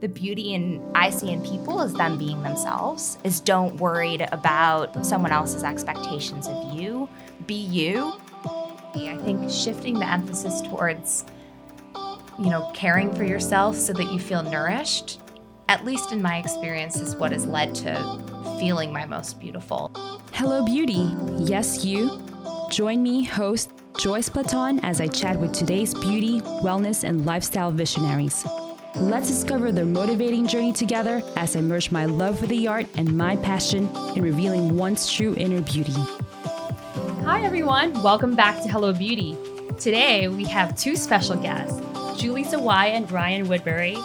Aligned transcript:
the 0.00 0.08
beauty 0.08 0.54
in 0.54 0.82
I 0.94 1.10
see 1.10 1.30
in 1.30 1.42
people 1.42 1.82
is 1.82 1.92
them 1.92 2.16
being 2.16 2.42
themselves, 2.42 3.18
is 3.22 3.38
don't 3.38 3.76
worried 3.76 4.26
about 4.32 5.04
someone 5.04 5.30
else's 5.30 5.62
expectations 5.62 6.48
of 6.48 6.74
you. 6.74 7.08
Be 7.46 7.54
you. 7.54 8.14
I 8.94 9.18
think 9.22 9.50
shifting 9.50 9.98
the 9.98 10.10
emphasis 10.10 10.62
towards, 10.62 11.24
you 12.38 12.50
know, 12.50 12.70
caring 12.74 13.14
for 13.14 13.24
yourself 13.24 13.76
so 13.76 13.92
that 13.92 14.10
you 14.10 14.18
feel 14.18 14.42
nourished, 14.42 15.20
at 15.68 15.84
least 15.84 16.12
in 16.12 16.20
my 16.20 16.38
experience, 16.38 16.96
is 16.96 17.14
what 17.14 17.30
has 17.32 17.46
led 17.46 17.74
to 17.76 18.56
feeling 18.58 18.92
my 18.92 19.06
most 19.06 19.38
beautiful. 19.38 19.92
Hello, 20.32 20.64
beauty. 20.64 21.14
Yes, 21.36 21.84
you. 21.84 22.20
Join 22.70 23.02
me, 23.02 23.22
host 23.22 23.70
Joyce 23.98 24.28
Platon, 24.28 24.80
as 24.80 25.00
I 25.00 25.08
chat 25.08 25.38
with 25.38 25.52
today's 25.52 25.92
beauty, 25.94 26.40
wellness, 26.40 27.04
and 27.04 27.26
lifestyle 27.26 27.70
visionaries. 27.70 28.44
Let's 28.96 29.28
discover 29.28 29.70
their 29.70 29.86
motivating 29.86 30.48
journey 30.48 30.72
together 30.72 31.22
as 31.36 31.54
I 31.54 31.60
merge 31.60 31.92
my 31.92 32.06
love 32.06 32.40
for 32.40 32.46
the 32.46 32.66
art 32.66 32.86
and 32.96 33.16
my 33.16 33.36
passion 33.36 33.88
in 34.16 34.22
revealing 34.22 34.76
one's 34.76 35.10
true 35.10 35.34
inner 35.36 35.60
beauty. 35.60 35.94
Hi, 37.24 37.42
everyone. 37.44 38.02
Welcome 38.02 38.34
back 38.34 38.60
to 38.62 38.68
Hello 38.68 38.92
Beauty. 38.92 39.36
Today, 39.78 40.26
we 40.26 40.44
have 40.46 40.76
two 40.76 40.96
special 40.96 41.36
guests, 41.36 41.80
Julie 42.20 42.44
Sawaya 42.44 42.90
and 42.90 43.06
Brian 43.06 43.48
Woodbury. 43.48 43.96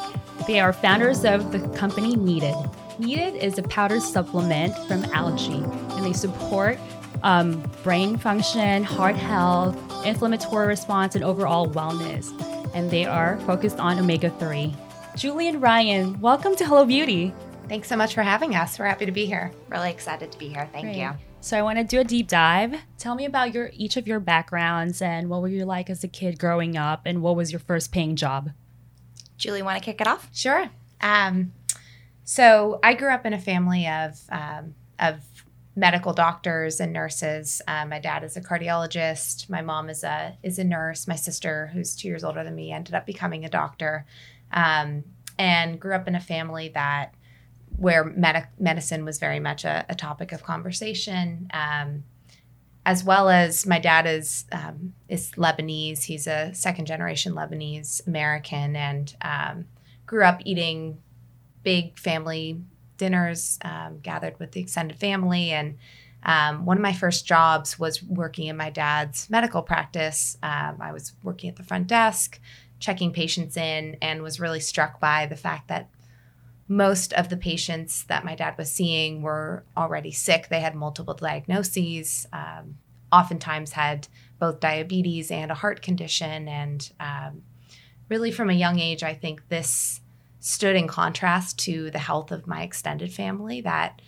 They 0.46 0.60
are 0.60 0.72
founders 0.72 1.26
of 1.26 1.52
the 1.52 1.68
company 1.77 2.16
Needed. 2.16 2.55
Needed 2.99 3.36
is 3.36 3.58
a 3.58 3.63
powder 3.63 3.99
supplement 3.99 4.77
from 4.88 5.04
algae, 5.05 5.63
and 5.96 6.05
they 6.05 6.13
support 6.13 6.77
um, 7.24 7.60
brain 7.82 8.18
function, 8.18 8.84
heart 8.84 9.16
health, 9.16 9.76
inflammatory 10.05 10.68
response, 10.68 11.16
and 11.16 11.24
overall 11.24 11.68
wellness. 11.68 12.32
And 12.76 12.92
they 12.92 13.06
are 13.06 13.40
focused 13.46 13.80
on 13.80 13.98
omega 13.98 14.30
3. 14.32 14.76
Julie 15.16 15.48
and 15.48 15.62
Ryan, 15.62 16.20
welcome 16.20 16.58
to 16.58 16.66
Hello 16.66 16.84
Beauty. 16.84 17.34
Thanks 17.70 17.88
so 17.88 17.96
much 17.96 18.14
for 18.14 18.22
having 18.22 18.54
us. 18.54 18.78
We're 18.78 18.86
happy 18.86 19.06
to 19.06 19.14
be 19.14 19.26
here. 19.26 19.54
Really 19.70 19.90
excited 19.90 20.30
to 20.34 20.38
be 20.38 20.49
here. 20.49 20.68
Thank 20.74 20.88
Great. 20.88 20.98
you. 20.98 21.12
So 21.40 21.58
I 21.58 21.62
want 21.62 21.77
to 21.77 21.86
do 21.86 22.02
a 22.02 22.04
deep 22.04 22.27
dive. 22.27 22.76
Tell 22.98 23.16
me 23.16 23.24
about 23.24 23.54
your 23.54 23.70
each 23.72 23.96
of 23.96 24.10
your 24.10 24.20
backgrounds 24.20 25.02
and 25.02 25.30
what 25.30 25.41
were 25.41 25.48
you 25.48 25.64
like 25.64 25.90
as 25.90 26.04
a 26.04 26.10
kid 26.10 26.38
growing 26.38 26.76
up 26.76 27.04
and 27.05 27.22
what 27.22 27.38
was 27.38 27.49
your 27.49 27.60
first 27.60 27.94
paying 27.94 28.18
job? 28.18 28.52
Julie, 29.38 29.62
want 29.62 29.82
to 29.82 29.84
kick 29.84 30.02
it 30.02 30.08
off? 30.08 30.27
Sure. 30.34 30.70
Um, 30.99 31.54
so 32.26 32.82
I 32.84 32.94
grew 32.94 33.10
up 33.10 33.26
in 33.26 33.32
a 33.32 33.40
family 33.40 33.88
of 33.88 34.20
um, 34.30 34.76
of 34.99 35.21
medical 35.76 36.13
doctors 36.13 36.79
and 36.79 36.93
nurses. 36.93 37.62
Um, 37.68 37.90
my 37.90 37.99
dad 37.99 38.23
is 38.23 38.37
a 38.37 38.41
cardiologist. 38.41 39.49
My 39.49 39.62
mom 39.62 39.90
is 39.90 40.04
a 40.04 40.37
is 40.41 40.57
a 40.57 40.63
nurse. 40.63 41.07
My 41.07 41.15
sister, 41.15 41.70
who's 41.73 41.95
two 41.95 42.07
years 42.07 42.23
older 42.23 42.43
than 42.43 42.55
me, 42.55 42.71
ended 42.71 42.95
up 42.95 43.05
becoming 43.05 43.43
a 43.43 43.49
doctor, 43.49 44.05
um, 44.51 45.03
and 45.37 45.79
grew 45.79 45.93
up 45.93 46.07
in 46.07 46.15
a 46.15 46.21
family 46.21 46.70
that 46.70 47.13
where 47.77 48.05
med- 48.05 48.48
medicine 48.57 49.03
was 49.03 49.20
very 49.20 49.40
much 49.40 49.65
a, 49.65 49.85
a 49.90 49.96
topic 49.96 50.31
of 50.31 50.43
conversation. 50.43 51.49
Um, 51.53 52.03
as 52.85 53.03
well 53.03 53.29
as 53.29 53.65
my 53.65 53.79
dad 53.79 54.05
is 54.05 54.46
um, 54.51 54.93
is 55.09 55.31
Lebanese. 55.31 56.03
He's 56.03 56.27
a 56.27 56.53
second 56.53 56.85
generation 56.85 57.34
Lebanese 57.34 58.05
American, 58.07 58.76
and 58.76 59.13
um, 59.21 59.65
grew 60.05 60.23
up 60.23 60.41
eating 60.46 60.99
big 61.63 61.98
family 61.98 62.62
dinners, 62.98 63.60
um, 63.63 63.99
gathered 64.01 64.40
with 64.40 64.51
the 64.51 64.62
extended 64.62 64.97
family. 64.97 65.51
And 65.51 65.78
um, 66.24 66.66
one 66.66 66.78
of 66.78 66.84
my 66.84 66.94
first 66.94 67.25
jobs 67.25 67.78
was 67.78 68.02
working 68.02 68.47
in 68.47 68.57
my 68.57 68.69
dad's 68.69 69.29
medical 69.29 69.62
practice. 69.62 70.38
Um, 70.41 70.78
I 70.81 70.91
was 70.91 71.13
working 71.24 71.50
at 71.50 71.56
the 71.56 71.63
front 71.63 71.88
desk, 71.88 72.40
checking 72.79 73.13
patients 73.13 73.57
in, 73.57 73.97
and 74.02 74.24
was 74.24 74.40
really 74.40 74.59
struck 74.59 75.00
by 75.00 75.28
the 75.28 75.35
fact 75.35 75.68
that 75.68 75.90
most 76.68 77.13
of 77.13 77.29
the 77.29 77.38
patients 77.38 78.06
that 78.06 78.25
my 78.25 78.34
dad 78.35 78.57
was 78.57 78.72
seeing 78.72 79.22
were 79.22 79.63
already 79.78 80.12
sick. 80.12 80.47
They 80.50 80.62
had 80.62 80.74
multiple 80.74 81.13
diagnoses, 81.13 82.25
um, 82.34 82.78
oftentimes 83.12 83.74
had 83.74 84.08
both 84.40 84.59
diabetes 84.59 85.30
and 85.30 85.52
a 85.52 85.56
heart 85.56 85.81
condition. 85.84 86.47
And 86.47 86.91
um, 87.00 87.44
really, 88.09 88.31
from 88.31 88.50
a 88.50 88.53
young 88.53 88.80
age, 88.80 89.03
I 89.03 89.14
think 89.14 89.47
this 89.47 90.02
stood 90.46 90.76
in 90.76 90.88
contrast 90.88 91.58
to 91.58 91.90
the 91.90 91.98
health 91.98 92.32
of 92.32 92.46
my 92.46 92.62
extended 92.62 93.12
family 93.12 93.62
that 93.62 94.00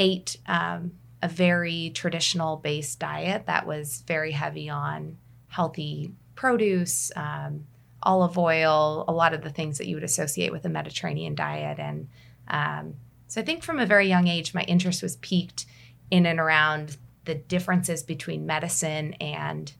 ate 0.00 0.36
um, 0.46 0.90
a 1.22 1.28
very 1.28 1.92
traditional 1.94 2.56
based 2.56 2.98
diet 2.98 3.46
that 3.46 3.68
was 3.68 4.02
very 4.04 4.32
heavy 4.32 4.68
on 4.68 5.16
healthy 5.46 6.10
produce, 6.34 7.12
um, 7.14 7.64
olive 8.02 8.36
oil, 8.36 9.04
a 9.06 9.12
lot 9.12 9.32
of 9.32 9.42
the 9.42 9.50
things 9.50 9.78
that 9.78 9.86
you 9.86 9.94
would 9.94 10.02
associate 10.02 10.50
with 10.50 10.64
a 10.64 10.68
Mediterranean 10.68 11.36
diet. 11.36 11.78
And 11.78 12.08
um, 12.48 12.94
so 13.28 13.40
I 13.40 13.44
think 13.44 13.62
from 13.62 13.78
a 13.78 13.86
very 13.86 14.08
young 14.08 14.26
age, 14.26 14.54
my 14.54 14.62
interest 14.62 15.04
was 15.04 15.14
piqued 15.14 15.66
in 16.10 16.26
and 16.26 16.40
around 16.40 16.96
the 17.26 17.36
differences 17.36 18.02
between 18.02 18.44
medicine 18.44 19.14
and 19.20 19.72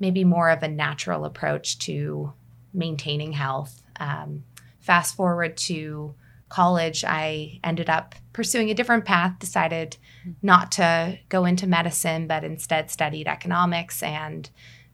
maybe 0.00 0.24
more 0.24 0.50
of 0.50 0.64
a 0.64 0.68
natural 0.68 1.24
approach 1.24 1.78
to 1.78 2.32
maintaining 2.74 3.30
health. 3.30 3.80
Um, 4.00 4.42
fast 4.90 5.14
forward 5.14 5.56
to 5.56 6.12
college, 6.48 7.04
I 7.04 7.60
ended 7.62 7.88
up 7.88 8.16
pursuing 8.32 8.70
a 8.70 8.74
different 8.74 9.04
path, 9.04 9.38
decided 9.38 9.96
not 10.42 10.72
to 10.72 11.16
go 11.28 11.44
into 11.44 11.68
medicine, 11.68 12.26
but 12.26 12.42
instead 12.42 12.90
studied 12.90 13.28
economics. 13.28 14.02
And 14.02 14.50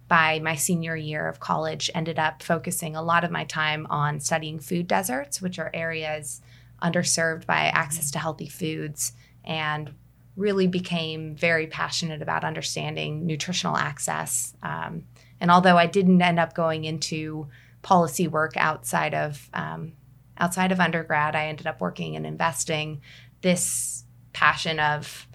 by 0.07 0.39
my 0.41 0.55
senior 0.55 0.97
year 0.97 1.27
of 1.27 1.41
college, 1.41 1.91
ended 1.95 2.19
up 2.19 2.43
focusing 2.43 2.95
a 2.95 3.01
lot 3.01 3.25
of 3.25 3.31
my 3.31 3.45
time 3.45 3.87
on 3.89 4.21
studying 4.21 4.59
food 4.59 4.87
deserts, 4.87 5.41
which 5.41 5.59
are 5.59 5.71
areas 5.73 6.43
underserved 6.83 7.47
by 7.47 7.61
access 7.69 8.11
to 8.11 8.19
healthy 8.19 8.51
foods, 8.51 9.15
and 9.45 9.95
really 10.37 10.67
became 10.67 11.35
very 11.35 11.69
passionate 11.69 12.21
about 12.21 12.45
understanding 12.45 13.25
nutritional 13.25 13.79
access. 13.79 14.55
Um, 14.63 15.05
and 15.41 15.51
although 15.51 15.79
I 15.79 15.87
didn't 15.87 16.21
end 16.21 16.39
up 16.39 16.55
going 16.55 16.85
into 16.85 17.49
policy 17.87 18.27
work 18.27 18.57
outside 18.57 19.15
of 19.15 19.49
um, 19.55 19.93
outside 20.39 20.73
of 20.73 20.81
undergrad, 20.81 21.37
I 21.37 21.47
ended 21.47 21.69
up 21.69 21.81
working 21.81 22.17
and 22.17 22.27
investing. 22.27 23.01
This 23.43 24.03
passion 24.33 24.81
of 24.81 25.29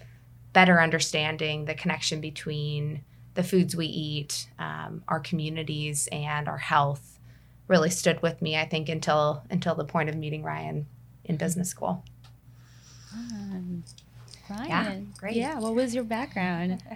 better 0.52 0.78
understanding 0.78 1.64
the 1.64 1.72
connection 1.72 2.20
between 2.20 3.04
the 3.32 3.42
foods 3.42 3.74
we 3.74 3.86
eat, 3.86 4.50
um, 4.58 5.02
our 5.08 5.18
communities, 5.18 6.10
and 6.12 6.46
our 6.46 6.58
health 6.58 7.18
really 7.68 7.88
stood 7.88 8.20
with 8.20 8.42
me. 8.42 8.58
I 8.58 8.66
think 8.66 8.90
until 8.90 9.44
until 9.48 9.74
the 9.74 9.86
point 9.86 10.10
of 10.10 10.14
meeting 10.14 10.42
Ryan 10.42 10.86
in 11.24 11.38
business 11.38 11.70
school. 11.70 12.04
Um, 13.14 13.82
Ryan, 14.50 14.68
Yeah, 14.68 15.00
great. 15.18 15.36
Yeah, 15.36 15.58
what 15.58 15.74
was 15.74 15.94
your 15.94 16.04
background? 16.04 16.82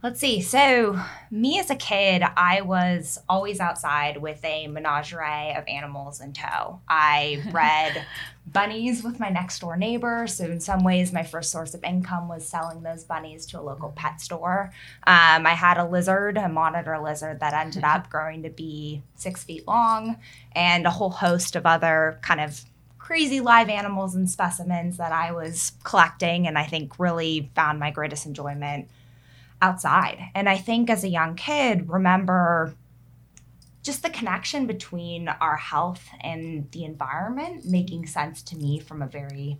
Let's 0.00 0.20
see. 0.20 0.42
So, 0.42 0.96
me 1.28 1.58
as 1.58 1.70
a 1.70 1.74
kid, 1.74 2.22
I 2.22 2.60
was 2.60 3.18
always 3.28 3.58
outside 3.58 4.18
with 4.18 4.44
a 4.44 4.68
menagerie 4.68 5.56
of 5.56 5.66
animals 5.66 6.20
in 6.20 6.32
tow. 6.32 6.78
I 6.88 7.42
bred 7.50 8.06
bunnies 8.46 9.02
with 9.02 9.18
my 9.18 9.28
next 9.28 9.58
door 9.58 9.76
neighbor. 9.76 10.28
So, 10.28 10.44
in 10.44 10.60
some 10.60 10.84
ways, 10.84 11.12
my 11.12 11.24
first 11.24 11.50
source 11.50 11.74
of 11.74 11.82
income 11.82 12.28
was 12.28 12.46
selling 12.46 12.84
those 12.84 13.02
bunnies 13.02 13.44
to 13.46 13.58
a 13.58 13.60
local 13.60 13.90
pet 13.96 14.20
store. 14.20 14.72
Um, 15.04 15.44
I 15.44 15.54
had 15.54 15.78
a 15.78 15.84
lizard, 15.84 16.36
a 16.36 16.48
monitor 16.48 16.96
lizard, 17.00 17.40
that 17.40 17.52
ended 17.52 17.82
up 17.82 18.08
growing 18.10 18.44
to 18.44 18.50
be 18.50 19.02
six 19.16 19.42
feet 19.42 19.66
long, 19.66 20.16
and 20.52 20.86
a 20.86 20.90
whole 20.90 21.10
host 21.10 21.56
of 21.56 21.66
other 21.66 22.20
kind 22.22 22.40
of 22.40 22.60
crazy 22.98 23.40
live 23.40 23.68
animals 23.68 24.14
and 24.14 24.30
specimens 24.30 24.96
that 24.98 25.10
I 25.10 25.32
was 25.32 25.72
collecting, 25.82 26.46
and 26.46 26.56
I 26.56 26.66
think 26.66 27.00
really 27.00 27.50
found 27.56 27.80
my 27.80 27.90
greatest 27.90 28.26
enjoyment 28.26 28.88
outside. 29.60 30.30
And 30.34 30.48
I 30.48 30.56
think 30.56 30.90
as 30.90 31.04
a 31.04 31.08
young 31.08 31.34
kid, 31.34 31.88
remember 31.88 32.74
just 33.82 34.02
the 34.02 34.10
connection 34.10 34.66
between 34.66 35.28
our 35.28 35.56
health 35.56 36.08
and 36.20 36.70
the 36.72 36.84
environment 36.84 37.64
making 37.64 38.06
sense 38.06 38.42
to 38.42 38.56
me 38.56 38.78
from 38.78 39.02
a 39.02 39.06
very 39.06 39.58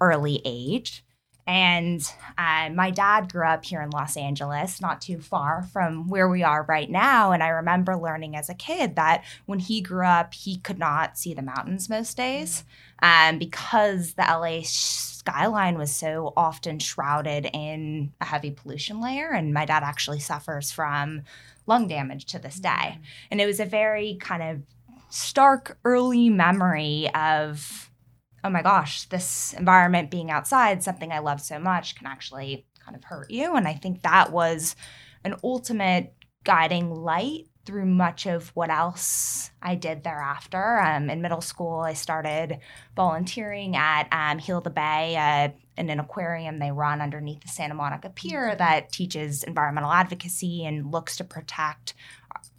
early 0.00 0.42
age. 0.44 1.04
And 1.46 2.00
uh, 2.38 2.70
my 2.72 2.90
dad 2.90 3.32
grew 3.32 3.46
up 3.46 3.64
here 3.64 3.82
in 3.82 3.90
Los 3.90 4.16
Angeles, 4.16 4.80
not 4.80 5.00
too 5.00 5.18
far 5.18 5.64
from 5.72 6.08
where 6.08 6.28
we 6.28 6.42
are 6.42 6.62
right 6.62 6.88
now. 6.88 7.32
And 7.32 7.42
I 7.42 7.48
remember 7.48 7.96
learning 7.96 8.36
as 8.36 8.48
a 8.48 8.54
kid 8.54 8.94
that 8.96 9.24
when 9.46 9.58
he 9.58 9.80
grew 9.80 10.06
up, 10.06 10.34
he 10.34 10.58
could 10.58 10.78
not 10.78 11.18
see 11.18 11.34
the 11.34 11.42
mountains 11.42 11.88
most 11.88 12.16
days 12.16 12.64
um, 13.02 13.38
because 13.38 14.14
the 14.14 14.22
LA 14.22 14.60
skyline 14.62 15.76
was 15.76 15.92
so 15.94 16.32
often 16.36 16.78
shrouded 16.78 17.48
in 17.52 18.12
a 18.20 18.24
heavy 18.24 18.50
pollution 18.52 19.00
layer. 19.00 19.30
And 19.30 19.52
my 19.52 19.64
dad 19.64 19.82
actually 19.82 20.20
suffers 20.20 20.70
from 20.70 21.22
lung 21.66 21.88
damage 21.88 22.26
to 22.26 22.38
this 22.38 22.56
day. 22.56 22.98
And 23.30 23.40
it 23.40 23.46
was 23.46 23.60
a 23.60 23.64
very 23.64 24.16
kind 24.20 24.42
of 24.42 24.62
stark 25.10 25.76
early 25.84 26.30
memory 26.30 27.10
of 27.14 27.90
oh 28.44 28.50
my 28.50 28.62
gosh, 28.62 29.04
this 29.04 29.52
environment 29.54 30.10
being 30.10 30.30
outside, 30.30 30.82
something 30.82 31.12
I 31.12 31.20
love 31.20 31.40
so 31.40 31.58
much, 31.58 31.94
can 31.94 32.06
actually 32.06 32.66
kind 32.84 32.96
of 32.96 33.04
hurt 33.04 33.30
you. 33.30 33.54
And 33.54 33.68
I 33.68 33.74
think 33.74 34.02
that 34.02 34.32
was 34.32 34.74
an 35.24 35.36
ultimate 35.44 36.14
guiding 36.44 36.90
light 36.90 37.46
through 37.64 37.86
much 37.86 38.26
of 38.26 38.48
what 38.56 38.70
else 38.70 39.52
I 39.62 39.76
did 39.76 40.02
thereafter. 40.02 40.80
Um, 40.80 41.08
in 41.08 41.22
middle 41.22 41.40
school, 41.40 41.80
I 41.80 41.92
started 41.92 42.58
volunteering 42.96 43.76
at 43.76 44.08
um, 44.10 44.38
Heal 44.38 44.60
the 44.60 44.70
Bay, 44.70 45.16
uh, 45.16 45.56
in 45.76 45.88
an 45.88 46.00
aquarium 46.00 46.58
they 46.58 46.70
run 46.70 47.00
underneath 47.00 47.40
the 47.40 47.48
Santa 47.48 47.74
Monica 47.74 48.10
Pier 48.10 48.54
that 48.56 48.92
teaches 48.92 49.42
environmental 49.44 49.92
advocacy 49.92 50.64
and 50.64 50.90
looks 50.92 51.16
to 51.16 51.24
protect 51.24 51.94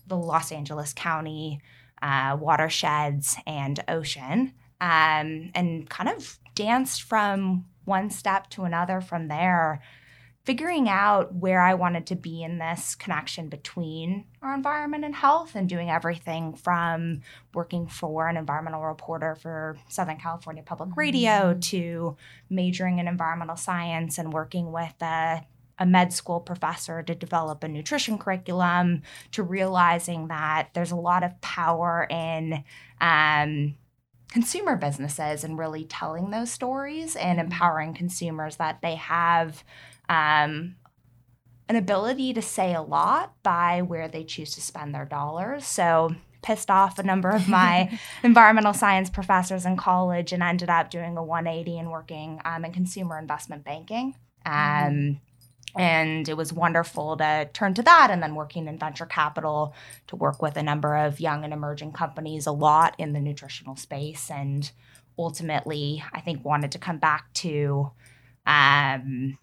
the 0.08 0.18
Los 0.18 0.52
Angeles 0.52 0.94
County 0.94 1.62
uh, 2.02 2.36
watersheds 2.40 3.38
and 3.46 3.84
ocean, 3.88 4.54
um, 4.84 5.50
and 5.56 5.90
kind 5.90 6.10
of 6.10 6.38
danced 6.56 7.04
from 7.04 7.66
one 7.86 8.10
step 8.10 8.50
to 8.50 8.64
another 8.64 9.00
from 9.00 9.30
there 9.30 9.82
figuring 10.44 10.90
out 10.90 11.34
where 11.34 11.62
I 11.62 11.74
wanted 11.74 12.06
to 12.08 12.16
be 12.16 12.44
in 12.44 12.58
this 12.58 12.96
connection 12.96 13.48
between 13.48 14.26
our 14.42 14.54
environment 14.54 15.06
and 15.06 15.16
health 15.16 15.56
and 15.56 15.70
doing 15.70 15.90
everything 15.90 16.54
from 16.54 17.22
working 17.54 17.88
for 17.88 18.28
an 18.28 18.36
environmental 18.36 18.82
reporter 18.82 19.36
for 19.36 19.78
Southern 19.88 20.18
California 20.18 20.62
Public 20.62 20.90
Radio 20.98 21.32
mm-hmm. 21.32 21.60
to 21.60 22.18
majoring 22.50 23.00
in 23.00 23.08
environmental 23.08 23.56
science 23.56 24.18
and 24.18 24.34
working 24.34 24.74
with 24.74 25.02
a, 25.02 25.48
a 25.80 25.86
med 25.86 26.12
school 26.12 26.42
professor 26.42 27.02
to 27.02 27.16
develop 27.16 27.64
a 27.64 27.70
nutrition 27.70 28.18
curriculum 28.18 29.02
to 29.32 29.44
realizing 29.44 30.28
that 30.28 30.68
there's 30.74 30.92
a 30.92 30.98
lot 30.98 31.24
of 31.24 31.40
power 31.40 32.06
in 32.10 32.66
um, 33.00 33.76
consumer 34.32 34.76
businesses 34.76 35.44
and 35.44 35.58
really 35.58 35.86
telling 35.86 36.32
those 36.32 36.52
stories 36.52 37.16
and 37.16 37.40
mm-hmm. 37.40 37.52
empowering 37.52 37.94
consumers 37.94 38.58
that 38.58 38.82
they 38.82 38.96
have 38.96 39.64
um, 40.10 40.76
an 41.70 41.76
ability 41.76 42.34
to 42.34 42.42
say 42.42 42.74
a 42.74 42.82
lot 42.82 43.34
by 43.44 43.82
where 43.82 44.08
they 44.08 44.24
choose 44.24 44.54
to 44.56 44.62
spend 44.62 44.94
their 44.94 45.06
dollars. 45.06 45.66
So, 45.66 46.16
pissed 46.42 46.70
off 46.70 47.00
a 47.00 47.04
number 47.04 47.30
of 47.30 47.48
my 47.48 47.98
environmental 48.24 48.74
science 48.74 49.10
professors 49.10 49.66
in 49.66 49.78
college 49.78 50.34
and 50.34 50.44
ended 50.44 50.70
up 50.70 50.90
doing 50.90 51.16
a 51.16 51.24
180 51.24 51.80
and 51.80 51.90
working 51.90 52.42
um, 52.44 52.66
in 52.66 52.74
consumer 52.74 53.18
investment 53.18 53.64
banking. 53.64 54.16
Mm-hmm. 54.46 54.88
Um, 54.88 54.94
mm 54.94 55.20
And 55.76 56.30
it 56.30 56.38
was 56.38 56.54
wonderful 56.54 57.18
to 57.18 57.50
turn 57.52 57.74
to 57.76 57.82
that 57.82 58.10
and 58.12 58.22
then 58.22 58.36
working 58.36 58.68
in 58.68 58.78
venture 58.78 59.08
capital 59.08 59.74
to 60.08 60.16
work 60.16 60.42
with 60.42 60.56
a 60.56 60.64
number 60.64 60.96
of 60.96 61.20
young 61.20 61.44
and 61.44 61.54
emerging 61.54 61.94
companies 61.94 62.46
a 62.46 62.52
lot 62.52 62.96
in 63.00 63.14
the 63.14 63.20
nutritional 63.20 63.76
space. 63.76 64.30
And 64.30 64.72
ultimately, 65.18 66.04
I 66.14 66.22
think 66.22 66.46
wanted 66.46 66.72
to 66.74 66.80
come 66.80 67.00
back 67.00 67.34
to 67.36 67.92
um, 68.46 69.38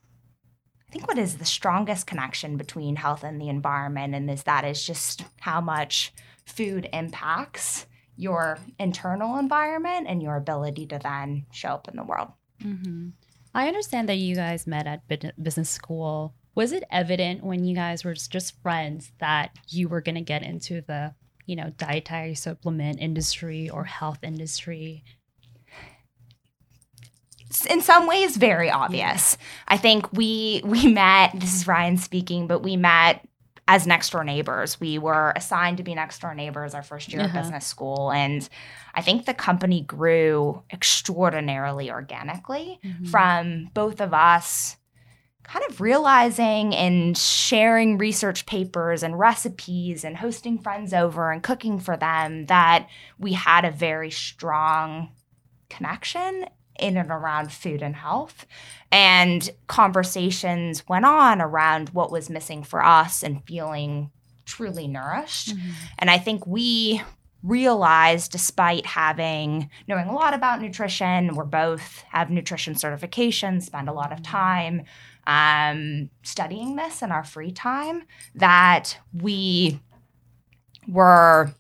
I 0.91 0.93
think 0.93 1.07
what 1.07 1.19
is 1.19 1.37
the 1.37 1.45
strongest 1.45 2.09
connection 2.09 2.57
between 2.57 2.97
health 2.97 3.23
and 3.23 3.41
the 3.41 3.49
environment, 3.49 4.13
and 4.13 4.29
is 4.29 4.43
that 4.43 4.65
is 4.65 4.85
just 4.85 5.25
how 5.39 5.61
much 5.61 6.13
food 6.45 6.89
impacts 6.93 7.87
your 8.17 8.59
internal 8.77 9.39
environment 9.39 10.09
and 10.09 10.21
your 10.21 10.35
ability 10.35 10.87
to 10.87 10.99
then 10.99 11.47
show 11.53 11.69
up 11.69 11.87
in 11.87 11.95
the 11.95 12.03
world. 12.03 12.31
Mm-hmm. 12.61 13.11
I 13.55 13.67
understand 13.67 14.09
that 14.09 14.17
you 14.17 14.37
guys 14.37 14.67
met 14.67 14.87
at 14.87 15.09
business 15.43 15.71
school. 15.71 16.35
Was 16.55 16.73
it 16.73 16.85
evident 16.91 17.43
when 17.43 17.65
you 17.65 17.75
guys 17.75 18.05
were 18.05 18.15
just 18.15 18.61
friends 18.63 19.13
that 19.19 19.57
you 19.69 19.89
were 19.89 20.01
going 20.01 20.17
to 20.17 20.21
get 20.21 20.43
into 20.43 20.83
the, 20.83 21.15
you 21.47 21.57
know, 21.57 21.71
dietary 21.77 22.35
supplement 22.35 23.01
industry 23.01 23.69
or 23.69 23.85
health 23.85 24.19
industry? 24.23 25.05
in 27.69 27.81
some 27.81 28.07
ways 28.07 28.37
very 28.37 28.71
obvious. 28.71 29.37
I 29.67 29.77
think 29.77 30.13
we 30.13 30.63
we 30.65 30.87
met. 30.93 31.33
This 31.35 31.55
is 31.55 31.67
Ryan 31.67 31.97
speaking, 31.97 32.47
but 32.47 32.63
we 32.63 32.77
met 32.77 33.27
as 33.71 33.87
next 33.87 34.11
door 34.11 34.25
neighbors. 34.25 34.81
We 34.81 34.99
were 34.99 35.33
assigned 35.37 35.77
to 35.77 35.85
be 35.85 35.95
next 35.95 36.21
door 36.21 36.35
neighbors 36.35 36.75
our 36.75 36.83
first 36.83 37.13
year 37.13 37.23
uh-huh. 37.23 37.39
of 37.39 37.45
business 37.45 37.65
school, 37.65 38.11
and 38.11 38.47
I 38.97 39.01
think 39.01 39.27
the 39.27 39.35
company 39.35 39.83
grew 39.83 40.65
extraordinarily 40.73 41.89
organically 41.89 42.81
mm-hmm. 42.85 43.05
from 43.05 43.71
both 43.73 44.01
of 44.01 44.13
us. 44.13 44.77
Kind 45.45 45.65
of 45.69 45.81
realizing 45.81 46.75
and 46.75 47.17
sharing 47.17 47.99
research 47.99 48.45
papers 48.47 49.03
and 49.03 49.19
recipes 49.19 50.05
and 50.05 50.17
hosting 50.17 50.59
friends 50.59 50.93
over 50.93 51.33
and 51.33 51.43
cooking 51.43 51.81
for 51.81 51.97
them 51.97 52.47
that 52.47 52.89
we 53.19 53.33
had 53.33 53.65
a 53.65 53.71
very 53.71 54.11
strong 54.11 55.11
connection 55.69 56.47
in 56.79 56.97
and 56.97 57.11
around 57.11 57.53
food 57.53 57.83
and 57.83 57.97
health. 57.97 58.47
And 58.91 59.49
conversations 59.67 60.89
went 60.89 61.05
on 61.05 61.41
around 61.41 61.91
what 61.91 62.11
was 62.11 62.31
missing 62.31 62.63
for 62.63 62.85
us 62.85 63.23
and 63.23 63.45
feeling 63.45 64.11
truly 64.45 64.89
nourished. 64.89 65.57
Mm-hmm. 65.57 65.71
And 65.99 66.11
I 66.11 66.19
think 66.19 66.47
we 66.47 67.03
realized 67.43 68.33
despite 68.33 68.85
having 68.85 69.71
knowing 69.89 70.07
a 70.09 70.15
lot 70.15 70.35
about 70.35 70.61
nutrition 70.61 71.35
we're 71.35 71.43
both 71.43 72.03
have 72.11 72.29
nutrition 72.29 72.75
certification 72.75 73.63
spend 73.63 73.89
a 73.89 73.93
lot 73.95 74.13
of 74.13 74.19
mm-hmm. 74.19 74.31
time 74.31 74.83
um, 75.27 76.11
studying 76.23 76.77
this 76.77 77.01
in 77.01 77.11
our 77.11 77.25
free 77.25 77.51
time 77.51 78.03
that 78.35 78.99
we 79.15 79.81
were 80.87 81.55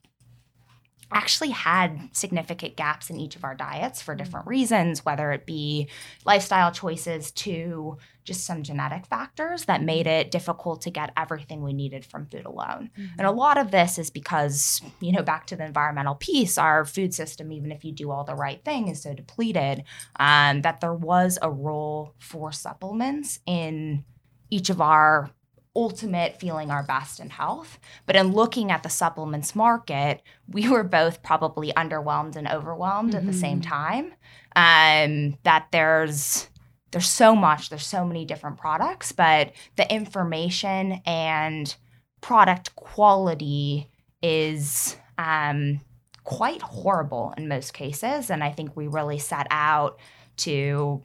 actually 1.12 1.50
had 1.50 2.08
significant 2.12 2.76
gaps 2.76 3.10
in 3.10 3.18
each 3.18 3.36
of 3.36 3.44
our 3.44 3.54
diets 3.54 4.00
for 4.00 4.14
different 4.14 4.46
reasons, 4.46 5.04
whether 5.04 5.32
it 5.32 5.46
be 5.46 5.88
lifestyle 6.24 6.70
choices 6.70 7.30
to 7.32 7.96
just 8.24 8.44
some 8.44 8.62
genetic 8.62 9.06
factors 9.06 9.64
that 9.64 9.82
made 9.82 10.06
it 10.06 10.30
difficult 10.30 10.82
to 10.82 10.90
get 10.90 11.12
everything 11.16 11.62
we 11.62 11.72
needed 11.72 12.04
from 12.04 12.26
food 12.26 12.46
alone. 12.46 12.90
Mm-hmm. 12.98 13.18
And 13.18 13.26
a 13.26 13.32
lot 13.32 13.58
of 13.58 13.70
this 13.70 13.98
is 13.98 14.10
because, 14.10 14.80
you 15.00 15.10
know, 15.10 15.22
back 15.22 15.46
to 15.48 15.56
the 15.56 15.64
environmental 15.64 16.14
piece, 16.14 16.58
our 16.58 16.84
food 16.84 17.12
system, 17.12 17.50
even 17.50 17.72
if 17.72 17.84
you 17.84 17.92
do 17.92 18.10
all 18.10 18.24
the 18.24 18.34
right 18.34 18.64
thing, 18.64 18.88
is 18.88 19.02
so 19.02 19.14
depleted 19.14 19.84
um, 20.16 20.62
that 20.62 20.80
there 20.80 20.94
was 20.94 21.38
a 21.42 21.50
role 21.50 22.14
for 22.18 22.52
supplements 22.52 23.40
in 23.46 24.04
each 24.50 24.70
of 24.70 24.80
our 24.80 25.30
ultimate 25.74 26.38
feeling 26.40 26.70
our 26.70 26.82
best 26.82 27.20
in 27.20 27.30
health. 27.30 27.78
But 28.06 28.16
in 28.16 28.32
looking 28.32 28.70
at 28.70 28.82
the 28.82 28.88
supplements 28.88 29.54
market, 29.54 30.22
we 30.48 30.68
were 30.68 30.84
both 30.84 31.22
probably 31.22 31.72
underwhelmed 31.72 32.36
and 32.36 32.48
overwhelmed 32.48 33.14
mm-hmm. 33.14 33.26
at 33.28 33.32
the 33.32 33.38
same 33.38 33.60
mm-hmm. 33.60 33.70
time. 33.70 34.14
Um, 34.56 35.38
that 35.44 35.68
there's 35.70 36.48
there's 36.90 37.08
so 37.08 37.36
much, 37.36 37.70
there's 37.70 37.86
so 37.86 38.04
many 38.04 38.24
different 38.24 38.58
products, 38.58 39.12
but 39.12 39.52
the 39.76 39.92
information 39.92 41.00
and 41.06 41.74
product 42.20 42.74
quality 42.74 43.88
is 44.22 44.96
um, 45.16 45.80
quite 46.24 46.60
horrible 46.62 47.32
in 47.36 47.48
most 47.48 47.74
cases. 47.74 48.28
And 48.28 48.42
I 48.42 48.50
think 48.50 48.76
we 48.76 48.88
really 48.88 49.18
set 49.18 49.46
out 49.50 50.00
to 50.38 51.02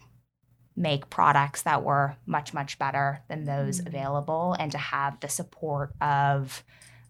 make 0.75 1.09
products 1.09 1.61
that 1.61 1.83
were 1.83 2.15
much 2.25 2.53
much 2.53 2.77
better 2.77 3.21
than 3.27 3.45
those 3.45 3.79
mm-hmm. 3.79 3.87
available 3.87 4.55
and 4.59 4.71
to 4.71 4.77
have 4.77 5.19
the 5.19 5.29
support 5.29 5.91
of 6.01 6.63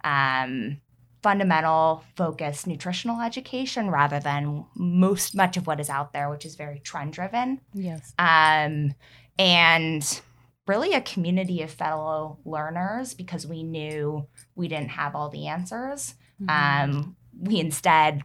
um, 0.03 0.79
fundamental 1.23 2.03
focused 2.15 2.67
nutritional 2.67 3.19
education 3.21 3.89
rather 3.89 4.19
than 4.19 4.65
most 4.75 5.35
much 5.35 5.57
of 5.57 5.65
what 5.65 5.79
is 5.79 5.89
out 5.89 6.13
there 6.13 6.29
which 6.29 6.45
is 6.45 6.55
very 6.55 6.79
trend 6.79 7.13
driven 7.13 7.59
yes 7.73 8.13
um, 8.19 8.93
and 9.39 10.21
really 10.67 10.93
a 10.93 11.01
community 11.01 11.61
of 11.61 11.71
fellow 11.71 12.37
learners 12.45 13.13
because 13.13 13.47
we 13.47 13.63
knew 13.63 14.27
we 14.55 14.67
didn't 14.67 14.89
have 14.89 15.15
all 15.15 15.29
the 15.29 15.47
answers 15.47 16.15
mm-hmm. 16.41 16.91
um, 16.97 17.15
we 17.39 17.59
instead 17.59 18.21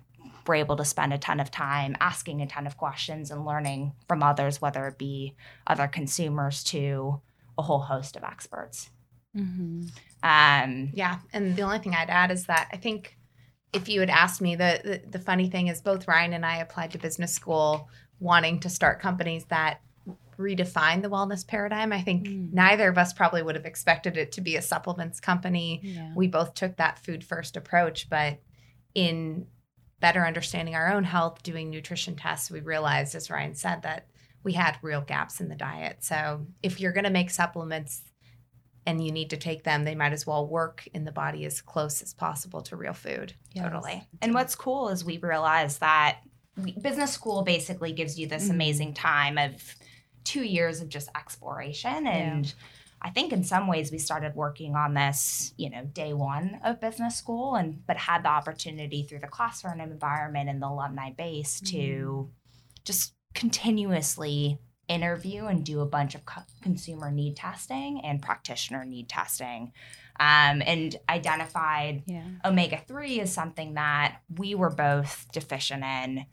we're 0.47 0.57
able 0.57 0.77
to 0.77 0.85
spend 0.85 1.13
a 1.13 1.19
ton 1.19 1.41
of 1.41 1.51
time 1.51 1.97
asking 2.01 2.43
a 2.43 2.47
ton 2.47 2.67
of 2.67 2.77
questions 2.77 3.31
and 3.31 3.45
learning 3.45 3.93
from 4.09 4.23
others, 4.23 4.61
whether 4.61 4.87
it 4.89 4.99
be 4.99 5.35
other 5.67 5.87
consumers 5.87 6.65
to 6.65 7.21
a 7.59 7.63
whole 7.63 7.81
host 7.81 8.17
of 8.17 8.25
experts. 8.25 8.91
Mm-hmm. 9.37 9.83
Um, 10.23 10.91
yeah, 10.93 11.19
and 11.33 11.57
the 11.57 11.63
only 11.63 11.79
thing 11.79 11.95
I'd 11.95 12.11
add 12.11 12.31
is 12.31 12.47
that 12.47 12.69
I 12.73 12.77
think 12.77 13.17
if 13.73 13.89
you 13.89 14.01
had 14.01 14.11
asked 14.11 14.41
me, 14.41 14.57
the, 14.57 14.81
the 14.85 15.19
the 15.19 15.25
funny 15.25 15.49
thing 15.49 15.69
is 15.69 15.81
both 15.81 16.09
Ryan 16.09 16.33
and 16.33 16.45
I 16.45 16.59
applied 16.59 16.91
to 16.93 16.99
business 16.99 17.33
school 17.33 17.89
wanting 18.19 18.61
to 18.61 18.69
start 18.69 19.01
companies 19.01 19.45
that 19.47 19.81
redefine 20.39 21.03
the 21.03 21.11
wellness 21.11 21.47
paradigm. 21.47 21.93
I 21.93 22.01
think 22.01 22.27
mm. 22.27 22.53
neither 22.53 22.89
of 22.89 22.99
us 22.99 23.13
probably 23.13 23.43
would 23.43 23.55
have 23.55 23.67
expected 23.67 24.17
it 24.17 24.33
to 24.33 24.41
be 24.41 24.57
a 24.57 24.63
supplements 24.63 25.21
company. 25.21 25.81
Yeah. 25.83 26.13
We 26.17 26.27
both 26.27 26.55
took 26.55 26.77
that 26.77 26.99
food 26.99 27.23
first 27.23 27.57
approach, 27.57 28.09
but 28.09 28.39
in 28.95 29.47
better 30.01 30.27
understanding 30.27 30.75
our 30.75 30.93
own 30.93 31.05
health, 31.05 31.43
doing 31.43 31.71
nutrition 31.71 32.17
tests, 32.17 32.51
we 32.51 32.61
realized, 32.61 33.15
as 33.15 33.31
Ryan 33.31 33.55
said, 33.55 33.83
that 33.83 34.07
we 34.43 34.55
had 34.55 34.79
real 34.83 35.03
gaps 35.03 35.41
in 35.41 35.49
the 35.49 35.55
diet. 35.55 35.99
So 36.01 36.47
if 36.63 36.81
you're 36.81 36.93
going 36.93 37.05
to 37.05 37.11
make 37.11 37.31
supplements 37.31 38.03
and 38.87 39.05
you 39.05 39.13
need 39.13 39.31
to 39.31 39.37
take 39.37 39.63
them, 39.65 39.85
they 39.85 39.95
might 39.95 40.15
as 40.15 40.27
well 40.27 40.47
work 40.47 40.89
in 40.95 41.05
the 41.05 41.13
body 41.13 41.45
as 41.45 41.61
close 41.61 42.01
as 42.01 42.15
possible 42.15 42.63
to 42.63 42.77
real 42.77 42.95
food. 42.95 43.35
Yes. 43.53 43.65
Totally. 43.65 44.03
And 44.23 44.33
what's 44.33 44.55
cool 44.55 44.89
is 44.89 45.05
we 45.05 45.19
realized 45.19 45.81
that 45.81 46.21
we, 46.57 46.73
business 46.73 47.13
school 47.13 47.43
basically 47.43 47.93
gives 47.93 48.19
you 48.19 48.27
this 48.27 48.45
mm-hmm. 48.45 48.55
amazing 48.55 48.95
time 48.95 49.37
of 49.37 49.77
two 50.25 50.43
years 50.43 50.81
of 50.81 50.89
just 50.89 51.09
exploration 51.15 52.07
and. 52.07 52.47
Yeah 52.47 52.53
I 53.03 53.11
think 53.11 53.33
in 53.33 53.45
some 53.45 53.67
ways 53.67 53.91
we 53.91 53.99
started 53.99 54.35
working 54.35 54.77
on 54.77 54.95
this, 54.95 55.55
you 55.57 55.71
know, 55.71 55.85
day 55.85 56.13
one 56.13 56.61
of 56.65 56.81
business 56.81 57.17
school, 57.17 57.55
and 57.55 57.85
but 57.87 57.97
had 57.97 58.25
the 58.25 58.29
opportunity 58.29 59.05
through 59.05 59.21
the 59.21 59.27
classroom 59.27 59.81
environment 59.81 60.51
and 60.51 60.61
the 60.61 60.67
alumni 60.67 61.11
base 61.11 61.61
mm-hmm. 61.61 61.77
to 61.77 62.31
just 62.85 63.15
continuously 63.35 64.59
interview 64.89 65.47
and 65.47 65.65
do 65.65 65.81
a 65.81 65.87
bunch 65.87 66.15
of 66.15 66.27
co- 66.27 66.43
consumer 66.63 67.11
need 67.11 67.37
testing 67.37 68.01
and 68.05 68.21
practitioner 68.21 68.85
need 68.85 69.09
testing. 69.09 69.73
Um, 70.19 70.61
and 70.67 70.95
identified 71.09 72.03
yeah. 72.07 72.25
omega 72.45 72.83
3 72.87 73.21
as 73.21 73.33
something 73.33 73.75
that 73.75 74.19
we 74.37 74.55
were 74.55 74.69
both 74.69 75.27
deficient 75.33 75.83
in 75.83 76.27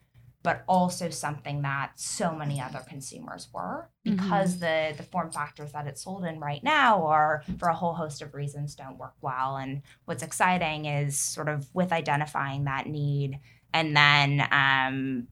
but 0.48 0.64
also 0.66 1.10
something 1.10 1.64
that 1.64 1.92
so 1.96 2.34
many 2.34 2.62
other 2.62 2.80
consumers 2.88 3.50
were 3.54 3.90
because 4.06 4.56
mm-hmm. 4.56 4.62
the 4.62 4.94
the 4.96 5.04
form 5.04 5.30
factors 5.30 5.74
that 5.74 5.88
it's 5.88 6.04
sold 6.06 6.24
in 6.24 6.40
right 6.40 6.64
now 6.64 7.06
are 7.06 7.44
for 7.60 7.68
a 7.68 7.76
whole 7.76 7.94
host 7.94 8.22
of 8.22 8.34
reasons 8.34 8.74
don't 8.74 8.98
work 8.98 9.16
well 9.20 9.58
and 9.58 9.82
what's 10.06 10.24
exciting 10.24 10.86
is 10.86 11.20
sort 11.20 11.50
of 11.50 11.68
with 11.76 11.92
identifying 11.92 12.64
that 12.64 12.88
need 12.88 13.38
and 13.74 13.94
then 13.94 14.48
um, 14.52 15.28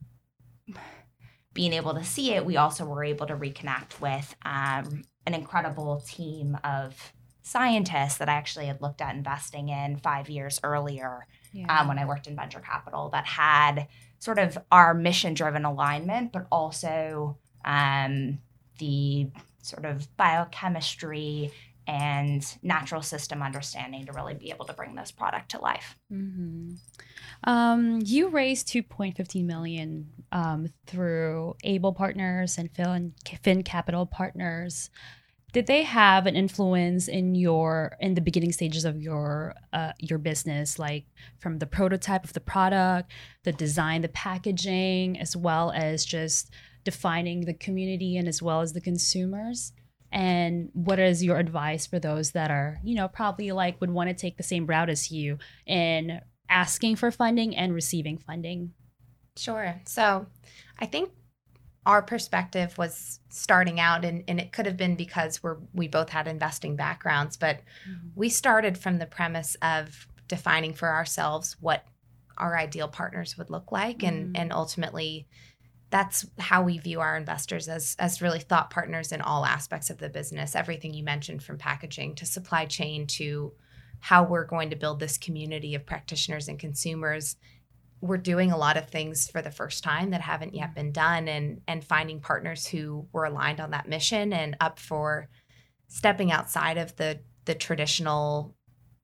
being 1.54 1.72
able 1.72 1.94
to 1.94 2.04
see 2.04 2.34
it 2.34 2.46
we 2.46 2.58
also 2.58 2.84
were 2.84 3.06
able 3.06 3.26
to 3.26 3.38
reconnect 3.38 4.02
with 4.02 4.36
um, 4.44 5.02
an 5.26 5.34
incredible 5.34 6.04
team 6.06 6.58
of 6.66 7.14
scientists 7.42 8.18
that 8.18 8.28
i 8.28 8.34
actually 8.34 8.66
had 8.66 8.82
looked 8.82 9.00
at 9.00 9.16
investing 9.16 9.70
in 9.70 9.96
five 9.96 10.30
years 10.30 10.60
earlier 10.62 11.26
yeah. 11.54 11.80
um, 11.80 11.88
when 11.88 11.98
i 11.98 12.04
worked 12.04 12.28
in 12.28 12.36
venture 12.36 12.60
capital 12.60 13.08
that 13.08 13.26
had 13.26 13.88
sort 14.26 14.40
of 14.40 14.58
our 14.72 14.96
mission 14.96 15.36
driven 15.36 15.66
alignment, 15.66 16.32
but 16.32 16.48
also 16.52 17.38
um, 17.64 18.40
the 18.80 19.30
sort 19.62 19.86
of 19.86 20.08
biochemistry 20.18 21.52
and 21.88 22.58
natural 22.64 23.04
system 23.04 23.44
understanding 23.44 24.04
to 24.08 24.12
really 24.14 24.34
be 24.34 24.50
able 24.50 24.66
to 24.66 24.74
bring 24.74 24.96
this 24.96 25.12
product 25.12 25.52
to 25.52 25.60
life. 25.60 25.96
Mm-hmm. 26.12 26.72
Um, 27.44 28.02
you 28.04 28.30
raised 28.30 28.68
2.15 28.70 29.46
million 29.46 30.10
um, 30.32 30.70
through 30.88 31.56
Able 31.64 31.94
Partners 31.94 32.58
and 32.58 32.72
Fin, 32.72 33.14
Fin 33.44 33.62
Capital 33.62 34.08
Partners 34.08 34.90
did 35.56 35.68
they 35.68 35.84
have 35.84 36.26
an 36.26 36.36
influence 36.36 37.08
in 37.08 37.34
your 37.34 37.96
in 38.02 38.14
the 38.14 38.20
beginning 38.20 38.52
stages 38.52 38.84
of 38.84 39.02
your 39.02 39.56
uh, 39.72 39.94
your 40.00 40.20
business 40.20 40.78
like 40.78 41.06
from 41.40 41.60
the 41.60 41.66
prototype 41.66 42.26
of 42.26 42.34
the 42.34 42.42
product 42.42 43.10
the 43.46 43.54
design 43.54 44.02
the 44.02 44.10
packaging 44.10 45.18
as 45.18 45.34
well 45.34 45.72
as 45.72 46.04
just 46.04 46.52
defining 46.84 47.46
the 47.46 47.54
community 47.54 48.18
and 48.18 48.28
as 48.28 48.42
well 48.42 48.60
as 48.60 48.74
the 48.74 48.82
consumers? 48.82 49.72
And 50.12 50.72
what 50.74 51.00
is 51.00 51.24
your 51.24 51.38
advice 51.38 51.86
for 51.86 52.00
those 52.00 52.32
that 52.32 52.52
are 52.52 52.82
you 52.84 52.96
know 52.96 53.08
probably 53.08 53.54
like 53.54 53.80
would 53.80 53.92
want 53.92 54.10
to 54.10 54.14
take 54.14 54.36
the 54.36 54.44
same 54.44 54.66
route 54.66 54.90
as 54.90 55.10
you 55.10 55.38
in 55.66 56.20
asking 56.50 56.98
for 56.98 57.12
funding 57.12 57.56
and 57.56 57.74
receiving 57.74 58.18
funding? 58.18 58.74
Sure. 59.38 59.82
So 59.86 60.28
i 60.80 60.86
think 60.86 61.12
our 61.86 62.02
perspective 62.02 62.78
was 62.78 63.20
starting 63.30 63.80
out 63.80 64.04
and, 64.04 64.24
and 64.28 64.40
it 64.40 64.52
could 64.52 64.66
have 64.66 64.78
been 64.78 64.96
because 64.96 65.44
we're 65.44 65.58
we 65.74 65.88
both 65.88 66.10
had 66.10 66.28
investing 66.28 66.76
backgrounds 66.76 67.38
but 67.38 67.58
mm-hmm. 67.90 68.08
we 68.16 68.30
started 68.30 68.78
from 68.78 68.98
the 68.98 69.06
premise 69.06 69.56
of 69.62 70.08
defining 70.28 70.74
for 70.74 70.90
ourselves 70.90 71.56
what 71.60 71.86
our 72.38 72.58
ideal 72.58 72.88
partners 72.88 73.38
would 73.38 73.50
look 73.50 73.72
like 73.72 74.00
mm-hmm. 74.00 74.16
and 74.16 74.38
and 74.38 74.54
ultimately 74.54 75.28
that's 75.92 76.26
how 76.40 76.64
we 76.64 76.78
view 76.80 77.00
our 77.00 77.16
investors 77.16 77.70
as 77.70 77.96
as 78.00 78.22
really 78.22 78.40
thought 78.40 78.70
partners 78.70 79.12
in 79.12 79.22
all 79.22 79.46
aspects 79.46 79.90
of 79.90 80.00
the 80.00 80.10
business 80.10 80.56
everything 80.56 80.94
you 80.94 81.04
mentioned 81.04 81.44
from 81.44 81.58
packaging 81.58 82.16
to 82.16 82.26
supply 82.26 82.66
chain 82.66 83.06
to 83.06 83.54
how 84.00 84.24
we're 84.24 84.46
going 84.46 84.70
to 84.70 84.76
build 84.76 85.00
this 85.00 85.18
community 85.18 85.76
of 85.76 85.86
practitioners 85.86 86.48
and 86.48 86.60
consumers 86.60 87.38
we're 88.02 88.18
doing 88.18 88.52
a 88.52 88.58
lot 88.58 88.78
of 88.78 88.90
things 88.90 89.30
for 89.30 89.42
the 89.42 89.52
first 89.52 89.84
time 89.84 90.12
that 90.12 90.22
haven't 90.22 90.54
yet 90.54 90.76
been 90.76 90.92
done 90.92 91.28
and 91.28 91.62
and 91.68 91.84
finding 91.84 92.20
partners 92.20 92.68
who 92.68 93.08
were 93.12 93.26
aligned 93.26 93.60
on 93.60 93.72
that 93.72 93.88
mission 93.88 94.34
and 94.34 94.56
up 94.60 94.80
for 94.80 95.30
stepping 95.88 96.32
outside 96.32 96.78
of 96.78 96.96
the 96.98 97.20
the 97.46 97.56
traditional 97.56 98.56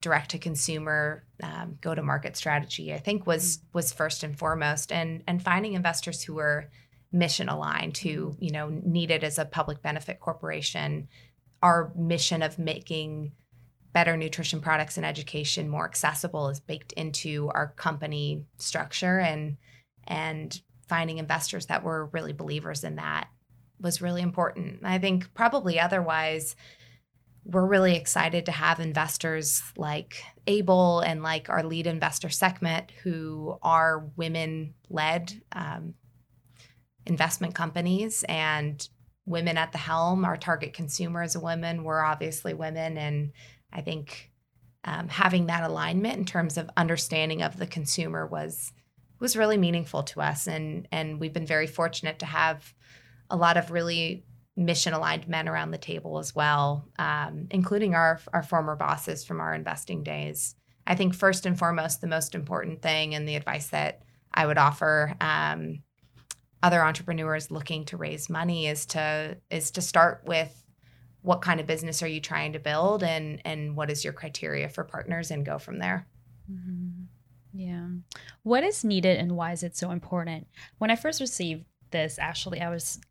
direct 0.02 0.32
to 0.32 0.40
consumer 0.40 1.24
um, 1.44 1.78
go 1.80 1.94
to 1.96 2.02
market 2.02 2.36
strategy 2.36 2.94
i 2.94 2.98
think 2.98 3.26
was 3.26 3.58
mm. 3.58 3.62
was 3.74 3.94
first 3.94 4.24
and 4.24 4.38
foremost 4.38 4.92
and 4.92 5.24
and 5.28 5.42
finding 5.42 5.74
investors 5.74 6.24
who 6.24 6.36
were 6.36 6.70
mission 7.12 7.50
aligned 7.50 7.98
who 7.98 8.36
you 8.40 8.52
know 8.52 8.70
needed 8.70 9.24
as 9.24 9.38
a 9.38 9.46
public 9.46 9.82
benefit 9.82 10.20
corporation 10.20 11.08
our 11.62 11.92
mission 11.96 12.42
of 12.42 12.58
making 12.58 13.32
better 13.94 14.16
nutrition 14.16 14.62
products 14.62 14.98
and 14.98 15.06
education 15.06 15.70
more 15.70 15.86
accessible 15.86 16.50
is 16.50 16.60
baked 16.60 16.94
into 16.94 17.50
our 17.54 17.74
company 17.76 18.46
structure 18.58 19.20
and 19.20 19.58
and 20.08 20.62
finding 20.88 21.18
investors 21.18 21.68
that 21.68 21.84
were 21.84 22.08
really 22.08 22.34
believers 22.34 22.84
in 22.84 22.96
that 22.96 23.28
was 23.80 24.02
really 24.02 24.22
important. 24.22 24.80
I 24.84 25.00
think 25.00 25.34
probably 25.34 25.80
otherwise 25.80 26.56
we're 27.44 27.66
really 27.66 27.96
excited 27.96 28.46
to 28.46 28.52
have 28.52 28.80
investors 28.80 29.64
like 29.76 30.24
Able 30.46 31.00
and 31.00 31.24
like 31.24 31.50
our 31.50 31.64
lead 31.64 31.88
investor 31.88 32.30
Sekhmet, 32.30 32.92
who 33.04 33.58
are 33.64 34.06
women 34.16 34.76
led 34.90 35.34
um, 35.52 35.96
investment 37.06 37.56
companies 37.56 38.24
and 38.28 38.88
women 39.26 39.58
at 39.58 39.72
the 39.72 39.78
helm. 39.80 40.24
Our 40.24 40.38
target 40.38 40.74
consumer 40.74 41.24
is 41.24 41.36
a 41.36 41.40
woman. 41.40 41.84
We're 41.84 42.04
obviously 42.04 42.54
women, 42.54 42.98
and 42.98 43.32
I 43.72 43.82
think 43.82 44.32
um, 44.84 45.08
having 45.08 45.48
that 45.48 45.64
alignment 45.64 46.18
in 46.18 46.26
terms 46.26 46.58
of 46.58 46.70
understanding 46.76 47.42
of 47.42 47.58
the 47.58 47.68
consumer 47.68 48.26
was 48.26 48.72
was 49.20 49.38
really 49.38 49.58
meaningful 49.58 50.04
to 50.04 50.22
us, 50.22 50.48
and 50.48 50.88
and 50.92 51.20
we've 51.20 51.34
been 51.34 51.46
very 51.46 51.68
fortunate 51.68 52.20
to 52.20 52.26
have 52.26 52.74
a 53.30 53.36
lot 53.36 53.58
of 53.58 53.72
really 53.72 54.26
mission 54.58 54.94
aligned 54.94 55.28
men 55.28 55.48
around 55.48 55.72
the 55.72 55.78
table 55.78 56.18
as 56.18 56.36
well, 56.36 56.88
um, 56.98 57.48
including 57.52 57.96
our 57.96 58.20
our 58.34 58.44
former 58.44 58.76
bosses 58.76 59.24
from 59.24 59.40
our 59.40 59.54
investing 59.54 60.04
days. 60.04 60.56
I 60.88 60.96
think 60.96 61.14
first 61.14 61.46
and 61.46 61.58
foremost, 61.58 62.02
the 62.02 62.08
most 62.08 62.34
important 62.34 62.82
thing 62.82 63.14
and 63.14 63.28
the 63.28 63.36
advice 63.36 63.68
that 63.68 64.02
I 64.34 64.46
would 64.48 64.58
offer 64.58 65.16
um, 65.22 65.84
other 66.64 66.84
entrepreneurs 66.84 67.52
looking 67.52 67.86
to 67.86 67.98
raise 67.98 68.30
money 68.30 68.68
is 68.68 68.86
to 68.88 69.38
is 69.50 69.72
to 69.72 69.82
start 69.82 70.24
with 70.26 70.61
what 71.22 71.42
kind 71.42 71.60
of 71.60 71.68
business 71.68 72.02
are 72.02 72.08
you 72.08 72.20
trying 72.20 72.54
to 72.54 72.60
build 72.60 73.04
and 73.04 73.42
and 73.46 73.76
what 73.76 73.90
is 73.90 74.04
your 74.04 74.14
criteria 74.14 74.70
for 74.70 74.84
partners 74.84 75.32
and 75.32 75.46
go 75.46 75.58
from 75.60 75.80
there. 75.80 76.08
Mm-hmm. 76.52 77.04
yeah. 77.54 77.88
What 78.44 78.64
is 78.64 78.84
needed 78.84 79.18
and 79.18 79.38
why 79.38 79.52
is 79.52 79.64
it 79.64 79.78
so 79.78 79.92
important? 79.92 80.48
When 80.78 80.92
i 80.92 80.96
first 80.96 81.22
received 81.22 81.66
this 81.92 82.18
actually 82.20 82.62
i 82.62 82.70
was 82.70 83.02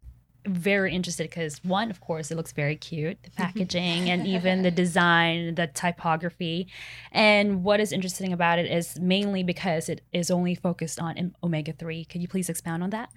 very 0.46 0.94
interested 0.94 1.28
because 1.28 1.62
one 1.64 1.90
of 1.90 2.00
course 2.00 2.30
it 2.30 2.36
looks 2.36 2.52
very 2.52 2.76
cute 2.76 3.22
the 3.22 3.30
packaging 3.36 4.08
and 4.08 4.26
even 4.26 4.62
the 4.62 4.70
design 4.70 5.54
the 5.54 5.66
typography. 5.66 6.68
And 7.12 7.62
what 7.62 7.80
is 7.80 7.92
interesting 7.92 8.32
about 8.32 8.58
it 8.58 8.70
is 8.70 8.98
mainly 8.98 9.42
because 9.42 9.88
it 9.88 10.00
is 10.12 10.30
only 10.30 10.54
focused 10.54 11.00
on 11.00 11.34
omega-3 11.42 12.08
could 12.08 12.22
you 12.22 12.28
please 12.28 12.48
expound 12.48 12.82
on 12.82 12.90
that? 12.90 13.10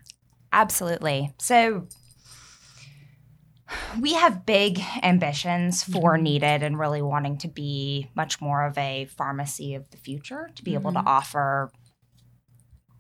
Absolutely. 0.52 1.34
So 1.40 1.88
we 4.00 4.14
have 4.14 4.46
big 4.46 4.80
ambitions 5.02 5.84
for 5.84 6.14
mm-hmm. 6.14 6.24
needed 6.24 6.64
and 6.64 6.80
really 6.80 7.02
wanting 7.02 7.38
to 7.40 7.48
be 7.48 8.10
much 8.16 8.42
more 8.42 8.66
of 8.66 8.78
a 8.78 9.06
pharmacy 9.06 9.76
of 9.76 9.90
the 9.92 9.98
future 9.98 10.50
to 10.56 10.64
be 10.64 10.72
mm-hmm. 10.72 10.82
able 10.82 10.94
to 10.94 11.00
mm-hmm. 11.00 11.08
offer 11.08 11.72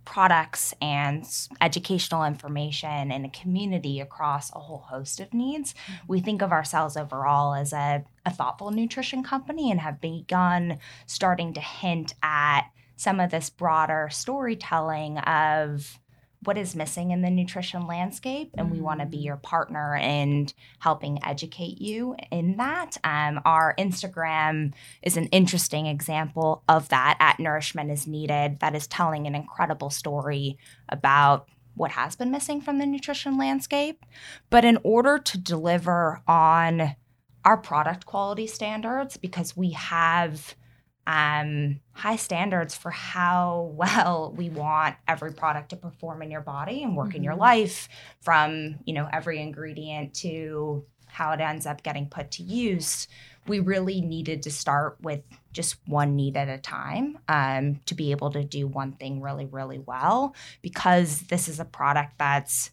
products 0.06 0.74
and 0.82 1.25
educational 1.62 2.24
information 2.25 3.12
in 3.12 3.25
a 3.25 3.30
community 3.30 4.00
across 4.00 4.53
a 4.53 4.60
whole 4.60 4.86
host 4.89 5.20
of 5.20 5.34
needs. 5.34 5.74
We 6.08 6.20
think 6.20 6.42
of 6.42 6.51
ourselves 6.51 6.98
overall 6.98 7.53
as 7.56 7.74
a, 7.74 8.03
a 8.25 8.32
thoughtful 8.32 8.72
nutrition 8.72 9.24
company 9.24 9.72
and 9.72 9.80
have 9.80 10.01
begun 10.01 10.80
starting 11.06 11.53
to 11.53 11.62
hint 11.62 12.13
at 12.22 12.63
some 12.96 13.20
of 13.20 13.32
this 13.32 13.50
broader 13.50 14.10
storytelling 14.12 15.18
of 15.20 16.00
what 16.44 16.58
is 16.58 16.76
missing 16.76 17.12
in 17.12 17.22
the 17.22 17.30
nutrition 17.30 17.88
landscape 17.88 18.52
and 18.58 18.72
we 18.72 18.82
want 18.82 19.00
to 19.00 19.06
be 19.06 19.18
mm. 19.18 19.26
your 19.26 19.38
partner 19.38 19.96
in 19.96 20.48
helping 20.80 21.24
educate 21.24 21.82
you 21.82 22.16
in 22.32 22.58
that. 22.58 22.98
Um, 23.04 23.42
our 23.46 23.76
instagram 23.78 24.74
is 25.02 25.18
an 25.18 25.26
interesting 25.28 25.88
example 25.88 26.64
of 26.68 26.90
that. 26.90 27.18
At 27.20 27.40
nourishment 27.40 27.92
is 27.92 28.08
needed 28.08 28.60
that 28.60 28.76
is 28.76 28.88
telling 28.88 29.28
an 29.28 29.36
incredible 29.36 29.90
story 29.90 30.58
about 30.90 31.48
what 31.76 31.92
has 31.92 32.16
been 32.16 32.32
missing 32.32 32.62
from 32.62 32.78
the 32.78 32.86
nutrition 32.86 33.38
landscape. 33.38 34.06
But 34.50 34.66
in 34.66 34.78
order 34.84 35.18
to 35.18 35.38
deliver 35.38 36.22
on 36.28 36.96
our 37.46 37.58
product 37.58 38.06
quality 38.06 38.48
standards 38.48 39.18
because 39.18 39.58
we 39.58 39.72
have 39.72 40.56
um, 41.06 41.80
high 41.92 42.16
standards 42.16 42.76
for 42.76 42.92
how 42.92 43.72
well 43.76 44.34
we 44.36 44.50
want 44.50 44.96
every 45.08 45.34
product 45.34 45.70
to 45.70 45.76
perform 45.76 46.22
in 46.22 46.32
your 46.32 46.42
body 46.42 46.84
and 46.84 46.96
work 46.96 47.10
mm-hmm. 47.10 47.18
in 47.18 47.24
your 47.24 47.34
mm-hmm. 47.34 47.42
life 47.42 47.90
from 48.22 48.76
you 48.86 48.94
know 48.94 49.08
every 49.12 49.42
ingredient 49.42 50.14
to 50.14 50.86
how 51.14 51.32
it 51.32 51.40
ends 51.40 51.68
up 51.68 51.84
getting 51.84 52.08
put 52.08 52.32
to 52.32 52.44
use, 52.44 53.08
we 53.48 53.60
really 53.60 54.02
needed 54.02 54.42
to 54.42 54.52
start 54.52 54.98
with 55.02 55.22
just 55.52 55.76
one 55.86 56.16
need 56.16 56.36
at 56.36 56.50
a 56.50 56.58
time 56.58 57.20
um, 57.28 57.80
to 57.86 57.94
be 57.94 58.10
able 58.10 58.32
to 58.32 58.44
do 58.44 58.66
one 58.66 58.94
thing 58.94 59.22
really, 59.22 59.46
really 59.46 59.78
well 59.78 60.36
because 60.64 61.22
this 61.22 61.48
is 61.48 61.60
a 61.60 61.66
product 61.66 62.18
that's 62.18 62.72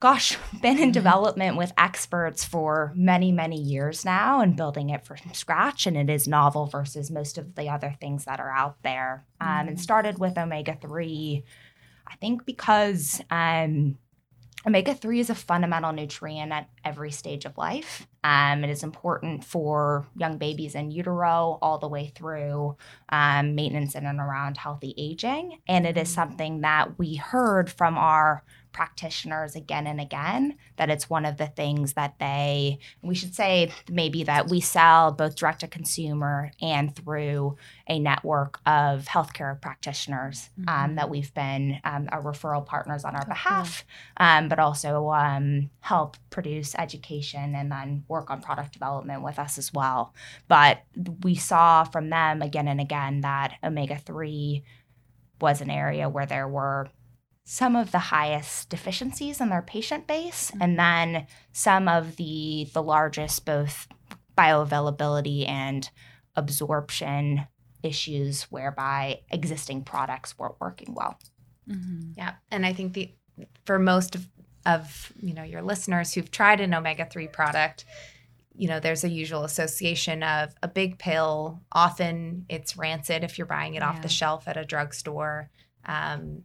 gosh, 0.00 0.36
been 0.62 0.78
in 0.78 0.90
Mm-hmm. 0.90 0.92
development 0.92 1.56
with 1.56 1.72
experts 1.78 2.44
for 2.44 2.92
many, 2.94 3.32
many 3.32 3.60
years 3.60 4.04
now 4.04 4.40
and 4.40 4.56
building 4.56 4.90
it 4.90 5.04
from 5.04 5.16
scratch. 5.32 5.86
And 5.86 5.96
it 5.96 6.10
is 6.10 6.28
novel 6.28 6.66
versus 6.66 7.10
most 7.10 7.38
of 7.38 7.54
the 7.54 7.68
other 7.68 7.94
things 8.00 8.24
that 8.26 8.40
are 8.40 8.50
out 8.50 8.76
there. 8.82 9.24
Um, 9.40 9.48
Mm-hmm. 9.48 9.68
and 9.68 9.80
started 9.80 10.18
with 10.18 10.36
omega 10.38 10.76
3, 10.80 11.44
I 12.06 12.16
think 12.16 12.44
because 12.46 13.20
um, 13.30 13.98
omega 14.66 14.94
3 14.94 15.20
is 15.20 15.30
a 15.30 15.34
fundamental 15.34 15.92
nutrient 15.92 16.52
at 16.52 16.68
every 16.84 17.10
stage 17.10 17.44
of 17.44 17.56
life. 17.58 18.06
Um, 18.22 18.64
it 18.64 18.70
is 18.70 18.82
important 18.82 19.44
for 19.44 20.06
young 20.16 20.36
babies 20.38 20.74
in 20.74 20.90
utero 20.90 21.58
all 21.62 21.78
the 21.78 21.88
way 21.88 22.12
through 22.14 22.76
um, 23.08 23.54
maintenance 23.54 23.94
in 23.94 24.04
and 24.04 24.20
around 24.20 24.56
healthy 24.56 24.94
aging. 24.98 25.58
And 25.68 25.86
it 25.86 25.96
is 25.96 26.08
something 26.12 26.60
that 26.62 26.98
we 26.98 27.14
heard 27.16 27.70
from 27.70 27.96
our 27.96 28.42
practitioners 28.76 29.56
again 29.56 29.86
and 29.86 29.98
again 29.98 30.54
that 30.76 30.90
it's 30.90 31.08
one 31.08 31.24
of 31.24 31.38
the 31.38 31.46
things 31.46 31.94
that 31.94 32.14
they 32.20 32.78
we 33.00 33.14
should 33.14 33.34
say 33.34 33.72
maybe 33.90 34.22
that 34.22 34.50
we 34.50 34.60
sell 34.60 35.10
both 35.10 35.34
direct 35.34 35.60
to 35.60 35.66
consumer 35.66 36.50
and 36.60 36.94
through 36.94 37.56
a 37.88 37.98
network 37.98 38.60
of 38.66 39.06
healthcare 39.06 39.58
practitioners 39.62 40.50
um, 40.68 40.96
that 40.96 41.08
we've 41.08 41.32
been 41.32 41.80
um, 41.84 42.06
our 42.12 42.22
referral 42.22 42.64
partners 42.64 43.02
on 43.02 43.16
our 43.16 43.24
behalf 43.24 43.82
um, 44.18 44.46
but 44.48 44.58
also 44.58 45.08
um, 45.08 45.70
help 45.80 46.18
produce 46.28 46.74
education 46.78 47.54
and 47.54 47.72
then 47.72 48.04
work 48.08 48.30
on 48.30 48.42
product 48.42 48.74
development 48.74 49.22
with 49.22 49.38
us 49.38 49.56
as 49.56 49.72
well. 49.72 50.12
But 50.48 50.82
we 51.22 51.34
saw 51.34 51.84
from 51.84 52.10
them 52.10 52.42
again 52.42 52.68
and 52.68 52.80
again 52.80 53.22
that 53.22 53.54
omega-3 53.64 54.62
was 55.40 55.60
an 55.60 55.70
area 55.70 56.08
where 56.08 56.26
there 56.26 56.48
were 56.48 56.88
some 57.48 57.76
of 57.76 57.92
the 57.92 57.98
highest 57.98 58.68
deficiencies 58.68 59.40
in 59.40 59.48
their 59.48 59.62
patient 59.62 60.06
base 60.06 60.52
and 60.60 60.78
then 60.78 61.26
some 61.52 61.88
of 61.88 62.16
the 62.16 62.68
the 62.74 62.82
largest 62.82 63.44
both 63.44 63.86
bioavailability 64.36 65.48
and 65.48 65.90
absorption 66.34 67.46
issues 67.82 68.42
whereby 68.44 69.20
existing 69.30 69.82
products 69.82 70.38
weren't 70.38 70.60
working 70.60 70.92
well 70.92 71.16
Mm-hmm. 71.68 72.12
Yeah, 72.16 72.34
and 72.50 72.64
I 72.64 72.72
think 72.72 72.94
the 72.94 73.10
for 73.64 73.78
most 73.78 74.14
of, 74.14 74.26
of 74.64 75.12
you 75.20 75.34
know 75.34 75.42
your 75.42 75.62
listeners 75.62 76.14
who've 76.14 76.30
tried 76.30 76.60
an 76.60 76.74
omega 76.74 77.06
three 77.06 77.28
product, 77.28 77.84
you 78.54 78.68
know 78.68 78.80
there's 78.80 79.04
a 79.04 79.08
usual 79.08 79.44
association 79.44 80.22
of 80.22 80.54
a 80.62 80.68
big 80.68 80.98
pill. 80.98 81.60
Often 81.72 82.46
it's 82.48 82.76
rancid 82.76 83.24
if 83.24 83.38
you're 83.38 83.46
buying 83.46 83.74
it 83.74 83.82
off 83.82 84.02
the 84.02 84.08
shelf 84.08 84.46
at 84.46 84.56
a 84.56 84.64
drugstore. 84.64 85.50
Um, 85.84 86.44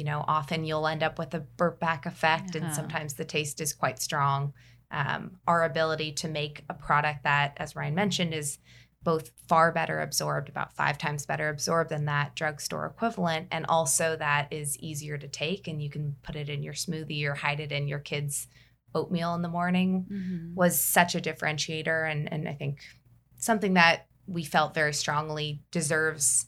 you 0.00 0.04
know, 0.04 0.24
often 0.26 0.64
you'll 0.64 0.86
end 0.86 1.02
up 1.02 1.18
with 1.18 1.34
a 1.34 1.40
burp 1.40 1.78
back 1.78 2.06
effect, 2.06 2.54
and 2.54 2.64
Uh-huh. 2.64 2.74
sometimes 2.74 3.14
the 3.14 3.24
taste 3.26 3.60
is 3.60 3.74
quite 3.74 4.00
strong. 4.00 4.54
Um, 4.90 5.32
our 5.46 5.62
ability 5.64 6.12
to 6.12 6.28
make 6.28 6.64
a 6.70 6.74
product 6.74 7.24
that, 7.24 7.52
as 7.58 7.76
Ryan 7.76 7.94
mentioned, 7.94 8.32
is 8.32 8.58
both 9.02 9.30
far 9.46 9.72
better 9.72 10.00
absorbed, 10.00 10.48
about 10.48 10.72
five 10.74 10.96
times 10.96 11.26
better 11.26 11.50
absorbed 11.50 11.90
than 11.90 12.06
that 12.06 12.34
drugstore 12.34 12.86
equivalent, 12.86 13.48
and 13.50 13.66
also 13.68 14.16
that 14.16 14.50
is 14.50 14.78
easier 14.78 15.18
to 15.18 15.28
take 15.28 15.68
and 15.68 15.82
you 15.82 15.90
can 15.90 16.16
put 16.22 16.34
it 16.34 16.48
in 16.48 16.62
your 16.62 16.74
smoothie 16.74 17.26
or 17.26 17.34
hide 17.34 17.60
it 17.60 17.72
in 17.72 17.86
your 17.88 17.98
kids' 17.98 18.48
oatmeal 18.94 19.34
in 19.34 19.42
the 19.42 19.48
morning 19.48 20.06
Mm-hmm. 20.10 20.54
was 20.54 20.80
such 20.80 21.14
a 21.14 21.20
differentiator 21.20 22.10
and, 22.10 22.32
and 22.32 22.48
I 22.48 22.54
think 22.54 22.80
something 23.36 23.74
that 23.74 24.06
we 24.26 24.44
felt 24.44 24.74
very 24.74 24.94
strongly 24.94 25.62
deserves 25.70 26.46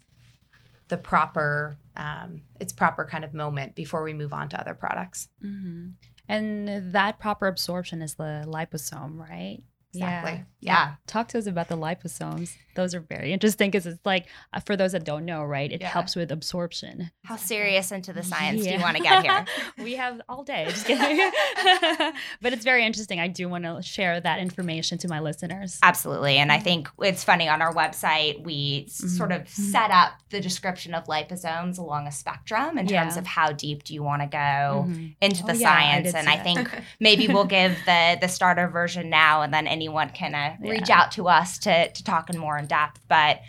the 0.88 0.98
proper 0.98 1.78
um, 1.96 2.42
its 2.60 2.72
proper 2.72 3.04
kind 3.04 3.24
of 3.24 3.34
moment 3.34 3.74
before 3.74 4.02
we 4.02 4.12
move 4.12 4.32
on 4.32 4.48
to 4.50 4.60
other 4.60 4.74
products. 4.74 5.28
Mm-hmm. 5.44 5.90
And 6.28 6.92
that 6.92 7.18
proper 7.18 7.46
absorption 7.46 8.00
is 8.00 8.14
the 8.14 8.44
liposome, 8.46 9.18
right? 9.18 9.62
Exactly. 9.94 10.44
yeah 10.60 10.94
Talk 11.06 11.28
to 11.28 11.38
us 11.38 11.46
about 11.46 11.68
the 11.68 11.76
liposomes. 11.76 12.54
Those 12.74 12.94
are 12.94 13.00
very 13.00 13.34
interesting 13.34 13.70
because 13.70 13.86
it's 13.86 14.00
like, 14.06 14.26
uh, 14.54 14.60
for 14.60 14.76
those 14.76 14.92
that 14.92 15.04
don't 15.04 15.26
know, 15.26 15.44
right? 15.44 15.70
It 15.70 15.82
Yeah. 15.82 15.88
helps 15.88 16.16
with 16.16 16.32
absorption. 16.32 17.10
how 17.24 17.36
serious 17.36 17.92
into 17.92 18.12
the 18.14 18.22
science 18.22 18.62
do 18.64 18.70
you 18.70 18.80
want 18.80 18.96
to 18.96 19.02
get 19.02 19.22
here 19.24 19.44
we 19.78 19.94
have 19.96 20.20
all 20.28 20.42
day. 20.44 20.64
Just 20.68 20.86
kidding. 20.86 21.18
but 22.40 22.52
it's 22.52 22.64
very 22.64 22.84
interesting. 22.86 23.20
I 23.20 23.28
do 23.28 23.48
want 23.48 23.64
to 23.64 23.82
share 23.82 24.20
that 24.20 24.38
information 24.40 24.98
to 24.98 25.08
my 25.08 25.20
listeners. 25.20 25.78
Absolutely. 25.82 26.38
And 26.38 26.50
I 26.50 26.58
think 26.58 26.88
it's 27.00 27.22
funny 27.24 27.48
on 27.48 27.60
our 27.62 27.74
website, 27.74 28.42
we 28.42 28.86
Mhm. 28.86 29.08
sort 29.18 29.32
of 29.32 29.48
set 29.48 29.90
up 29.90 30.12
the 30.30 30.40
description 30.40 30.94
of 30.94 31.04
liposomes 31.04 31.78
along 31.78 32.06
a 32.06 32.12
spectrum 32.12 32.78
in 32.78 32.86
terms 32.86 33.14
Yeah. 33.14 33.18
of 33.18 33.26
how 33.26 33.52
deep 33.52 33.84
do 33.84 33.92
you 33.94 34.02
want 34.02 34.22
to 34.22 34.28
go 34.28 34.86
Mhm. 34.88 35.14
into 35.20 35.42
the 35.44 35.52
Oh, 35.52 35.56
yeah, 35.56 35.70
I 35.70 36.02
science. 36.02 36.14
and 36.14 36.28
I 36.28 36.36
think 36.38 36.70
maybe 37.00 37.28
we'll 37.28 37.44
give 37.44 37.76
the 37.86 38.16
the 38.20 38.28
starter 38.28 38.68
version 38.68 39.10
now 39.10 39.42
and 39.42 39.52
then 39.52 39.66
anyone 39.82 40.10
can 40.10 40.34
uh, 40.34 40.56
reach 40.60 40.90
out 40.90 41.10
to 41.12 41.26
us 41.26 41.58
to, 41.58 41.90
to 41.90 42.04
talk 42.04 42.30
in 42.30 42.38
more 42.38 42.56
in 42.56 42.66
depth. 42.66 43.00
But 43.08 43.40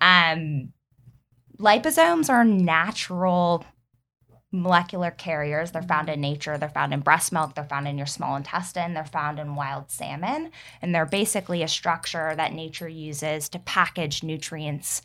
um, 0.00 0.72
liposomes 1.58 2.28
are 2.28 2.44
natural 2.44 3.64
molecular 4.52 5.10
carriers. 5.10 5.72
They're 5.72 5.82
found 5.82 6.10
in 6.10 6.20
nature. 6.20 6.58
They're 6.58 6.68
found 6.68 6.92
in 6.92 7.00
breast 7.00 7.32
milk. 7.32 7.54
They're 7.54 7.64
found 7.64 7.88
in 7.88 7.96
your 7.96 8.06
small 8.06 8.36
intestine. 8.36 8.92
They're 8.92 9.04
found 9.04 9.38
in 9.38 9.54
wild 9.54 9.90
salmon. 9.90 10.50
And 10.82 10.94
they're 10.94 11.06
basically 11.06 11.62
a 11.62 11.68
structure 11.68 12.34
that 12.36 12.52
nature 12.52 12.88
uses 12.88 13.48
to 13.50 13.58
package 13.58 14.22
nutrients 14.22 15.02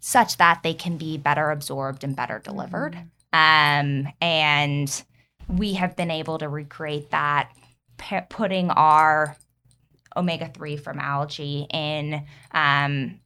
such 0.00 0.36
that 0.36 0.62
they 0.62 0.74
can 0.74 0.98
be 0.98 1.16
better 1.16 1.50
absorbed 1.50 2.04
and 2.04 2.16
better 2.16 2.38
delivered. 2.38 2.96
Um, 3.32 4.08
and 4.20 5.04
we 5.48 5.74
have 5.74 5.96
been 5.96 6.10
able 6.10 6.38
to 6.38 6.48
recreate 6.48 7.10
that, 7.10 7.52
p- 7.98 8.20
putting 8.28 8.70
our 8.70 9.36
omega 10.16 10.50
3 10.52 10.76
from 10.76 10.98
algae 10.98 11.66
in 11.70 12.24
um, 12.52 13.20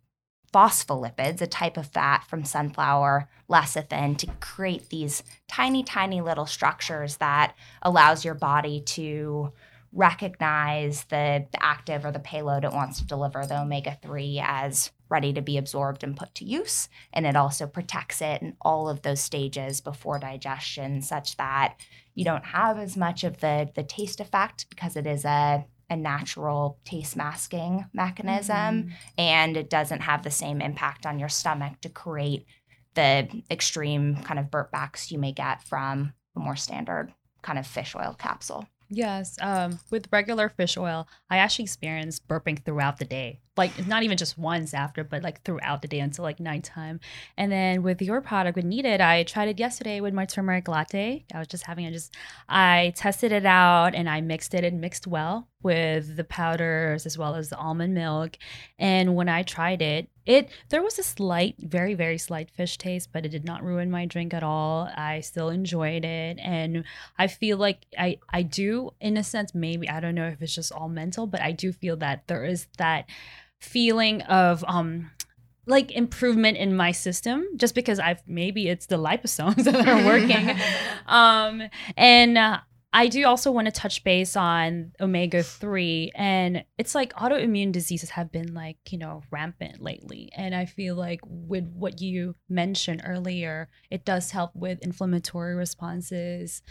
phospholipids, 0.53 1.40
a 1.40 1.46
type 1.46 1.77
of 1.77 1.87
fat 1.87 2.25
from 2.25 2.44
sunflower 2.44 3.29
lecithin, 3.51 4.16
to 4.18 4.27
create 4.40 4.88
these 4.88 5.22
tiny, 5.49 5.83
tiny 5.83 6.20
little 6.20 6.46
structures 6.46 7.16
that 7.16 7.55
allows 7.83 8.25
your 8.25 8.35
body 8.35 8.81
to 8.81 9.53
recognize 9.92 11.05
the, 11.05 11.46
active 11.59 12.05
or 12.05 12.12
the 12.12 12.18
payload 12.18 12.64
it 12.64 12.72
wants 12.72 12.99
to 12.99 13.07
deliver 13.07 13.46
the 13.46 13.61
omega 13.61 13.99
3 14.03 14.40
as 14.44 14.90
ready 15.09 15.33
to 15.33 15.40
be 15.40 15.57
absorbed 15.57 16.05
and 16.05 16.16
put 16.16 16.35
to 16.35 16.44
use. 16.44 16.88
And 17.12 17.27
it 17.27 17.37
also 17.37 17.66
protects 17.66 18.20
it 18.20 18.42
in 18.42 18.57
all 18.61 18.88
of 18.88 19.03
those 19.03 19.20
stages 19.20 19.81
before 19.81 20.18
digestion, 20.18 21.01
such 21.03 21.37
that 21.37 21.77
you 22.14 22.25
don't 22.25 22.44
have 22.44 22.79
as 22.79 22.96
much 22.96 23.25
of 23.25 23.40
the, 23.40 23.70
the 23.75 23.83
taste 23.83 24.20
effect 24.20 24.68
because 24.68 24.96
it 24.96 25.07
is 25.07 25.25
a, 25.25 25.64
a 25.88 25.96
natural 25.96 26.79
taste 26.85 27.16
masking 27.16 27.85
mechanism 27.92 28.92
and 29.16 29.57
it 29.57 29.70
doesn't 29.70 30.01
have 30.01 30.22
the 30.22 30.31
same 30.31 30.61
impact 30.61 31.07
on 31.07 31.18
your 31.18 31.29
stomach 31.29 31.81
to 31.81 31.88
create 31.88 32.44
the 32.94 33.42
extreme 33.51 34.16
kind 34.22 34.40
of 34.40 34.51
burp 34.51 34.72
backs 34.72 35.12
you 35.12 35.18
may 35.18 35.33
get 35.33 35.62
from 35.62 36.12
a 36.35 36.40
more 36.40 36.57
standard 36.57 37.12
kind 37.42 37.59
of 37.59 37.66
fish 37.66 37.94
oil 37.94 38.16
capsule. 38.18 38.66
Yes. 38.88 39.37
Um, 39.40 39.79
with 39.90 40.09
regular 40.12 40.49
fish 40.49 40.77
oil, 40.77 41.07
I 41.31 41.38
actually 41.38 41.64
experience 41.64 42.20
burping 42.20 42.64
throughout 42.64 42.99
the 42.99 43.05
day. 43.05 43.40
Like 43.57 43.87
not 43.87 44.03
even 44.03 44.16
just 44.16 44.37
once 44.38 44.75
after, 44.75 45.05
but 45.05 45.23
like 45.23 45.42
throughout 45.42 45.83
the 45.83 45.88
day 45.88 46.01
until 46.01 46.23
like 46.25 46.40
nighttime. 46.40 47.01
And 47.37 47.51
then 47.51 47.83
with 47.83 48.03
your 48.03 48.21
product, 48.21 48.57
with 48.57 48.64
Needed, 48.64 49.01
I 49.01 49.23
tried 49.23 49.49
it 49.49 49.59
yesterday 49.59 50.01
with 50.01 50.14
my 50.14 50.27
turmeric 50.27 50.69
latte. 50.69 51.25
I 51.33 51.38
was 51.38 51.49
just 51.49 51.64
having 51.66 51.85
it 51.85 51.92
just 51.92 52.14
I 52.49 52.92
tested 52.97 53.33
it 53.33 53.47
out 53.47 53.95
and 53.95 54.09
I 54.09 54.21
mixed 54.21 54.55
it. 54.55 54.64
and 54.64 54.81
mixed 54.81 55.07
well 55.07 55.49
with 55.62 56.16
the 56.16 56.25
powders 56.25 57.07
as 57.07 57.19
well 57.19 57.35
as 57.35 57.49
the 57.49 57.57
almond 57.57 57.95
milk. 57.95 58.38
And 58.79 59.16
when 59.16 59.29
I 59.29 59.42
tried 59.42 59.83
it, 59.83 60.09
it 60.25 60.49
there 60.69 60.83
was 60.83 60.99
a 60.99 61.03
slight, 61.03 61.57
very, 61.59 61.95
very 61.95 62.19
slight 62.19 62.51
fish 62.51 62.79
taste, 62.79 63.11
but 63.12 63.25
it 63.25 63.31
did 63.31 63.45
not 63.45 63.64
ruin 63.64 63.90
my 63.90 64.07
drink 64.07 64.35
at 64.35 64.42
all. 64.42 64.88
I 64.97 65.21
still 65.21 65.49
enjoyed 65.49 66.05
it. 66.05 66.38
And 66.40 66.85
I 67.19 67.27
feel 67.27 67.57
like 67.57 67.87
I 67.99 68.19
I 68.29 68.42
do 68.42 68.90
in 69.01 69.16
a 69.16 69.25
sense 69.25 69.55
maybe 69.55 69.88
I 69.88 70.01
don't 70.01 70.14
know 70.14 70.29
if 70.29 70.42
it's 70.42 70.55
just 70.55 70.73
all 70.73 70.88
mental, 70.88 71.27
but 71.27 71.40
I 71.40 71.53
do 71.53 71.73
feel 71.73 71.97
that 71.97 72.27
there 72.29 72.45
is 72.45 72.66
that 72.79 73.07
feeling 73.61 74.23
of 74.23 74.64
um 74.69 75.11
like 75.66 75.90
improvement 75.90 76.57
in 76.57 76.77
my 76.77 76.92
system 76.92 77.45
just 77.57 77.75
because 77.75 77.99
I've 77.99 78.23
maybe 78.27 78.69
it's 78.69 78.87
the 78.87 78.99
liposomes 78.99 79.64
that 79.64 79.88
are 79.88 80.05
working. 80.05 80.57
um 81.07 81.62
and 81.97 82.38
uh, 82.38 82.61
I 82.92 83.09
do 83.09 83.27
also 83.27 83.51
want 83.51 83.66
to 83.66 83.73
touch 83.73 84.05
base 84.05 84.37
on 84.37 84.92
omega 85.01 85.42
3 85.42 86.12
and 86.14 86.64
it's 86.79 86.95
like 86.95 87.12
autoimmune 87.14 87.71
diseases 87.71 88.11
have 88.11 88.33
been 88.33 88.55
like, 88.55 88.79
you 88.90 88.97
know, 88.97 89.23
rampant 89.31 89.83
lately 89.83 90.31
and 90.35 90.55
I 90.55 90.64
feel 90.64 90.95
like 90.95 91.21
with 91.25 91.69
what 91.69 92.01
you 92.01 92.37
mentioned 92.49 93.03
earlier, 93.05 93.69
it 93.90 94.05
does 94.05 94.31
help 94.31 94.55
with 94.55 94.79
inflammatory 94.83 95.57
responses 95.57 96.62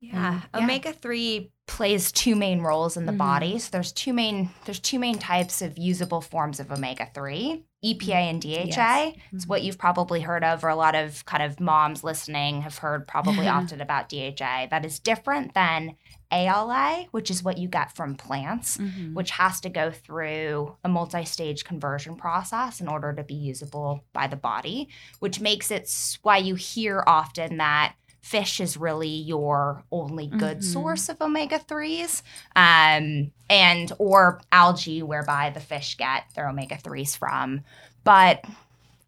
Yeah, 0.00 0.42
yeah. 0.54 0.60
omega 0.62 0.92
three 0.92 1.50
plays 1.66 2.12
two 2.12 2.36
main 2.36 2.60
roles 2.60 2.96
in 2.96 3.06
the 3.06 3.12
Mhm. 3.12 3.18
body. 3.18 3.58
So 3.58 3.70
there's 3.72 3.92
two 3.92 4.12
main 4.12 4.50
there's 4.64 4.78
two 4.78 4.98
main 4.98 5.18
types 5.18 5.62
of 5.62 5.78
usable 5.78 6.20
forms 6.20 6.60
of 6.60 6.70
omega 6.70 7.08
three: 7.14 7.64
EPA 7.82 8.14
and 8.30 8.40
DHA. 8.40 9.14
It's 9.32 9.46
what 9.46 9.62
you've 9.62 9.78
probably 9.78 10.20
heard 10.20 10.44
of, 10.44 10.62
or 10.64 10.68
a 10.68 10.76
lot 10.76 10.94
of 10.94 11.24
kind 11.24 11.42
of 11.42 11.58
moms 11.58 12.04
listening 12.04 12.62
have 12.62 12.78
heard 12.78 13.08
probably 13.08 13.48
often 13.48 13.80
about 13.80 14.08
DHA. 14.08 14.66
That 14.70 14.84
is 14.84 14.98
different 14.98 15.54
than 15.54 15.96
ALA, 16.30 17.06
which 17.12 17.30
is 17.30 17.42
what 17.42 17.56
you 17.58 17.68
get 17.68 17.94
from 17.94 18.16
plants, 18.16 18.76
Mhm. 18.78 19.14
which 19.14 19.30
has 19.32 19.60
to 19.60 19.68
go 19.68 19.90
through 19.92 20.76
a 20.84 20.88
multi-stage 20.88 21.64
conversion 21.64 22.16
process 22.16 22.80
in 22.80 22.88
order 22.88 23.12
to 23.12 23.22
be 23.22 23.34
usable 23.34 24.04
by 24.12 24.26
the 24.26 24.36
body, 24.36 24.88
which 25.20 25.40
makes 25.40 25.70
it 25.70 25.90
why 26.22 26.36
you 26.36 26.54
hear 26.56 27.02
often 27.06 27.56
that 27.58 27.94
fish 28.32 28.60
is 28.60 28.76
really 28.76 29.08
your 29.32 29.84
only 29.92 30.26
good 30.26 30.58
Mhm. 30.58 30.62
source 30.64 31.08
of 31.08 31.20
omega 31.20 31.58
3s 31.60 32.22
um, 32.56 33.30
and 33.48 33.92
or 33.98 34.40
algae 34.50 35.02
whereby 35.02 35.50
the 35.50 35.60
fish 35.60 35.96
get 35.96 36.24
their 36.34 36.48
omega 36.48 36.76
3s 36.76 37.14
from 37.16 37.60
but 38.02 38.44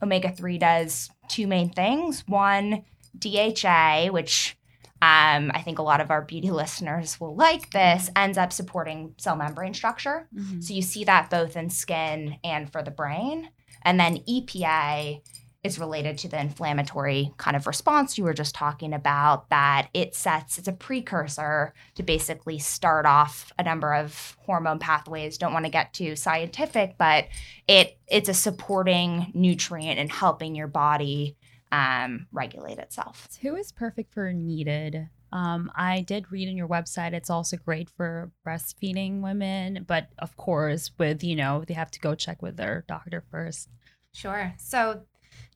omega 0.00 0.30
3 0.30 0.56
does 0.58 1.10
two 1.28 1.46
main 1.48 1.68
things 1.70 2.22
one 2.28 2.84
dha 3.18 4.08
which 4.12 4.56
um, 5.02 5.50
i 5.54 5.60
think 5.64 5.78
a 5.80 5.82
lot 5.90 6.00
of 6.00 6.10
our 6.12 6.22
beauty 6.22 6.50
listeners 6.52 7.18
will 7.20 7.34
like 7.34 7.70
this 7.70 8.10
ends 8.14 8.38
up 8.38 8.52
supporting 8.52 9.14
cell 9.18 9.34
membrane 9.36 9.74
structure 9.74 10.28
Mhm. 10.32 10.62
so 10.62 10.72
you 10.72 10.82
see 10.82 11.02
that 11.04 11.28
both 11.28 11.56
in 11.56 11.70
skin 11.70 12.36
and 12.44 12.70
for 12.72 12.82
the 12.82 12.90
brain. 12.92 13.50
And 13.82 13.98
then 14.00 14.18
EPA 14.28 15.22
is 15.68 15.78
related 15.78 16.16
to 16.18 16.28
the 16.28 16.40
inflammatory 16.40 17.32
kind 17.36 17.56
of 17.56 17.66
response 17.66 18.16
you 18.16 18.24
were 18.24 18.34
just 18.34 18.54
talking 18.54 18.94
about, 18.94 19.48
that 19.50 19.88
it 19.92 20.14
sets, 20.14 20.58
it's 20.58 20.66
a 20.66 20.72
precursor 20.72 21.74
to 21.94 22.02
basically 22.02 22.58
start 22.58 23.04
off 23.06 23.52
a 23.58 23.62
number 23.62 23.94
of 23.94 24.36
hormone 24.46 24.78
pathways. 24.78 25.38
Don't 25.38 25.52
want 25.52 25.66
to 25.66 25.70
get 25.70 25.92
too 25.92 26.16
scientific, 26.16 26.96
but 26.98 27.26
it 27.68 27.98
it's 28.08 28.28
a 28.28 28.34
supporting 28.34 29.30
nutrient 29.34 29.98
and 29.98 30.10
helping 30.10 30.54
your 30.54 30.68
body 30.68 31.36
um, 31.70 32.26
regulate 32.32 32.78
itself. 32.78 33.28
Who 33.42 33.54
is 33.54 33.70
perfect 33.70 34.14
for 34.14 34.32
needed? 34.32 35.08
Um, 35.30 35.70
I 35.76 36.00
did 36.00 36.32
read 36.32 36.48
on 36.48 36.56
your 36.56 36.68
website 36.68 37.12
it's 37.12 37.28
also 37.28 37.58
great 37.58 37.90
for 37.90 38.30
breastfeeding 38.46 39.20
women, 39.20 39.84
but 39.86 40.08
of 40.18 40.34
course, 40.36 40.90
with 40.98 41.22
you 41.22 41.36
know, 41.36 41.64
they 41.66 41.74
have 41.74 41.90
to 41.90 42.00
go 42.00 42.14
check 42.14 42.40
with 42.40 42.56
their 42.56 42.86
doctor 42.88 43.22
first. 43.30 43.68
Sure. 44.12 44.54
So 44.58 45.02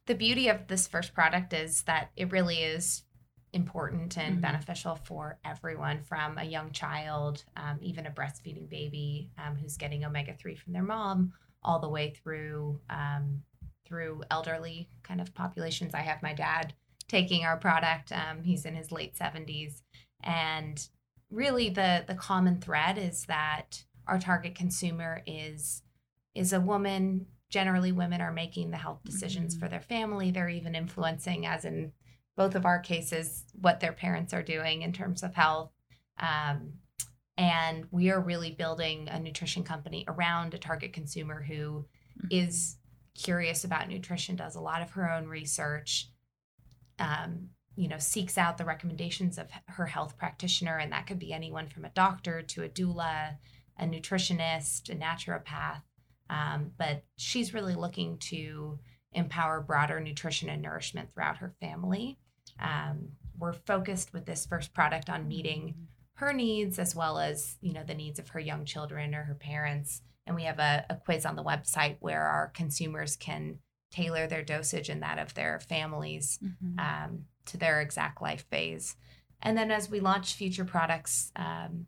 the 0.06 0.14
beauty 0.14 0.48
of 0.48 0.66
this 0.68 0.88
first 0.88 1.14
product 1.14 1.52
is 1.52 1.82
that 1.82 2.10
it 2.16 2.30
really 2.32 2.58
is 2.58 3.04
important 3.52 4.16
and 4.16 4.38
Mhm. 4.38 4.40
beneficial 4.40 4.96
for 4.96 5.38
everyone 5.44 6.02
from 6.02 6.38
a 6.38 6.44
young 6.44 6.72
child, 6.72 7.44
um, 7.56 7.78
even 7.82 8.06
a 8.06 8.10
breastfeeding 8.10 8.68
baby 8.68 9.30
um, 9.38 9.56
who's 9.56 9.76
getting 9.76 10.04
omega 10.04 10.34
3 10.34 10.56
from 10.56 10.72
their 10.72 10.82
mom, 10.82 11.34
all 11.62 11.78
the 11.78 11.88
way 11.88 12.10
through 12.10 12.80
um, 12.88 13.44
through 13.84 14.22
elderly 14.30 14.88
kind 15.02 15.20
of 15.20 15.34
populations. 15.34 15.92
I 15.94 16.00
have 16.00 16.22
my 16.22 16.32
dad 16.32 16.72
taking 17.08 17.44
our 17.44 17.58
product. 17.58 18.10
Um, 18.10 18.42
he's 18.42 18.64
in 18.64 18.74
his 18.74 18.90
late 18.90 19.14
70s. 19.14 19.82
And 20.20 20.88
really 21.30 21.68
the 21.68 22.04
the 22.06 22.14
common 22.14 22.58
thread 22.60 22.96
is 22.96 23.26
that 23.26 23.84
our 24.06 24.18
target 24.18 24.54
consumer 24.54 25.22
is 25.26 25.82
is 26.34 26.52
a 26.54 26.60
woman 26.60 27.26
generally 27.52 27.92
women 27.92 28.22
are 28.22 28.32
making 28.32 28.70
the 28.70 28.78
health 28.78 29.02
decisions 29.04 29.54
Mhm. 29.54 29.60
for 29.60 29.68
their 29.68 29.80
family. 29.82 30.30
They're 30.30 30.48
even 30.48 30.74
influencing 30.74 31.44
as 31.44 31.66
in 31.66 31.92
both 32.34 32.54
of 32.54 32.64
our 32.64 32.80
cases 32.80 33.44
what 33.52 33.78
their 33.80 33.92
parents 33.92 34.32
are 34.32 34.42
doing 34.42 34.80
in 34.80 34.92
terms 34.94 35.22
of 35.22 35.34
health. 35.34 35.70
Um, 36.16 36.80
and 37.36 37.86
we 37.90 38.10
are 38.10 38.20
really 38.20 38.52
building 38.52 39.06
a 39.10 39.20
nutrition 39.20 39.64
company 39.64 40.04
around 40.08 40.54
a 40.54 40.58
target 40.58 40.94
consumer 40.94 41.42
who 41.42 41.86
is 42.30 42.78
curious 43.14 43.64
about 43.64 43.88
nutrition 43.88 44.34
does 44.36 44.54
a 44.54 44.60
lot 44.60 44.80
of 44.80 44.92
her 44.92 45.10
own 45.12 45.26
research 45.26 46.08
um, 46.98 47.50
you 47.74 47.88
know 47.88 47.98
seeks 47.98 48.36
out 48.38 48.56
the 48.58 48.64
recommendations 48.64 49.36
of 49.38 49.50
her 49.66 49.86
health 49.86 50.16
practitioner. 50.16 50.78
And 50.78 50.92
that 50.92 51.06
could 51.06 51.18
be 51.18 51.32
anyone 51.34 51.68
from 51.68 51.84
a 51.84 51.90
doctor 51.90 52.40
to 52.40 52.62
a 52.62 52.68
doula 52.68 53.36
a 53.78 53.84
nutritionist 53.84 54.88
a 54.90 54.94
naturopath 54.94 55.82
um, 56.32 56.70
but 56.78 57.04
she's 57.16 57.54
really 57.54 57.74
looking 57.74 58.16
to 58.18 58.78
empower 59.12 59.60
broader 59.60 60.00
nutrition 60.00 60.48
and 60.48 60.62
nourishment 60.62 61.08
throughout 61.12 61.36
her 61.38 61.52
family 61.60 62.18
um, 62.60 63.08
we're 63.38 63.52
focused 63.52 64.12
with 64.12 64.24
this 64.26 64.46
first 64.46 64.72
product 64.72 65.08
on 65.10 65.28
meeting 65.28 65.74
her 66.14 66.32
needs 66.32 66.78
as 66.78 66.94
well 66.94 67.18
as 67.18 67.56
you 67.60 67.72
know 67.72 67.84
the 67.84 67.94
needs 67.94 68.18
of 68.18 68.28
her 68.28 68.40
young 68.40 68.64
children 68.64 69.14
or 69.14 69.24
her 69.24 69.34
parents 69.34 70.02
and 70.26 70.36
we 70.36 70.44
have 70.44 70.58
a, 70.60 70.84
a 70.88 70.94
quiz 70.94 71.26
on 71.26 71.36
the 71.36 71.42
website 71.44 71.96
where 72.00 72.22
our 72.22 72.48
consumers 72.54 73.16
can 73.16 73.58
tailor 73.90 74.26
their 74.26 74.42
dosage 74.42 74.88
and 74.88 75.02
that 75.02 75.18
of 75.18 75.34
their 75.34 75.60
families 75.60 76.38
Mhm. 76.42 76.78
um, 76.78 77.24
to 77.44 77.56
their 77.58 77.80
exact 77.80 78.22
life 78.22 78.46
phase. 78.48 78.96
And 79.42 79.58
then 79.58 79.70
as 79.70 79.90
we 79.90 79.98
launch 80.00 80.34
future 80.34 80.64
products, 80.64 81.32
um, 81.36 81.86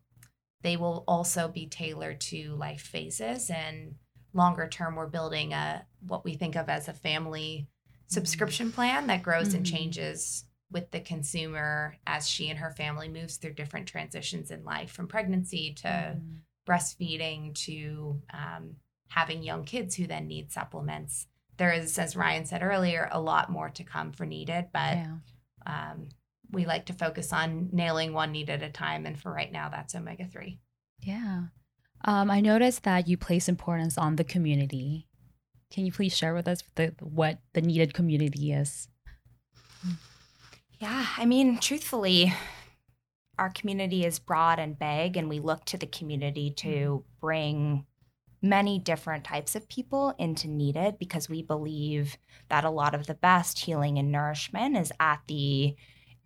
they 0.63 0.77
will 0.77 1.05
also 1.07 1.49
be 1.49 1.67
tailored 1.67 2.21
to 2.23 2.57
life 2.57 2.83
phases. 2.83 3.49
And 3.49 3.95
longer 4.35 4.69
term, 4.69 4.97
we're 4.97 5.07
building 5.07 5.53
a 5.53 5.87
what 6.07 6.25
we 6.25 6.35
think 6.35 6.57
of 6.57 6.69
as 6.69 6.89
a 6.89 6.93
family 6.93 7.69
subscription 8.09 8.71
plan 8.71 9.07
that 9.07 9.23
grows 9.23 9.55
and 9.55 9.65
Mhm. 9.65 9.71
changes 9.71 10.45
with 10.71 10.91
the 10.91 11.01
consumer 11.01 11.97
as 12.07 12.29
she 12.29 12.51
and 12.51 12.59
her 12.59 12.71
family 12.71 13.09
moves 13.09 13.37
through 13.37 13.55
different 13.55 13.89
transitions 13.89 14.51
in 14.51 14.65
life, 14.65 14.91
from 14.91 15.09
pregnancy 15.09 15.73
to 15.75 15.89
Mhm. 15.89 16.41
breastfeeding 16.67 17.55
to 17.55 18.23
um, 18.33 18.77
having 19.09 19.43
young 19.43 19.65
kids 19.65 19.95
who 19.95 20.07
then 20.07 20.27
need 20.27 20.51
supplements. 20.51 21.27
There 21.57 21.73
is, 21.73 21.99
as 21.99 22.17
Ryan 22.17 22.45
said 22.47 22.63
earlier, 22.63 23.09
a 23.13 23.21
lot 23.21 23.51
more 23.51 23.71
to 23.71 23.85
come 23.85 24.13
for 24.13 24.27
needed, 24.27 24.69
but 24.73 24.97
yeah. 24.97 25.19
um, 25.67 26.09
we 26.51 26.67
like 26.67 26.87
to 26.87 26.93
focus 26.93 27.33
on 27.33 27.69
nailing 27.73 28.13
one 28.13 28.33
need 28.33 28.51
at 28.51 28.63
a 28.63 28.71
time. 28.71 29.07
And 29.07 29.19
for 29.19 29.33
right 29.33 29.53
now, 29.53 29.69
that's 29.69 29.95
omega 29.95 30.27
3. 30.27 30.61
Yeah. 31.01 31.45
Um, 32.05 32.31
I 32.31 32.41
noticed 32.41 32.83
that 32.83 33.09
you 33.09 33.17
place 33.17 33.49
importance 33.49 33.97
on 33.97 34.17
the 34.17 34.25
community. 34.25 35.07
Can 35.71 35.87
you 35.87 35.93
please 35.93 36.17
share 36.17 36.35
with 36.35 36.47
us 36.47 36.63
the 36.75 36.95
what 37.01 37.39
the 37.55 37.63
needed 37.63 37.95
community 37.95 38.53
is? 38.53 38.89
Yeah, 40.79 41.07
I 41.17 41.25
mean, 41.25 41.59
truthfully, 41.59 42.35
our 43.39 43.49
community 43.49 44.05
is 44.05 44.19
broad 44.19 44.59
and 44.59 44.79
big, 44.79 45.17
and 45.17 45.29
we 45.29 45.41
look 45.41 45.65
to 45.67 45.79
the 45.79 45.87
community 45.87 46.51
to 46.59 47.05
bring 47.21 47.87
many 48.43 48.79
different 48.79 49.25
types 49.25 49.57
of 49.57 49.69
people 49.71 50.15
into 50.19 50.47
needed 50.47 50.99
because 50.99 51.31
we 51.31 51.43
believe 51.43 52.19
that 52.51 52.65
a 52.65 52.71
lot 52.71 52.95
of 52.95 53.07
the 53.07 53.15
best 53.15 53.61
healing 53.61 53.99
and 53.99 54.13
nourishment 54.13 54.77
is 54.77 54.93
at 55.01 55.21
the 55.27 55.75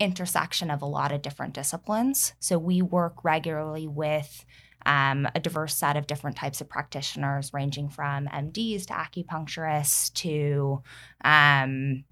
intersection 0.01 0.71
of 0.71 0.83
a 0.83 0.87
lot 0.87 1.13
of 1.13 1.23
different 1.23 1.55
disciplines. 1.55 2.33
So 2.41 2.59
we 2.59 2.83
work 2.83 3.23
regularly 3.23 3.87
with 3.87 4.45
um, 4.87 5.29
a 5.35 5.41
diverse 5.41 5.75
set 5.77 5.97
of 5.97 6.07
different 6.07 6.37
types 6.37 6.61
of 6.61 6.69
practitioners, 6.69 7.53
ranging 7.53 7.89
from 7.89 8.27
MDs 8.27 8.87
to 8.87 8.93
acupuncturists 8.95 10.13
to 10.15 10.83
um, 11.25 12.05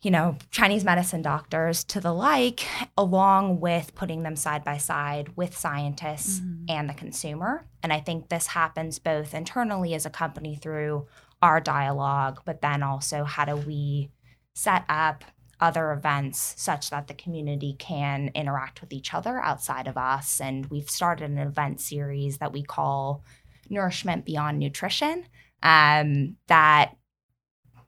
you 0.00 0.12
know, 0.12 0.36
Chinese 0.52 0.84
medicine 0.84 1.22
doctors 1.22 1.82
to 1.82 2.00
the 2.00 2.12
like, 2.12 2.64
along 2.96 3.58
with 3.58 3.94
putting 3.96 4.22
them 4.22 4.36
side 4.36 4.62
by 4.62 4.76
side 4.76 5.36
with 5.36 5.56
scientists 5.56 6.38
Mhm. 6.40 6.64
and 6.68 6.88
the 6.88 6.94
consumer. 6.94 7.66
And 7.82 7.92
I 7.92 7.98
think 7.98 8.28
this 8.28 8.46
happens 8.48 9.00
both 9.00 9.34
internally 9.34 9.94
as 9.94 10.06
a 10.06 10.10
company 10.10 10.54
through 10.54 11.08
our 11.42 11.60
dialogue, 11.60 12.42
but 12.44 12.60
then 12.60 12.82
also 12.84 13.24
how 13.24 13.44
do 13.44 13.56
we 13.56 14.12
set 14.54 14.84
up 14.88 15.24
other 15.60 15.92
events 15.92 16.54
such 16.56 16.90
that 16.90 17.08
the 17.08 17.14
community 17.14 17.74
can 17.78 18.30
interact 18.34 18.80
with 18.80 18.92
each 18.92 19.12
other 19.12 19.40
outside 19.40 19.88
of 19.88 19.96
us. 19.96 20.40
And 20.40 20.66
we've 20.66 20.90
started 20.90 21.30
an 21.30 21.38
event 21.38 21.80
series 21.80 22.38
that 22.38 22.52
we 22.52 22.62
call 22.62 23.24
Nourishment 23.68 24.24
Beyond 24.24 24.58
Nutrition 24.58 25.24
um, 25.62 26.36
that 26.46 26.96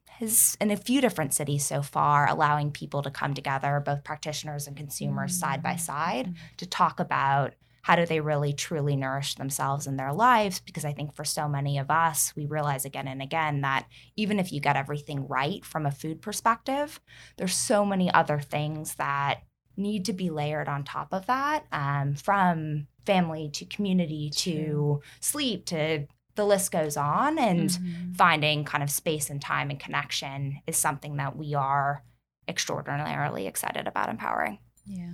has 0.07 0.57
in 0.61 0.71
a 0.71 0.77
few 0.77 1.01
different 1.01 1.33
cities 1.33 1.65
so 1.65 1.81
far, 1.83 2.29
allowing 2.29 2.71
people 2.71 3.03
to 3.03 3.11
come 3.11 3.35
together, 3.35 3.83
both 3.85 4.05
practitioners 4.05 4.67
and 4.67 4.77
consumers, 4.77 5.39
side 5.39 5.63
by 5.63 5.77
side, 5.77 6.35
to 6.59 6.67
talk 6.67 7.01
about 7.01 7.55
how 7.83 7.97
do 7.97 8.05
they 8.07 8.21
really 8.21 8.53
truly 8.53 8.97
nourish 8.97 9.35
themselves 9.35 9.87
in 9.87 9.97
their 9.97 10.13
lives. 10.13 10.61
Because 10.61 10.85
I 10.85 10.93
think 10.93 11.15
for 11.15 11.25
so 11.25 11.49
many 11.49 11.79
of 11.79 11.91
us, 11.91 12.33
we 12.37 12.47
realize 12.47 12.85
again 12.85 13.09
and 13.09 13.23
again 13.23 13.63
that 13.63 13.87
even 14.17 14.39
if 14.39 14.53
you 14.53 14.61
get 14.61 14.77
everything 14.77 15.27
right 15.29 15.65
from 15.65 15.87
a 15.87 15.91
food 15.91 16.21
perspective, 16.21 17.01
there's 17.37 17.55
so 17.55 17.85
many 17.85 18.13
other 18.13 18.39
things 18.41 18.95
that 18.97 19.41
need 19.77 20.05
to 20.05 20.13
be 20.13 20.31
layered 20.31 20.69
on 20.69 20.85
top 20.85 21.13
of 21.13 21.27
that 21.27 21.65
um, 21.73 22.15
from 22.15 22.87
family 23.07 23.49
to 23.55 23.65
community 23.65 24.31
to 24.31 25.01
sleep 25.21 25.65
to 25.67 26.07
the 26.35 26.45
list 26.45 26.71
goes 26.71 26.97
on 26.97 27.39
and 27.39 27.71
Mhm. 27.71 28.17
finding 28.17 28.65
kind 28.65 28.83
of 28.83 28.91
space 28.91 29.31
and 29.31 29.43
time 29.43 29.71
and 29.71 29.81
connection 29.81 30.61
is 30.67 30.77
something 30.77 31.17
that 31.17 31.37
we 31.37 31.55
are 31.55 32.05
extraordinarily 32.49 33.47
excited 33.47 33.87
about 33.87 34.09
empowering. 34.09 34.59
Yeah. 34.85 35.13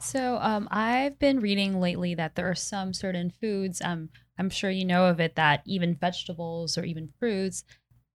So 0.00 0.38
um, 0.40 0.66
I've 0.70 1.18
been 1.18 1.40
reading 1.40 1.78
lately 1.78 2.14
that 2.14 2.34
there 2.34 2.48
are 2.50 2.54
some 2.54 2.94
certain 2.94 3.30
foods. 3.30 3.82
Um, 3.84 4.08
I'm 4.38 4.48
sure 4.48 4.70
you 4.70 4.86
know 4.86 5.06
of 5.06 5.20
it 5.20 5.36
that 5.36 5.62
even 5.66 5.94
vegetables 5.94 6.78
or 6.78 6.84
even 6.84 7.12
fruits 7.18 7.64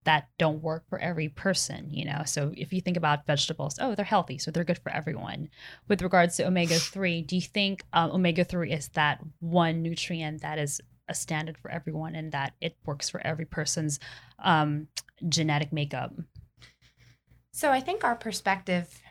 that 0.04 0.28
don't 0.38 0.64
work 0.64 0.88
for 0.90 0.98
every 1.00 1.30
person. 1.30 1.90
You 1.92 2.06
know, 2.06 2.24
so 2.26 2.52
if 2.58 2.74
you 2.74 2.82
think 2.82 2.98
about 2.98 3.28
vegetables, 3.28 3.78
oh, 3.80 3.94
they're 3.94 4.06
healthy, 4.06 4.40
so 4.40 4.50
they're 4.50 4.64
good 4.64 4.80
for 4.80 4.92
everyone. 4.92 5.50
With 5.88 6.02
regards 6.02 6.38
to 6.38 6.48
omega 6.48 6.76
three, 6.76 7.22
do 7.22 7.36
you 7.36 7.42
think 7.42 7.84
um, 7.94 8.12
omega 8.12 8.44
three 8.44 8.72
is 8.72 8.90
that 8.90 9.20
one 9.40 9.84
nutrient 9.84 10.42
that 10.42 10.58
is 10.58 10.82
a 11.08 11.14
standard 11.14 11.58
for 11.58 11.70
everyone 11.70 12.16
and 12.16 12.32
that 12.32 12.54
it 12.62 12.76
works 12.86 13.10
for 13.10 13.26
every 13.26 13.46
person's 13.46 14.00
um, 14.40 14.88
genetic 15.30 15.72
makeup? 15.72 16.14
So 17.52 17.72
I 17.72 17.80
think 17.80 18.04
our 18.04 18.16
perspective 18.16 19.02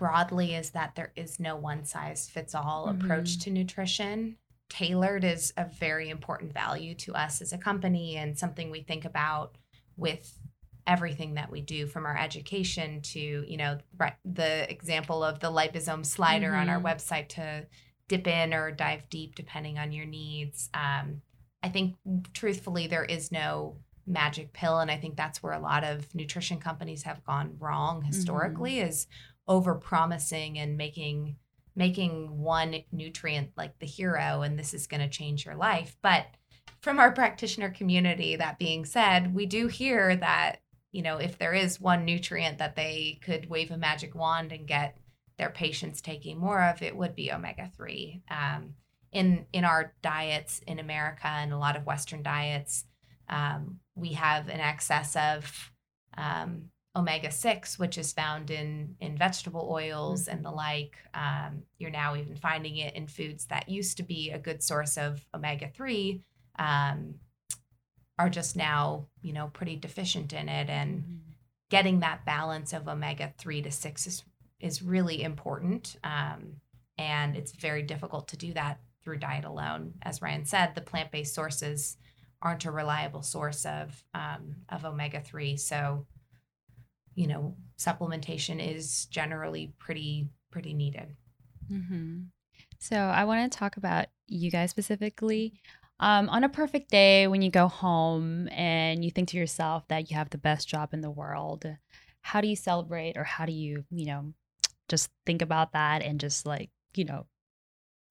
broadly 0.00 0.54
is 0.54 0.70
that 0.70 0.94
there 0.94 1.12
is 1.14 1.38
no 1.38 1.54
one 1.56 1.84
size 1.84 2.26
fits 2.26 2.54
all 2.54 2.86
Mhm. 2.86 3.04
approach 3.04 3.38
to 3.40 3.50
nutrition. 3.50 4.38
Tailored 4.70 5.24
is 5.24 5.52
a 5.58 5.66
very 5.66 6.08
important 6.08 6.54
value 6.54 6.94
to 6.94 7.12
us 7.14 7.42
as 7.42 7.52
a 7.52 7.58
company 7.58 8.16
and 8.16 8.38
something 8.38 8.70
we 8.70 8.80
think 8.82 9.04
about 9.04 9.58
with 9.98 10.38
everything 10.86 11.34
that 11.34 11.50
we 11.50 11.60
do 11.60 11.86
from 11.86 12.06
our 12.06 12.16
education 12.16 13.02
to, 13.02 13.20
you 13.46 13.58
know, 13.58 13.78
the 14.24 14.70
example 14.72 15.22
of 15.22 15.38
the 15.40 15.50
liposome 15.52 16.06
slider 16.06 16.54
on 16.54 16.70
our 16.70 16.80
Mhm. 16.80 16.84
website 16.84 17.28
to 17.28 17.66
dip 18.08 18.26
in 18.26 18.54
or 18.54 18.72
dive 18.72 19.06
deep 19.10 19.34
depending 19.34 19.78
on 19.78 19.92
your 19.92 20.06
needs. 20.06 20.70
Um, 20.72 21.20
I 21.62 21.68
think 21.68 21.96
truthfully 22.32 22.86
there 22.86 23.04
is 23.04 23.30
no 23.30 23.76
magic 24.06 24.54
pill 24.54 24.78
and 24.80 24.90
I 24.90 24.96
think 24.96 25.16
that's 25.16 25.42
where 25.42 25.52
a 25.52 25.60
lot 25.60 25.84
of 25.84 26.12
nutrition 26.14 26.58
companies 26.58 27.02
have 27.02 27.22
gone 27.22 27.58
wrong 27.58 28.00
historically 28.00 28.78
is 28.80 29.06
over 29.50 29.74
promising 29.74 30.58
and 30.58 30.78
making 30.78 31.36
making 31.74 32.38
one 32.38 32.76
nutrient 32.92 33.50
like 33.56 33.78
the 33.78 33.86
hero 33.86 34.42
and 34.42 34.58
this 34.58 34.74
is 34.74 34.86
going 34.86 35.00
to 35.00 35.08
change 35.08 35.44
your 35.44 35.54
life. 35.54 35.96
But 36.02 36.26
from 36.80 36.98
our 36.98 37.12
practitioner 37.12 37.70
community, 37.70 38.36
that 38.36 38.58
being 38.58 38.84
said, 38.84 39.34
we 39.34 39.46
do 39.46 39.66
hear 39.66 40.16
that, 40.16 40.60
you 40.92 41.02
know, 41.02 41.16
if 41.16 41.38
there 41.38 41.54
is 41.54 41.80
one 41.80 42.04
nutrient 42.04 42.58
that 42.58 42.76
they 42.76 43.18
could 43.22 43.48
wave 43.48 43.70
a 43.70 43.76
magic 43.76 44.14
wand 44.14 44.52
and 44.52 44.66
get 44.66 44.98
their 45.38 45.50
patients 45.50 46.00
taking 46.00 46.38
more 46.38 46.62
of, 46.62 46.82
it 46.82 46.96
would 46.96 47.14
be 47.14 47.32
omega 47.32 47.70
3. 47.76 48.22
Um, 48.30 48.74
in, 49.12 49.46
in 49.52 49.64
our 49.64 49.94
diets 50.02 50.60
in 50.66 50.78
America 50.78 51.26
and 51.26 51.52
a 51.52 51.58
lot 51.58 51.76
of 51.76 51.86
Western 51.86 52.22
diets, 52.22 52.84
um, 53.28 53.78
we 53.94 54.14
have 54.14 54.48
an 54.48 54.60
excess 54.60 55.16
of 55.16 55.72
um, 56.16 56.64
omega 56.96 57.30
6, 57.30 57.78
which 57.78 57.98
is 57.98 58.12
found 58.12 58.50
in, 58.50 58.96
in 59.00 59.16
vegetable 59.16 59.68
oils 59.70 60.28
and 60.28 60.44
the 60.44 60.50
like. 60.50 60.96
Um, 61.14 61.62
you're 61.78 61.90
now 61.90 62.16
even 62.16 62.34
finding 62.34 62.76
it 62.76 62.94
in 62.94 63.06
foods 63.06 63.46
that 63.46 63.68
used 63.68 63.96
to 63.98 64.02
be 64.02 64.30
a 64.30 64.38
good 64.38 64.62
source 64.62 64.96
of 64.96 65.24
omega 65.34 65.68
3 65.68 66.20
um, 66.58 67.14
are 68.18 68.28
just 68.28 68.56
now, 68.56 69.06
you 69.22 69.32
know, 69.32 69.48
pretty 69.52 69.76
deficient 69.76 70.32
in 70.32 70.48
it. 70.48 70.68
And 70.68 71.22
getting 71.70 72.00
that 72.00 72.26
balance 72.26 72.72
of 72.72 72.88
omega 72.88 73.32
3 73.38 73.62
to 73.62 73.70
6 73.70 74.06
is, 74.06 74.24
is 74.58 74.82
really 74.82 75.22
important. 75.22 75.96
Um, 76.02 76.56
and 76.98 77.36
it's 77.36 77.52
very 77.52 77.82
difficult 77.82 78.28
to 78.28 78.36
do 78.36 78.52
that 78.54 78.80
through 79.02 79.18
diet 79.18 79.44
alone. 79.44 79.94
As 80.02 80.20
Ryan 80.20 80.44
said, 80.44 80.74
the 80.74 80.80
plant 80.80 81.10
based 81.10 81.34
sources 81.34 81.96
aren't 82.42 82.64
a 82.64 82.70
reliable 82.70 83.22
source 83.22 83.64
of 83.64 84.04
um, 84.14 84.56
of 84.68 84.84
omega 84.84 85.20
three. 85.20 85.56
So, 85.56 86.06
you 87.20 87.26
know, 87.26 87.54
supplementation 87.76 88.66
is 88.66 89.04
generally 89.06 89.74
pretty 89.78 90.30
pretty 90.50 90.72
needed. 90.72 91.08
hmm 91.68 92.20
So 92.78 92.96
I 92.96 93.24
want 93.24 93.52
to 93.52 93.58
talk 93.58 93.76
about 93.76 94.06
you 94.26 94.50
guys 94.50 94.70
specifically. 94.70 95.52
Um, 96.00 96.30
on 96.30 96.44
a 96.44 96.48
perfect 96.48 96.90
day, 96.90 97.26
when 97.26 97.42
you 97.42 97.50
go 97.50 97.68
home 97.68 98.48
and 98.48 99.04
you 99.04 99.10
think 99.10 99.28
to 99.28 99.36
yourself 99.36 99.86
that 99.88 100.10
you 100.10 100.16
have 100.16 100.30
the 100.30 100.38
best 100.38 100.66
job 100.66 100.94
in 100.94 101.02
the 101.02 101.10
world, 101.10 101.66
how 102.22 102.40
do 102.40 102.48
you 102.48 102.56
celebrate, 102.56 103.18
or 103.18 103.24
how 103.24 103.44
do 103.44 103.52
you, 103.52 103.84
you 103.90 104.06
know, 104.06 104.32
just 104.88 105.10
think 105.26 105.42
about 105.42 105.72
that 105.72 106.02
and 106.02 106.18
just 106.18 106.46
like, 106.46 106.70
you 106.94 107.04
know, 107.04 107.26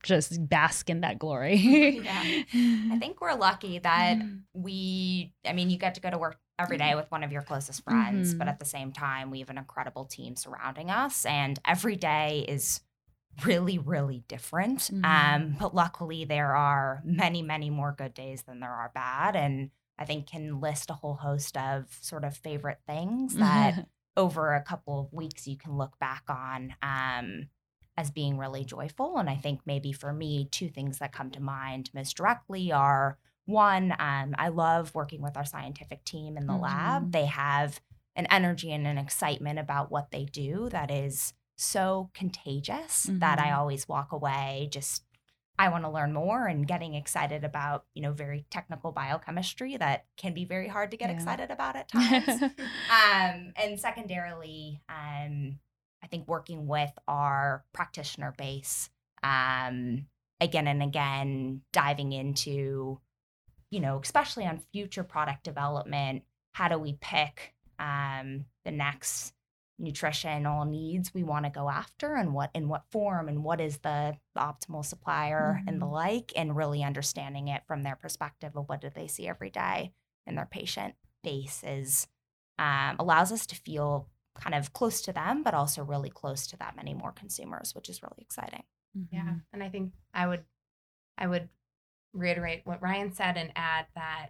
just 0.03 0.47
bask 0.49 0.89
in 0.89 1.01
that 1.01 1.19
glory? 1.19 1.57
Yeah. 2.03 2.23
I 2.91 2.97
think 2.99 3.21
we're 3.21 3.35
lucky 3.35 3.79
that 3.79 4.17
we, 4.53 5.33
I 5.45 5.53
mean, 5.53 5.69
you 5.69 5.77
get 5.77 5.95
to 5.95 6.01
go 6.01 6.09
to 6.09 6.17
work 6.17 6.39
every 6.57 6.77
day 6.77 6.95
with 6.95 7.09
one 7.11 7.23
of 7.23 7.31
your 7.31 7.41
closest 7.41 7.83
friends, 7.83 8.33
but 8.33 8.47
Mhm. 8.47 8.51
at 8.51 8.59
the 8.59 8.65
same 8.65 8.91
time, 8.91 9.31
we 9.31 9.39
have 9.39 9.49
an 9.49 9.57
incredible 9.57 10.05
team 10.05 10.35
surrounding 10.35 10.89
us, 10.89 11.25
and 11.25 11.59
every 11.65 11.95
day 11.95 12.45
is 12.47 12.81
really, 13.45 13.77
really 13.77 14.23
different. 14.27 14.79
Mhm. 14.91 15.05
Um, 15.05 15.55
but 15.59 15.73
luckily, 15.73 16.25
there 16.25 16.55
are 16.55 17.01
many, 17.05 17.41
many 17.41 17.69
more 17.69 17.93
good 17.97 18.13
days 18.13 18.41
than 18.43 18.59
there 18.59 18.73
are 18.73 18.91
bad, 18.93 19.35
and 19.35 19.71
I 19.97 20.05
think 20.05 20.27
can 20.27 20.59
list 20.59 20.89
a 20.89 20.93
whole 20.95 21.15
host 21.15 21.55
of 21.57 21.87
sort 22.01 22.23
of 22.25 22.35
favorite 22.35 22.79
things 22.87 23.35
that 23.37 23.87
over 24.17 24.53
a 24.55 24.61
couple 24.63 24.99
of 24.99 25.13
weeks 25.13 25.47
you 25.47 25.55
can 25.57 25.77
look 25.77 25.97
back 25.99 26.23
on 26.27 26.75
um, 26.81 27.49
as 27.99 28.09
being 28.09 28.37
really 28.37 28.63
joyful. 28.63 29.17
And 29.17 29.29
I 29.29 29.35
think 29.35 29.59
maybe 29.65 29.91
for 29.91 30.13
me, 30.13 30.47
two 30.49 30.69
things 30.69 30.99
that 30.99 31.11
come 31.11 31.31
to 31.31 31.41
mind 31.41 31.89
most 31.93 32.15
directly 32.15 32.71
are 32.71 33.17
one, 33.45 33.91
um, 33.99 34.35
I 34.37 34.47
love 34.47 34.95
working 34.95 35.21
with 35.21 35.35
our 35.35 35.43
scientific 35.43 36.05
team 36.05 36.37
in 36.37 36.47
the 36.47 36.53
Mhm. 36.53 36.61
lab. 36.61 37.11
They 37.11 37.25
have 37.25 37.81
an 38.15 38.25
energy 38.27 38.71
and 38.71 38.87
an 38.87 38.97
excitement 38.97 39.59
about 39.59 39.91
what 39.91 40.11
they 40.11 40.23
do 40.25 40.69
that 40.69 40.89
is 40.89 41.33
so 41.57 42.09
contagious 42.13 43.03
that 43.19 43.37
I 43.37 43.49
Mhm. 43.49 43.57
always 43.57 43.87
walk 43.87 44.11
away 44.13 44.69
just 44.71 45.03
I 45.57 45.67
want 45.67 45.83
to 45.83 45.89
learn 45.89 46.13
more 46.13 46.47
and 46.47 46.65
getting 46.65 46.93
excited 46.93 47.43
about, 47.43 47.85
you 47.93 48.01
know, 48.01 48.13
very 48.13 48.45
technical 48.49 48.93
biochemistry 48.93 49.75
that 49.75 50.05
can 50.15 50.33
be 50.33 50.45
very 50.45 50.69
hard 50.69 50.89
to 50.91 50.95
get 50.97 51.09
Yeah. 51.09 51.15
excited 51.17 51.51
about 51.51 51.75
at 51.75 51.89
times. 51.89 52.41
um, 52.89 53.51
and 53.57 53.77
secondarily, 53.77 54.81
um, 54.87 55.59
I 56.03 56.07
think 56.07 56.27
working 56.27 56.67
with 56.67 56.91
our 57.07 57.63
practitioner 57.73 58.33
base, 58.37 58.89
um, 59.23 60.05
again 60.39 60.67
and 60.67 60.81
again, 60.81 61.61
diving 61.73 62.13
into, 62.13 62.99
you 63.69 63.79
know, 63.79 63.99
especially 64.01 64.45
on 64.45 64.61
future 64.71 65.03
product 65.03 65.43
development, 65.43 66.23
how 66.53 66.67
do 66.67 66.77
we 66.77 66.93
pick 67.01 67.53
um, 67.77 68.45
the 68.65 68.71
next 68.71 69.33
nutritional 69.81 70.65
needs 70.65 71.13
we 71.13 71.23
want 71.23 71.45
to 71.45 71.49
go 71.51 71.69
after 71.69 72.15
and 72.15 72.33
what 72.33 72.49
in 72.53 72.67
what 72.67 72.83
form 72.91 73.29
and 73.29 73.43
what 73.45 73.61
is 73.61 73.77
the 73.77 74.13
optimal 74.37 74.83
supplier 74.83 75.63
and 75.67 75.81
the 75.81 75.85
Mhm. 75.85 75.91
like 75.91 76.33
and 76.35 76.55
really 76.55 76.83
understanding 76.83 77.47
it 77.47 77.65
from 77.65 77.83
their 77.83 77.95
perspective 77.95 78.57
of 78.57 78.67
what 78.67 78.81
do 78.81 78.89
they 78.89 79.07
see 79.07 79.25
every 79.25 79.49
day 79.49 79.93
in 80.27 80.35
their 80.35 80.45
patient 80.45 80.95
base 81.23 81.63
is 81.63 82.07
um, 82.57 82.97
allows 82.99 83.31
us 83.31 83.45
to 83.45 83.55
feel 83.55 84.09
kind 84.39 84.55
of 84.55 84.73
close 84.73 85.01
to 85.01 85.13
them 85.13 85.43
but 85.43 85.53
also 85.53 85.83
really 85.83 86.09
close 86.09 86.47
to 86.47 86.57
that 86.57 86.75
many 86.75 86.93
more 86.93 87.11
consumers 87.11 87.73
which 87.75 87.89
is 87.89 88.01
really 88.03 88.21
exciting 88.21 88.63
Yeah. 89.11 89.21
Mhm. 89.23 89.43
And 89.53 89.63
I 89.63 89.69
think 89.69 89.93
I 90.13 90.27
would 90.27 90.45
I 91.17 91.27
would 91.27 91.49
reiterate 92.13 92.65
what 92.65 92.81
Ryan 92.81 93.11
said 93.13 93.37
and 93.37 93.51
add 93.55 93.87
that 93.95 94.29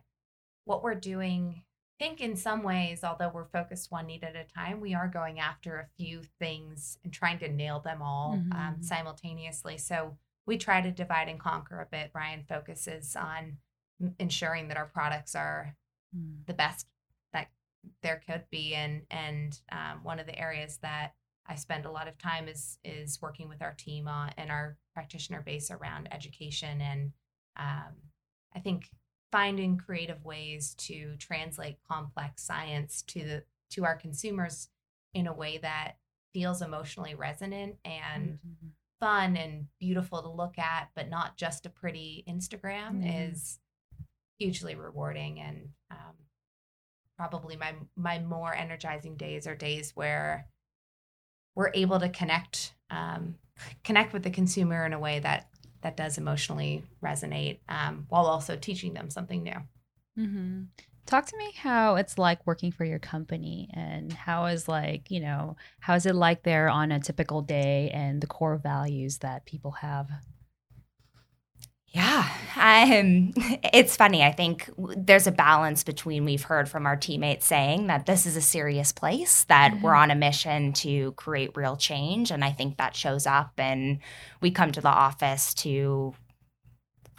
what 0.65 0.83
we're 0.83 0.95
doing 0.95 1.63
I 2.01 2.05
think 2.05 2.21
in 2.21 2.37
some 2.37 2.63
ways, 2.63 3.03
although 3.03 3.27
we're 3.27 3.43
focused 3.49 3.91
one 3.91 4.07
need 4.07 4.23
at 4.23 4.33
a 4.33 4.45
time, 4.45 4.79
we 4.79 4.93
are 4.93 5.09
going 5.09 5.37
after 5.37 5.79
a 5.79 5.87
few 5.97 6.23
things 6.23 6.97
and 7.03 7.11
trying 7.11 7.39
to 7.39 7.49
nail 7.49 7.81
them 7.81 8.01
all 8.01 8.31
um, 8.35 8.51
Mhm. 8.53 8.83
simultaneously. 8.85 9.77
So 9.77 10.17
we 10.45 10.57
try 10.57 10.79
to 10.79 10.91
divide 10.91 11.27
and 11.27 11.37
conquer 11.37 11.81
a 11.81 11.85
bit. 11.85 12.11
Ryan 12.13 12.45
focuses 12.45 13.17
on 13.17 13.57
ensuring 14.17 14.69
that 14.69 14.77
our 14.77 14.85
products 14.85 15.35
are 15.35 15.75
Mm. 16.15 16.45
the 16.45 16.53
best 16.53 16.87
that 16.87 16.93
there 18.01 18.21
could 18.27 18.43
be 18.49 18.73
and 18.75 19.03
and 19.09 19.59
um, 19.71 20.03
one 20.03 20.19
of 20.19 20.25
the 20.25 20.37
areas 20.37 20.77
that 20.81 21.13
I 21.47 21.55
spend 21.55 21.85
a 21.85 21.91
lot 21.91 22.07
of 22.07 22.17
time 22.17 22.47
is 22.47 22.77
is 22.83 23.21
working 23.21 23.49
with 23.49 23.61
our 23.61 23.73
team 23.73 24.07
on 24.07 24.31
and 24.37 24.51
our 24.51 24.77
practitioner 24.93 25.41
base 25.41 25.71
around 25.71 26.07
education 26.11 26.81
and 26.81 27.11
um, 27.57 27.93
I 28.55 28.59
think 28.59 28.89
finding 29.31 29.77
creative 29.77 30.23
ways 30.25 30.73
to 30.75 31.15
translate 31.17 31.77
complex 31.87 32.43
science 32.43 33.01
to 33.03 33.19
the 33.23 33.43
to 33.71 33.85
our 33.85 33.95
consumers 33.95 34.69
in 35.13 35.27
a 35.27 35.33
way 35.33 35.57
that 35.59 35.93
feels 36.33 36.61
emotionally 36.61 37.15
resonant 37.15 37.77
and 37.85 38.39
Mhm. 38.39 38.71
fun 38.99 39.37
and 39.37 39.67
beautiful 39.79 40.21
to 40.21 40.29
look 40.29 40.59
at, 40.59 40.89
but 40.93 41.07
not 41.09 41.37
just 41.37 41.65
a 41.65 41.69
pretty 41.69 42.23
Instagram, 42.27 43.03
Yeah. 43.03 43.29
is 43.29 43.59
hugely 44.37 44.75
rewarding. 44.75 45.39
And 45.39 45.73
um, 45.89 46.15
probably 47.19 47.57
my 47.57 47.73
my 47.97 48.17
more 48.19 48.55
energizing 48.55 49.17
days 49.17 49.45
are 49.45 49.53
days 49.53 49.91
where 49.93 50.47
we're 51.53 51.71
able 51.73 51.99
to 51.99 52.07
connect 52.07 52.73
um, 52.89 53.35
connect 53.83 54.13
with 54.13 54.23
the 54.23 54.29
consumer 54.29 54.85
in 54.85 54.93
a 54.93 54.99
way 54.99 55.19
that 55.19 55.49
that 55.81 55.97
does 55.97 56.17
emotionally 56.17 56.85
resonate, 57.03 57.59
um, 57.67 58.05
while 58.07 58.25
also 58.25 58.55
teaching 58.55 58.93
them 58.93 59.09
something 59.09 59.43
new. 59.43 59.59
hmm 60.15 60.61
Talk 61.05 61.25
to 61.25 61.37
me 61.37 61.51
how 61.57 61.95
it's 61.95 62.19
like 62.19 62.45
working 62.45 62.71
for 62.71 62.85
your 62.85 62.99
company 62.99 63.67
and 63.73 64.13
how 64.13 64.45
is 64.45 64.67
like, 64.67 65.09
you 65.09 65.19
know, 65.19 65.57
how 65.79 65.95
is 65.95 66.05
it 66.05 66.13
like 66.13 66.43
there 66.43 66.69
on 66.69 66.91
a 66.91 66.99
typical 66.99 67.41
day 67.41 67.89
and 67.91 68.21
the 68.21 68.27
core 68.27 68.57
values 68.57 69.17
that 69.17 69.47
people 69.47 69.71
have? 69.71 70.07
Yeah, 71.91 72.29
um, 72.55 73.33
it's 73.73 73.95
funny. 73.95 74.23
I 74.23 74.31
think 74.31 74.69
there's 74.77 75.27
a 75.27 75.31
balance 75.31 75.83
between 75.83 76.23
we've 76.25 76.43
heard 76.43 76.69
from 76.69 76.85
our 76.85 76.95
teammates 76.95 77.45
saying 77.45 77.87
that 77.87 78.05
this 78.05 78.25
is 78.25 78.35
a 78.35 78.41
serious 78.41 78.91
place, 78.91 79.43
that 79.45 79.71
mm-hmm. 79.71 79.81
we're 79.81 79.95
on 79.95 80.11
a 80.11 80.15
mission 80.15 80.73
to 80.73 81.13
create 81.13 81.55
real 81.55 81.75
change. 81.75 82.29
And 82.29 82.43
I 82.43 82.51
think 82.51 82.77
that 82.77 82.95
shows 82.95 83.25
up, 83.25 83.53
and 83.57 83.99
we 84.39 84.51
come 84.51 84.71
to 84.71 84.81
the 84.81 84.89
office 84.89 85.53
to 85.55 86.13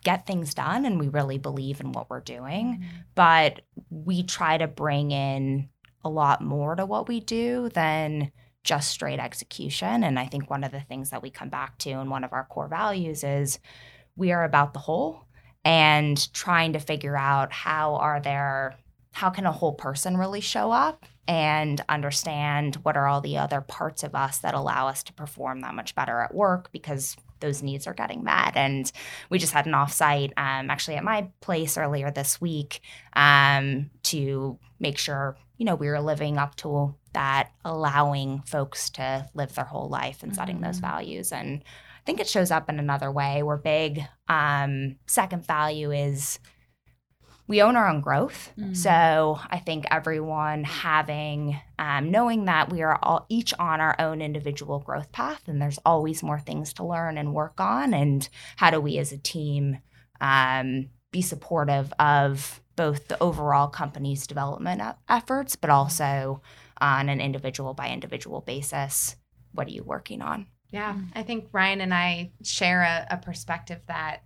get 0.03 0.27
things 0.27 0.55
done 0.55 0.87
and 0.87 0.99
we 0.99 1.09
really 1.09 1.39
believe 1.39 1.81
in 1.81 1.93
what 1.93 2.09
we're 2.09 2.21
doing. 2.21 2.75
Mm-hmm. 2.75 2.97
But 3.15 3.63
we 3.91 4.23
try 4.23 4.57
to 4.57 4.67
bring 4.67 5.11
in 5.11 5.69
a 6.05 6.09
lot 6.09 6.43
more 6.43 6.75
to 6.75 6.87
what 6.87 7.09
we 7.09 7.21
do 7.21 7.69
than 7.71 8.33
just 8.65 8.91
straight 8.91 9.19
execution. 9.19 10.05
And 10.05 10.19
I 10.19 10.27
think 10.27 10.49
one 10.49 10.65
of 10.65 10.73
the 10.73 10.81
things 10.81 11.11
that 11.11 11.23
we 11.23 11.31
come 11.31 11.49
back 11.49 11.79
to 11.79 11.91
and 11.91 12.11
one 12.11 12.25
of 12.25 12.33
our 12.33 12.45
core 12.45 12.69
values 12.69 13.25
is 13.25 13.59
we 14.21 14.31
are 14.33 14.45
about 14.45 14.75
the 14.75 14.79
whole 14.79 15.25
and 15.65 16.33
trying 16.33 16.75
to 16.75 16.79
figure 16.79 17.17
out 17.17 17.53
how 17.53 17.97
are 17.97 18.21
there 18.21 18.77
how 19.13 19.31
can 19.31 19.47
a 19.47 19.53
whole 19.53 19.73
person 19.73 20.17
really 20.17 20.41
show 20.41 20.71
up 20.71 21.05
and 21.27 21.81
understand 21.89 22.77
what 22.77 22.97
are 22.97 23.09
all 23.09 23.21
the 23.21 23.39
other 23.39 23.61
parts 23.61 24.05
of 24.05 24.15
us 24.15 24.39
that 24.39 24.55
allow 24.55 24.87
us 24.87 25.03
to 25.03 25.13
perform 25.13 25.63
that 25.63 25.75
much 25.75 25.95
better 25.95 26.21
at 26.21 26.35
work 26.35 26.71
because 26.71 27.17
those 27.41 27.63
needs 27.63 27.87
are 27.87 27.95
getting 27.95 28.23
met. 28.23 28.57
And 28.57 28.91
we 29.31 29.39
just 29.39 29.53
had 29.53 29.67
an 29.67 29.73
offsite 29.73 30.33
um, 30.37 30.71
actually 30.71 30.97
at 30.97 31.05
my 31.05 31.29
place 31.41 31.77
earlier 31.77 32.11
this 32.11 32.41
week 32.41 32.81
um, 33.15 33.91
to 34.05 34.59
make 34.79 34.99
sure 34.99 35.37
you 35.57 35.65
know 35.65 35.75
we 35.75 35.89
were 35.89 36.01
living 36.01 36.39
up 36.39 36.55
to 36.57 36.95
that, 37.15 37.51
allowing 37.65 38.43
folks 38.43 38.91
to 38.91 39.29
live 39.35 39.55
their 39.55 39.65
whole 39.65 39.89
life 39.89 40.23
and 40.23 40.35
setting 40.35 40.57
mm-hmm. 40.57 40.67
those 40.67 40.79
values. 40.79 41.33
And 41.33 41.65
I 42.01 42.03
think 42.07 42.21
it 42.21 42.29
shows 42.29 42.51
up 42.51 42.71
in 42.71 42.79
another 42.79 43.13
way. 43.13 43.43
We're 43.43 43.59
big. 43.59 44.03
Um, 44.27 44.97
second 45.07 45.47
value 45.47 45.93
is 45.93 46.39
we 47.47 47.61
own 47.63 47.75
our 47.75 47.89
own 47.89 48.01
growth. 48.01 48.53
Mm. 48.57 48.77
So 48.77 49.39
I 49.51 49.59
think 49.59 49.85
everyone 49.91 50.63
having, 50.63 51.61
um, 51.81 52.13
knowing 52.13 52.45
that 52.45 52.71
we 52.71 52.81
are 52.83 52.97
all 53.03 53.27
each 53.29 53.53
on 53.59 53.81
our 53.81 53.97
own 53.99 54.23
individual 54.23 54.79
growth 54.79 55.11
path, 55.11 55.43
and 55.49 55.61
there's 55.61 55.81
always 55.85 56.23
more 56.23 56.39
things 56.39 56.73
to 56.75 56.87
learn 56.87 57.19
and 57.19 57.35
work 57.35 57.61
on. 57.61 57.93
And 57.93 58.27
how 58.57 58.71
do 58.71 58.81
we 58.81 58.99
as 58.99 59.11
a 59.11 59.19
team 59.19 59.79
um, 60.21 60.91
be 61.11 61.23
supportive 61.23 61.93
of 61.99 62.63
both 62.77 63.09
the 63.09 63.21
overall 63.21 63.67
company's 63.67 64.29
development 64.29 64.81
efforts, 65.09 65.57
but 65.57 65.71
also 65.71 66.41
on 66.81 67.09
an 67.09 67.21
individual 67.21 67.75
by 67.75 67.91
individual 67.91 68.41
basis? 68.41 69.17
What 69.53 69.67
are 69.67 69.73
you 69.73 69.83
working 69.83 70.23
on? 70.23 70.47
Yeah, 70.71 70.97
I 71.15 71.23
think 71.23 71.49
Ryan 71.53 71.81
and 71.81 71.93
I 71.93 72.33
share 72.43 72.83
a, 72.83 73.07
a 73.11 73.17
perspective 73.17 73.81
that 73.87 74.23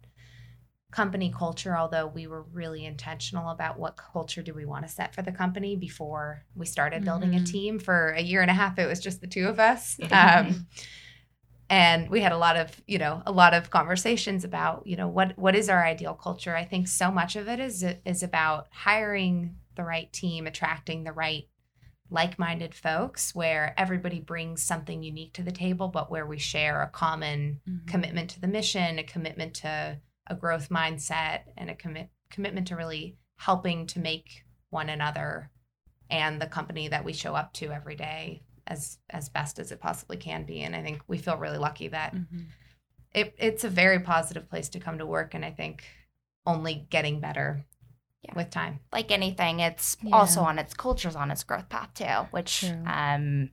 company 0.94 1.34
culture 1.36 1.76
although 1.76 2.06
we 2.06 2.28
were 2.28 2.42
really 2.52 2.84
intentional 2.84 3.50
about 3.50 3.76
what 3.76 3.96
culture 3.96 4.42
do 4.42 4.54
we 4.54 4.64
want 4.64 4.86
to 4.86 4.88
set 4.88 5.12
for 5.12 5.22
the 5.22 5.32
company 5.32 5.74
before 5.74 6.44
we 6.54 6.64
started 6.64 6.98
mm-hmm. 6.98 7.06
building 7.06 7.34
a 7.34 7.38
mm-hmm. 7.38 7.44
team 7.44 7.78
for 7.80 8.10
a 8.10 8.22
year 8.22 8.42
and 8.42 8.50
a 8.50 8.54
half 8.54 8.78
it 8.78 8.86
was 8.86 9.00
just 9.00 9.20
the 9.20 9.26
two 9.26 9.48
of 9.48 9.58
us 9.58 9.98
um, 10.12 10.68
and 11.68 12.08
we 12.08 12.20
had 12.20 12.30
a 12.30 12.38
lot 12.38 12.56
of 12.56 12.80
you 12.86 12.98
know 12.98 13.24
a 13.26 13.32
lot 13.32 13.54
of 13.54 13.70
conversations 13.70 14.44
about 14.44 14.86
you 14.86 14.94
know 14.94 15.08
what 15.08 15.36
what 15.36 15.56
is 15.56 15.68
our 15.68 15.84
ideal 15.84 16.14
culture 16.14 16.54
i 16.54 16.64
think 16.64 16.86
so 16.86 17.10
much 17.10 17.34
of 17.34 17.48
it 17.48 17.58
is 17.58 17.84
is 18.04 18.22
about 18.22 18.68
hiring 18.70 19.56
the 19.74 19.82
right 19.82 20.12
team 20.12 20.46
attracting 20.46 21.02
the 21.02 21.12
right 21.12 21.48
like-minded 22.10 22.74
folks 22.74 23.34
where 23.34 23.74
everybody 23.78 24.20
brings 24.20 24.62
something 24.62 25.02
unique 25.02 25.32
to 25.32 25.42
the 25.42 25.52
table 25.52 25.88
but 25.88 26.10
where 26.10 26.26
we 26.26 26.38
share 26.38 26.82
a 26.82 26.88
common 26.88 27.60
mm-hmm. 27.68 27.86
commitment 27.86 28.30
to 28.30 28.40
the 28.40 28.46
mission 28.46 28.98
a 28.98 29.02
commitment 29.02 29.54
to 29.54 29.98
a 30.26 30.34
growth 30.34 30.68
mindset 30.68 31.40
and 31.56 31.70
a 31.70 31.74
commit 31.74 32.08
commitment 32.30 32.68
to 32.68 32.76
really 32.76 33.16
helping 33.36 33.86
to 33.86 33.98
make 33.98 34.44
one 34.70 34.88
another 34.88 35.50
and 36.10 36.40
the 36.40 36.46
company 36.46 36.88
that 36.88 37.04
we 37.04 37.12
show 37.12 37.34
up 37.34 37.52
to 37.52 37.72
every 37.72 37.96
day 37.96 38.42
as 38.66 38.98
as 39.10 39.28
best 39.28 39.58
as 39.58 39.72
it 39.72 39.80
possibly 39.80 40.16
can 40.16 40.44
be 40.44 40.60
and 40.60 40.76
i 40.76 40.82
think 40.82 41.00
we 41.06 41.18
feel 41.18 41.36
really 41.36 41.58
lucky 41.58 41.88
that 41.88 42.14
mm-hmm. 42.14 42.40
it, 43.14 43.34
it's 43.38 43.64
a 43.64 43.68
very 43.68 44.00
positive 44.00 44.48
place 44.48 44.68
to 44.68 44.80
come 44.80 44.98
to 44.98 45.06
work 45.06 45.34
and 45.34 45.44
i 45.44 45.50
think 45.50 45.84
only 46.46 46.86
getting 46.90 47.20
better 47.20 47.64
yeah. 48.24 48.34
with 48.34 48.50
time 48.50 48.80
like 48.92 49.10
anything 49.10 49.60
it's 49.60 49.96
yeah. 50.02 50.14
also 50.14 50.40
on 50.40 50.58
its 50.58 50.74
culture's 50.74 51.16
on 51.16 51.30
its 51.30 51.44
growth 51.44 51.68
path 51.68 51.92
too 51.94 52.26
which 52.30 52.64
um 52.86 53.50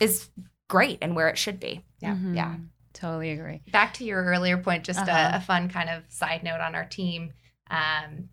is 0.00 0.30
great 0.68 0.98
and 1.02 1.14
where 1.14 1.28
it 1.28 1.38
should 1.38 1.60
be 1.60 1.84
yeah 2.00 2.14
mm-hmm. 2.14 2.34
yeah 2.34 2.56
Totally 2.92 3.30
agree. 3.30 3.62
Back 3.70 3.94
to 3.94 4.04
your 4.04 4.22
earlier 4.22 4.58
point, 4.58 4.84
just 4.84 5.00
uh-huh. 5.00 5.30
a, 5.34 5.36
a, 5.38 5.40
fun 5.40 5.68
kind 5.68 5.88
of 5.88 6.04
side 6.08 6.42
note 6.42 6.60
on 6.60 6.74
our 6.74 6.84
team. 6.84 7.32
Um, 7.70 8.28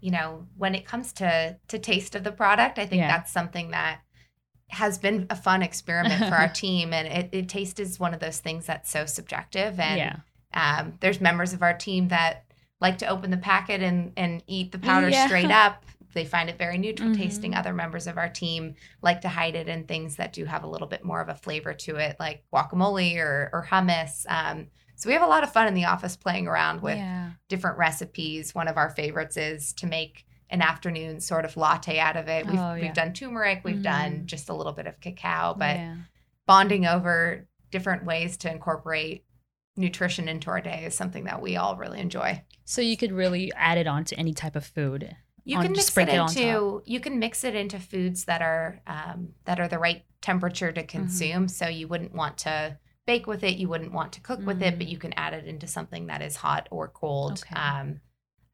you 0.00 0.10
know, 0.10 0.46
when 0.56 0.74
it 0.74 0.86
comes 0.86 1.12
to 1.14 1.58
to 1.68 1.78
taste 1.78 2.14
of 2.14 2.24
the 2.24 2.32
product, 2.32 2.78
I 2.78 2.86
think 2.86 3.00
yeah. 3.00 3.08
that's 3.08 3.30
something 3.30 3.72
that 3.72 4.00
has 4.70 4.98
been 4.98 5.26
a 5.28 5.36
fun 5.36 5.62
experiment 5.62 6.28
for 6.28 6.34
our 6.34 6.48
team. 6.52 6.92
And 6.92 7.08
it, 7.08 7.28
it, 7.32 7.48
taste 7.48 7.80
is 7.80 8.00
one 8.00 8.14
of 8.14 8.20
those 8.20 8.38
things 8.38 8.66
that's 8.66 8.90
so 8.90 9.04
subjective. 9.04 9.78
And 9.78 9.98
yeah. 9.98 10.78
um, 10.78 10.94
there's 11.00 11.20
members 11.20 11.52
of 11.52 11.62
our 11.62 11.74
team 11.74 12.08
that 12.08 12.44
like 12.80 12.98
to 12.98 13.06
open 13.06 13.30
the 13.30 13.36
packet 13.36 13.82
and 13.82 14.12
and 14.16 14.42
eat 14.46 14.72
the 14.72 14.78
powder 14.78 15.08
yeah. 15.08 15.26
straight 15.26 15.50
up 15.50 15.84
they 16.12 16.24
find 16.24 16.48
it 16.48 16.58
very 16.58 16.78
neutral 16.78 17.10
mm-hmm. 17.10 17.22
tasting. 17.22 17.54
Other 17.54 17.72
members 17.72 18.06
of 18.06 18.18
our 18.18 18.28
team 18.28 18.74
like 19.02 19.20
to 19.22 19.28
hide 19.28 19.54
it 19.54 19.68
in 19.68 19.84
things 19.84 20.16
that 20.16 20.32
do 20.32 20.44
have 20.44 20.64
a 20.64 20.66
little 20.66 20.88
bit 20.88 21.04
more 21.04 21.20
of 21.20 21.28
a 21.28 21.34
flavor 21.34 21.72
to 21.72 21.96
it, 21.96 22.16
like 22.18 22.44
guacamole 22.52 23.18
or, 23.18 23.50
or 23.52 23.66
hummus. 23.70 24.24
Um, 24.28 24.68
so 24.96 25.08
we 25.08 25.14
have 25.14 25.22
a 25.22 25.26
lot 25.26 25.44
of 25.44 25.52
fun 25.52 25.66
in 25.66 25.74
the 25.74 25.86
office 25.86 26.16
playing 26.16 26.46
around 26.46 26.82
with 26.82 26.96
yeah. 26.96 27.30
different 27.48 27.78
recipes. 27.78 28.54
One 28.54 28.68
of 28.68 28.76
our 28.76 28.90
favorites 28.90 29.36
is 29.36 29.72
to 29.74 29.86
make 29.86 30.26
an 30.50 30.62
afternoon 30.62 31.20
sort 31.20 31.44
of 31.44 31.56
latte 31.56 31.98
out 31.98 32.16
of 32.16 32.28
it. 32.28 32.44
We've, 32.44 32.58
oh, 32.58 32.74
yeah. 32.74 32.82
we've 32.82 32.94
done 32.94 33.12
turmeric, 33.12 33.62
we've 33.64 33.76
mm-hmm. 33.76 33.82
done 33.82 34.22
just 34.26 34.48
a 34.48 34.54
little 34.54 34.72
bit 34.72 34.86
of 34.86 35.00
cacao, 35.00 35.54
but 35.56 35.76
yeah. 35.76 35.96
bonding 36.46 36.86
over 36.86 37.46
different 37.70 38.04
ways 38.04 38.36
to 38.38 38.50
incorporate 38.50 39.24
nutrition 39.80 40.28
into 40.28 40.50
our 40.50 40.60
day 40.60 40.84
is 40.84 40.94
something 40.94 41.24
that 41.24 41.42
we 41.42 41.56
all 41.56 41.76
really 41.76 42.00
enjoy. 42.00 42.42
So 42.64 42.80
you 42.80 42.96
could 42.96 43.12
really 43.12 43.52
add 43.56 43.78
it 43.78 43.86
on 43.86 44.04
to 44.04 44.16
any 44.16 44.32
type 44.32 44.56
of 44.56 44.64
food. 44.64 45.16
You 45.44 45.58
can 45.58 45.72
mix 45.72 45.96
it 45.96 46.08
into 46.08 46.82
you 46.84 47.00
can 47.00 47.18
mix 47.18 47.44
it 47.44 47.54
into 47.54 47.78
foods 47.78 48.24
that 48.26 48.42
are 48.42 48.80
um, 48.86 49.30
that 49.44 49.58
are 49.58 49.68
the 49.68 49.78
right 49.78 50.04
temperature 50.20 50.70
to 50.70 50.80
mm-hmm. 50.80 50.98
consume. 50.98 51.30
Mm-hmm. 51.30 51.46
So 51.46 51.66
you 51.66 51.88
wouldn't 51.88 52.14
want 52.14 52.38
to 52.38 52.78
bake 53.06 53.26
with 53.26 53.42
it, 53.42 53.56
you 53.56 53.68
wouldn't 53.68 53.92
want 53.92 54.12
to 54.12 54.20
cook 54.20 54.38
mm-hmm. 54.38 54.48
with 54.48 54.62
it, 54.62 54.78
but 54.78 54.86
mm. 54.86 54.90
you 54.90 54.98
can 54.98 55.12
add 55.14 55.34
it 55.34 55.46
into 55.46 55.66
something 55.66 56.06
that 56.06 56.22
is 56.22 56.36
hot 56.36 56.68
or 56.70 56.86
cold. 56.88 57.42
Okay. 57.44 57.60
Um, 57.60 58.00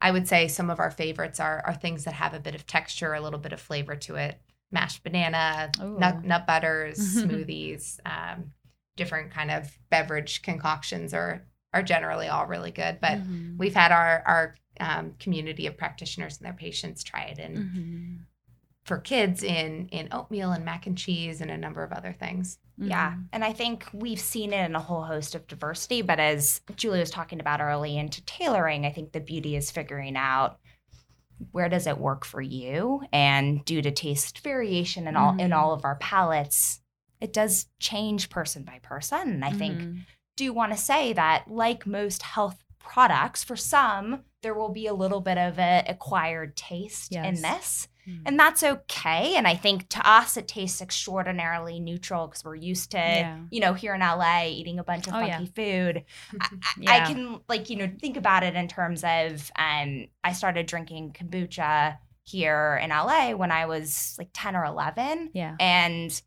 I 0.01 0.11
would 0.11 0.29
say 0.29 0.49
some 0.49 0.71
of 0.71 0.79
our 0.79 0.91
favorites 0.91 1.41
are 1.41 1.62
are 1.67 1.75
things 1.75 2.05
that 2.05 2.15
have 2.15 2.35
a 2.35 2.41
bit 2.41 2.55
of 2.55 2.67
texture, 2.67 3.15
a 3.15 3.21
little 3.21 3.39
bit 3.39 3.53
of 3.53 3.61
flavor 3.61 3.97
to 3.97 4.17
it. 4.17 4.41
Mashed 4.73 5.05
banana, 5.05 5.71
nut, 5.81 6.25
nut 6.25 6.47
butters, 6.47 6.99
smoothies, 7.17 8.01
um, 8.05 8.53
different 8.97 9.31
kind 9.31 9.51
of 9.51 9.79
beverage 9.91 10.43
concoctions 10.43 11.15
are 11.15 11.47
are 11.73 11.83
generally 11.83 12.29
all 12.29 12.47
really 12.47 12.71
good. 12.71 12.99
But 13.01 13.19
mm-hmm. 13.19 13.59
we've 13.59 13.75
had 13.75 13.93
our 13.93 14.23
our 14.27 14.55
um, 14.81 15.15
community 15.19 15.67
of 15.67 15.77
practitioners 15.77 16.39
and 16.39 16.47
their 16.47 16.53
patients 16.53 17.05
try 17.05 17.25
it 17.25 17.39
in 17.39 17.53
mm-hmm. 17.55 18.15
for 18.85 18.99
kids 18.99 19.43
in 19.43 19.89
in 19.89 20.09
oatmeal 20.13 20.53
and 20.53 20.65
mac 20.65 20.87
and 20.87 20.99
cheese 20.99 21.41
and 21.41 21.51
a 21.51 21.57
number 21.57 21.83
of 21.83 21.93
other 21.93 22.13
things. 22.13 22.59
Mm-hmm. 22.81 22.91
Yeah, 22.91 23.15
and 23.33 23.45
I 23.45 23.53
think 23.53 23.87
we've 23.93 24.21
seen 24.21 24.53
it 24.53 24.65
in 24.65 24.75
a 24.75 24.81
whole 24.81 25.05
host 25.05 25.35
of 25.35 25.47
diversity. 25.47 26.03
But 26.03 26.19
as 26.21 26.61
Julie 26.77 27.01
was 27.01 27.11
talking 27.11 27.41
about 27.41 27.61
early 27.61 27.97
into 27.97 28.25
tailoring, 28.25 28.85
I 28.85 28.93
think 28.93 29.13
the 29.13 29.21
beauty 29.21 29.57
is 29.57 29.71
figuring 29.71 30.17
out 30.17 30.59
where 31.53 31.69
does 31.69 31.87
it 31.87 31.99
work 31.99 32.25
for 32.25 32.41
you 32.41 33.03
and 33.13 33.65
due 33.65 33.83
to 33.83 33.91
taste 33.91 34.43
variation 34.43 35.07
in 35.07 35.17
all 35.17 35.33
mm-hmm. 35.33 35.41
in 35.41 35.53
all 35.53 35.73
of 35.73 35.85
our 35.85 35.97
palates 35.97 36.81
it 37.21 37.33
does 37.33 37.67
change 37.79 38.31
person 38.31 38.63
by 38.63 38.79
person 38.83 39.21
and 39.21 39.45
i 39.45 39.51
think 39.51 39.79
mm-hmm. 39.79 39.99
do 40.37 40.53
want 40.53 40.73
to 40.73 40.79
say 40.79 41.13
that 41.13 41.45
like 41.49 41.87
most 41.87 42.23
health 42.23 42.63
products 42.79 43.43
for 43.43 43.57
some 43.57 44.23
there 44.47 44.55
will 44.55 44.69
be 44.69 44.87
a 44.87 44.95
little 44.95 45.21
bit 45.21 45.39
of 45.39 45.59
an 45.59 45.85
acquired 45.89 46.57
taste 46.57 47.11
yes. 47.11 47.27
in 47.27 47.43
this. 47.43 47.89
Mm. 48.09 48.21
And 48.27 48.39
that's 48.39 48.62
okay. 48.62 49.35
And 49.35 49.45
I 49.45 49.57
think 49.57 49.89
to 49.89 50.09
us, 50.09 50.37
it 50.37 50.47
tastes 50.47 50.81
extraordinarily 50.81 51.81
neutral 51.81 52.29
because 52.29 52.45
we're 52.45 52.55
used 52.55 52.93
to, 52.93 52.99
yeah. 52.99 53.39
you 53.51 53.59
know, 53.59 53.75
here 53.75 53.93
in 53.93 54.03
LA 54.03 54.45
eating 54.45 54.79
a 54.79 54.85
bunch 54.85 55.09
of 55.09 55.14
oh, 55.14 55.19
funky 55.19 55.51
yeah. 55.57 55.93
food. 55.93 56.05
I, 56.41 56.49
yeah. 56.79 56.93
I, 56.93 57.01
can, 57.12 57.41
like, 57.49 57.69
you 57.69 57.77
know, 57.77 57.91
think 58.01 58.17
about 58.17 58.45
it 58.45 58.55
in 58.55 58.69
terms 58.69 59.03
of 59.03 59.51
um, 59.59 60.07
I 60.23 60.33
started 60.33 60.67
drinking 60.67 61.17
kombucha 61.19 61.99
here 62.23 62.79
in 62.81 62.91
LA 62.91 63.33
when 63.33 63.51
I 63.51 63.67
was 63.67 64.14
like 64.17 64.29
10 64.33 64.55
or 64.55 64.64
11. 64.64 65.31
Yeah. 65.35 65.57
And 65.59 66.23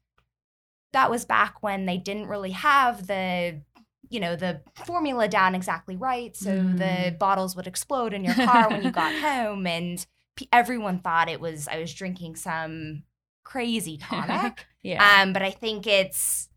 that 0.94 1.10
was 1.10 1.26
back 1.26 1.62
when 1.62 1.86
they 1.86 1.98
didn't 1.98 2.28
really 2.28 2.52
have 2.52 3.08
the 3.08 3.62
you 4.10 4.20
know 4.20 4.36
the 4.36 4.62
formula 4.86 5.28
down 5.28 5.54
exactly 5.54 5.96
right 5.96 6.36
so 6.36 6.50
mm. 6.50 6.78
the 6.78 7.16
bottles 7.18 7.56
would 7.56 7.68
explode 7.68 8.14
in 8.14 8.24
your 8.24 8.34
car 8.34 8.70
when 8.70 8.84
you 8.84 8.92
got 8.92 9.14
home 9.22 9.68
and 9.68 10.08
p- 10.36 10.50
everyone 10.52 11.00
thought 11.00 11.30
it 11.30 11.40
was 11.40 11.68
I 11.68 11.80
was 11.80 11.94
drinking 11.94 12.36
some 12.36 13.04
crazy 13.44 13.98
tonic. 13.98 14.66
Yeah. 14.82 15.22
Um, 15.22 15.34
but 15.34 15.42
I 15.42 15.52
think 15.52 15.86
it's 15.88 16.48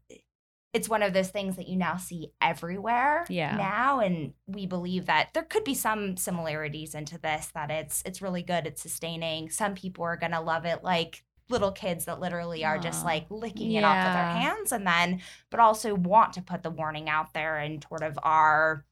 it's 0.72 0.89
one 0.89 1.03
of 1.03 1.12
those 1.12 1.30
things 1.30 1.57
that 1.57 1.66
you 1.66 1.74
now 1.74 1.97
see 1.97 2.30
everywhere 2.41 3.26
Yeah. 3.28 3.57
now 3.57 3.99
and 3.99 4.35
we 4.47 4.64
believe 4.64 5.07
that 5.07 5.30
there 5.35 5.43
could 5.43 5.64
be 5.64 5.74
some 5.74 6.16
similarities 6.16 6.95
into 6.95 7.18
this 7.18 7.51
that 7.55 7.72
it's 7.72 8.01
it's 8.07 8.22
really 8.22 8.45
good 8.45 8.68
it's 8.68 8.80
sustaining 8.80 9.51
some 9.51 9.74
people 9.74 10.05
are 10.05 10.16
going 10.16 10.30
to 10.30 10.41
love 10.41 10.64
it 10.66 10.85
like 10.85 11.24
little 11.53 11.70
kids 11.70 12.07
that 12.07 12.18
literally 12.18 12.64
are 12.64 12.78
just 12.78 13.05
like 13.05 13.26
licking 13.30 13.72
it 13.72 13.84
off 13.84 14.05
with 14.05 14.12
their 14.14 14.24
hands 14.26 14.72
and 14.72 14.86
then 14.86 15.20
but 15.50 15.61
also 15.61 15.94
want 15.94 16.32
to 16.32 16.42
put 16.42 16.62
the 16.62 16.70
warning 16.70 17.09
out 17.09 17.32
there 17.34 17.59
and 17.59 17.84
sort 17.88 18.03
of 18.03 18.18
our 18.22 18.84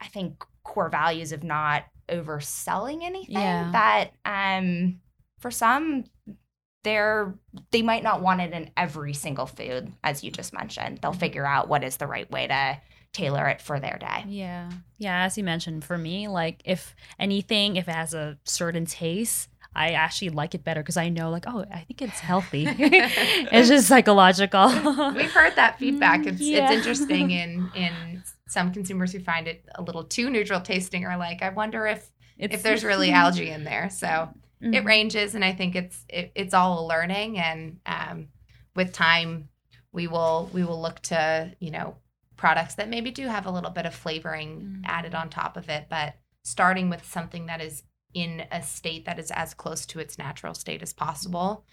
i 0.00 0.06
think 0.06 0.44
core 0.62 0.88
values 0.88 1.32
of 1.32 1.42
not 1.42 1.84
overselling 2.08 3.02
anything 3.02 3.34
Yeah. 3.34 3.70
that 3.72 4.10
um 4.24 5.00
for 5.40 5.50
some 5.50 6.04
they're 6.82 7.34
they 7.72 7.82
might 7.82 8.02
not 8.02 8.22
want 8.22 8.40
it 8.40 8.52
in 8.52 8.70
every 8.76 9.12
single 9.12 9.46
food 9.46 9.92
as 10.02 10.24
you 10.24 10.30
just 10.30 10.52
mentioned 10.52 10.98
they'll 11.02 11.10
Mm-hmm. 11.10 11.20
figure 11.20 11.46
out 11.46 11.68
what 11.68 11.84
is 11.84 11.96
the 11.98 12.06
right 12.06 12.30
way 12.30 12.46
to 12.46 12.80
tailor 13.12 13.48
it 13.48 13.60
for 13.60 13.78
their 13.80 13.98
day 13.98 14.24
Yeah. 14.28 14.70
Yeah. 14.96 15.24
As 15.24 15.36
you 15.36 15.42
mentioned, 15.44 15.84
for 15.84 15.98
me, 15.98 16.28
like 16.28 16.62
if 16.64 16.94
anything, 17.18 17.74
if 17.76 17.88
it 17.88 17.94
has 17.94 18.14
a 18.14 18.38
certain 18.44 18.84
taste, 18.86 19.48
I 19.74 19.90
actually 19.92 20.30
like 20.30 20.54
it 20.54 20.64
better 20.64 20.80
because 20.82 20.96
I 20.96 21.08
know, 21.08 21.30
like, 21.30 21.44
oh, 21.46 21.64
I 21.72 21.80
think 21.80 22.02
it's 22.02 22.20
healthy. 22.20 22.66
it's 22.78 23.68
just 23.68 23.86
psychological. 23.88 24.66
We've 25.14 25.32
heard 25.32 25.56
that 25.56 25.78
feedback. 25.78 26.26
It's 26.26 26.40
Yeah. 26.40 26.62
it's 26.64 26.72
interesting 26.72 27.30
in 27.42 27.70
in 27.74 28.22
some 28.48 28.72
consumers 28.72 29.12
who 29.12 29.20
find 29.20 29.46
it 29.46 29.64
a 29.76 29.82
little 29.82 30.04
too 30.04 30.28
neutral 30.30 30.60
tasting 30.60 31.04
are 31.06 31.16
like, 31.16 31.40
I 31.42 31.50
wonder 31.50 31.86
if 31.86 32.10
It's, 32.36 32.54
if 32.56 32.62
there's 32.62 32.84
really 32.84 33.10
algae 33.12 33.50
in 33.50 33.64
there. 33.64 33.90
So 33.90 34.30
it 34.60 34.82
Mhm. 34.82 34.84
ranges, 34.84 35.34
and 35.34 35.44
I 35.44 35.52
think 35.52 35.74
it's 35.76 36.04
it, 36.08 36.32
it's 36.34 36.52
all 36.52 36.84
a 36.84 36.86
learning, 36.86 37.38
and 37.38 37.78
um, 37.86 38.28
with 38.76 38.92
time, 38.92 39.48
we 39.92 40.06
will 40.06 40.50
we 40.52 40.64
will 40.64 40.80
look 40.82 41.00
to 41.02 41.54
you 41.60 41.70
know 41.70 41.96
products 42.36 42.74
that 42.76 42.88
maybe 42.88 43.10
do 43.10 43.26
have 43.28 43.46
a 43.46 43.50
little 43.50 43.70
bit 43.70 43.86
of 43.86 43.94
flavoring 43.94 44.60
Mhm. 44.60 44.82
added 44.86 45.14
on 45.14 45.30
top 45.30 45.56
of 45.56 45.68
it, 45.68 45.86
but 45.88 46.14
starting 46.42 46.90
with 46.90 47.04
something 47.06 47.46
that 47.46 47.60
is 47.60 47.82
in 48.14 48.44
a 48.50 48.62
state 48.62 49.04
that 49.04 49.18
is 49.18 49.30
as 49.30 49.54
close 49.54 49.86
to 49.86 49.98
its 50.00 50.18
natural 50.18 50.54
state 50.54 50.82
as 50.82 50.92
possible 50.92 51.64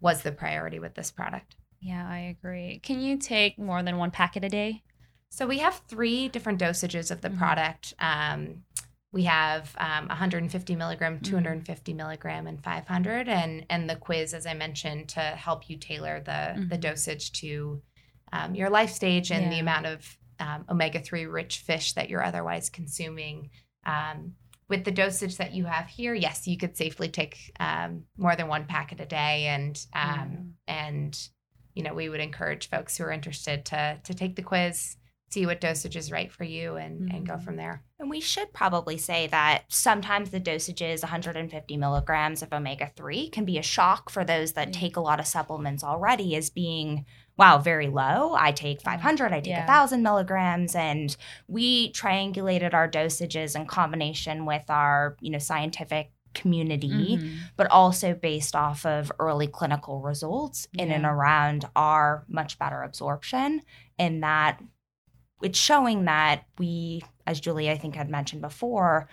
was 0.00 0.22
the 0.22 0.32
priority 0.32 0.78
with 0.78 0.94
this 0.94 1.10
product. 1.10 1.56
Yeah, 1.80 2.06
I 2.08 2.18
agree. 2.38 2.80
Can 2.82 3.00
you 3.00 3.16
take 3.16 3.58
more 3.58 3.82
than 3.82 3.96
one 3.96 4.10
packet 4.10 4.44
a 4.44 4.48
day? 4.48 4.82
So 5.30 5.46
we 5.46 5.58
have 5.58 5.80
three 5.88 6.28
different 6.28 6.60
dosages 6.60 7.10
of 7.10 7.20
the 7.20 7.30
Mhm. 7.30 7.38
product. 7.38 7.94
Um, 7.98 8.64
we 9.12 9.24
have 9.24 9.74
um, 9.78 10.08
150 10.08 10.76
milligram, 10.76 11.18
Mhm. 11.18 11.22
250 11.24 11.94
milligram, 11.94 12.46
and 12.46 12.62
500, 12.62 13.28
and 13.28 13.64
and 13.70 13.88
the 13.88 13.96
quiz, 13.96 14.34
as 14.34 14.46
I 14.46 14.54
mentioned, 14.54 15.08
to 15.10 15.20
help 15.20 15.68
you 15.70 15.76
tailor 15.78 16.20
the 16.20 16.66
the 16.68 16.76
Mhm. 16.76 16.80
dosage 16.80 17.32
to 17.40 17.82
um, 18.32 18.54
your 18.54 18.70
life 18.70 18.90
stage 18.90 19.32
and 19.32 19.50
the 19.50 19.58
amount 19.58 19.86
of 19.86 20.16
um, 20.38 20.64
omega 20.68 21.00
3 21.00 21.26
rich 21.26 21.58
fish 21.58 21.92
that 21.94 22.08
you're 22.08 22.22
otherwise 22.22 22.70
consuming. 22.70 23.50
With 24.70 24.84
the 24.84 24.92
dosage 24.92 25.36
that 25.38 25.52
you 25.52 25.64
have 25.66 25.88
here, 25.88 26.14
yes, 26.14 26.46
you 26.46 26.56
could 26.56 26.76
safely 26.76 27.08
take 27.08 27.36
um, 27.60 28.04
more 28.16 28.36
than 28.36 28.46
one 28.48 28.64
packet 28.66 29.00
a 29.00 29.04
day, 29.06 29.46
and 29.48 29.78
um, 29.92 30.54
and 30.68 31.18
you 31.74 31.82
know 31.82 31.92
we 31.92 32.08
would 32.08 32.20
encourage 32.20 32.70
folks 32.70 32.96
who 32.96 33.04
are 33.04 33.10
interested 33.12 33.64
to 33.66 33.98
to 34.04 34.14
take 34.14 34.36
the 34.36 34.42
quiz, 34.42 34.96
see 35.28 35.44
what 35.44 35.60
dosage 35.60 35.96
is 35.96 36.12
right 36.12 36.30
for 36.30 36.44
you, 36.44 36.76
and 36.76 37.10
and 37.12 37.26
go 37.26 37.34
Mhm. 37.34 37.44
from 37.44 37.56
there. 37.56 37.82
And 37.98 38.08
we 38.08 38.20
should 38.20 38.52
probably 38.52 38.96
say 38.96 39.26
that 39.26 39.64
sometimes 39.68 40.30
the 40.30 40.40
dosages, 40.40 41.02
150 41.02 41.76
milligrams 41.76 42.40
of 42.42 42.52
omega 42.52 42.90
3, 42.96 43.28
can 43.28 43.44
be 43.44 43.58
a 43.58 43.62
shock 43.62 44.08
for 44.08 44.24
those 44.24 44.52
that 44.52 44.72
take 44.72 44.96
a 44.96 45.00
lot 45.02 45.20
of 45.20 45.26
supplements 45.26 45.84
already 45.84 46.34
as 46.36 46.48
being, 46.48 47.04
wow, 47.40 47.56
very 47.56 47.88
low. 47.88 48.34
I 48.34 48.52
take 48.52 48.82
500, 48.82 49.32
I 49.32 49.40
take 49.40 49.46
Yeah. 49.46 49.60
1,000 49.60 50.02
milligrams. 50.02 50.74
And 50.74 51.16
we 51.48 51.90
triangulated 51.92 52.74
our 52.74 52.86
dosages 52.86 53.56
in 53.56 53.64
combination 53.64 54.44
with 54.44 54.68
our, 54.68 55.16
you 55.20 55.30
know, 55.30 55.38
scientific 55.38 56.12
community, 56.34 57.16
Mhm. 57.16 57.38
but 57.56 57.66
also 57.70 58.12
based 58.12 58.54
off 58.54 58.84
of 58.84 59.10
early 59.18 59.46
clinical 59.46 60.02
results 60.02 60.68
in 60.78 60.92
and 60.92 61.06
around 61.06 61.64
our 61.74 62.24
much 62.28 62.58
better 62.58 62.82
absorption 62.82 63.62
and 63.98 64.22
that 64.22 64.60
it's 65.42 65.58
showing 65.58 66.04
that 66.04 66.44
we, 66.58 67.02
as 67.26 67.40
Julie 67.40 67.70
I 67.70 67.78
think 67.78 67.96
had 67.96 68.10
mentioned 68.10 68.42
before, 68.42 69.08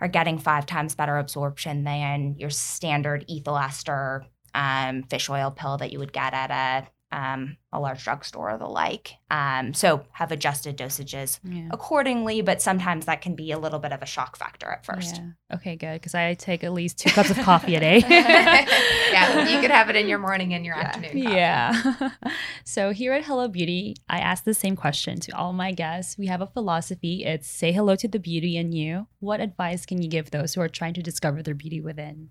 are 0.00 0.08
getting 0.08 0.38
five 0.38 0.64
times 0.64 0.94
better 0.94 1.18
absorption 1.18 1.82
than 1.82 2.36
your 2.38 2.50
standard 2.50 3.24
ethyl 3.28 3.58
ester 3.58 4.24
um, 4.54 5.02
fish 5.02 5.28
oil 5.28 5.50
pill 5.50 5.76
that 5.78 5.90
you 5.92 5.98
would 5.98 6.12
get 6.12 6.32
at 6.32 6.50
a 6.52 6.86
um, 7.14 7.56
a 7.72 7.78
large 7.78 8.02
drugstore 8.02 8.50
or 8.50 8.58
the 8.58 8.66
like. 8.66 9.14
Um, 9.30 9.72
so 9.72 10.04
have 10.12 10.32
adjusted 10.32 10.76
dosages 10.76 11.38
Yeah. 11.44 11.68
accordingly, 11.70 12.42
but 12.42 12.60
sometimes 12.60 13.06
that 13.06 13.20
can 13.20 13.34
be 13.36 13.52
a 13.52 13.58
little 13.58 13.78
bit 13.78 13.92
of 13.92 14.02
a 14.02 14.06
shock 14.06 14.36
factor 14.36 14.68
at 14.68 14.84
first. 14.84 15.16
Yeah. 15.16 15.56
Okay, 15.56 15.76
good. 15.76 15.94
Because 16.00 16.14
I 16.14 16.34
take 16.34 16.64
at 16.64 16.72
least 16.72 16.98
two 16.98 17.10
cups 17.10 17.30
of 17.30 17.38
coffee 17.38 17.76
a 17.76 17.80
day. 17.80 17.98
yeah, 18.08 19.48
you 19.48 19.60
could 19.60 19.70
have 19.70 19.88
it 19.90 19.96
in 19.96 20.08
your 20.08 20.18
morning 20.18 20.54
and 20.54 20.64
your 20.64 20.76
Yeah. 20.76 20.82
afternoon. 20.88 21.22
coffee. 21.22 21.34
Yeah. 21.36 22.10
so 22.64 22.90
here 22.90 23.12
at 23.12 23.24
Hello 23.24 23.46
Beauty, 23.48 23.94
I 24.08 24.18
ask 24.18 24.44
the 24.44 24.54
same 24.54 24.74
question 24.76 25.20
to 25.20 25.36
all 25.36 25.52
my 25.52 25.70
guests. 25.72 26.18
We 26.18 26.26
have 26.26 26.40
a 26.40 26.46
philosophy. 26.46 27.24
It's 27.24 27.48
say 27.48 27.72
hello 27.72 27.94
to 27.96 28.08
the 28.08 28.18
beauty 28.18 28.56
in 28.56 28.72
you. 28.72 29.06
What 29.20 29.40
advice 29.40 29.86
can 29.86 30.02
you 30.02 30.08
give 30.08 30.30
those 30.30 30.54
who 30.54 30.60
are 30.60 30.68
trying 30.68 30.94
to 30.94 31.02
discover 31.02 31.42
their 31.42 31.54
beauty 31.54 31.80
within? 31.80 32.30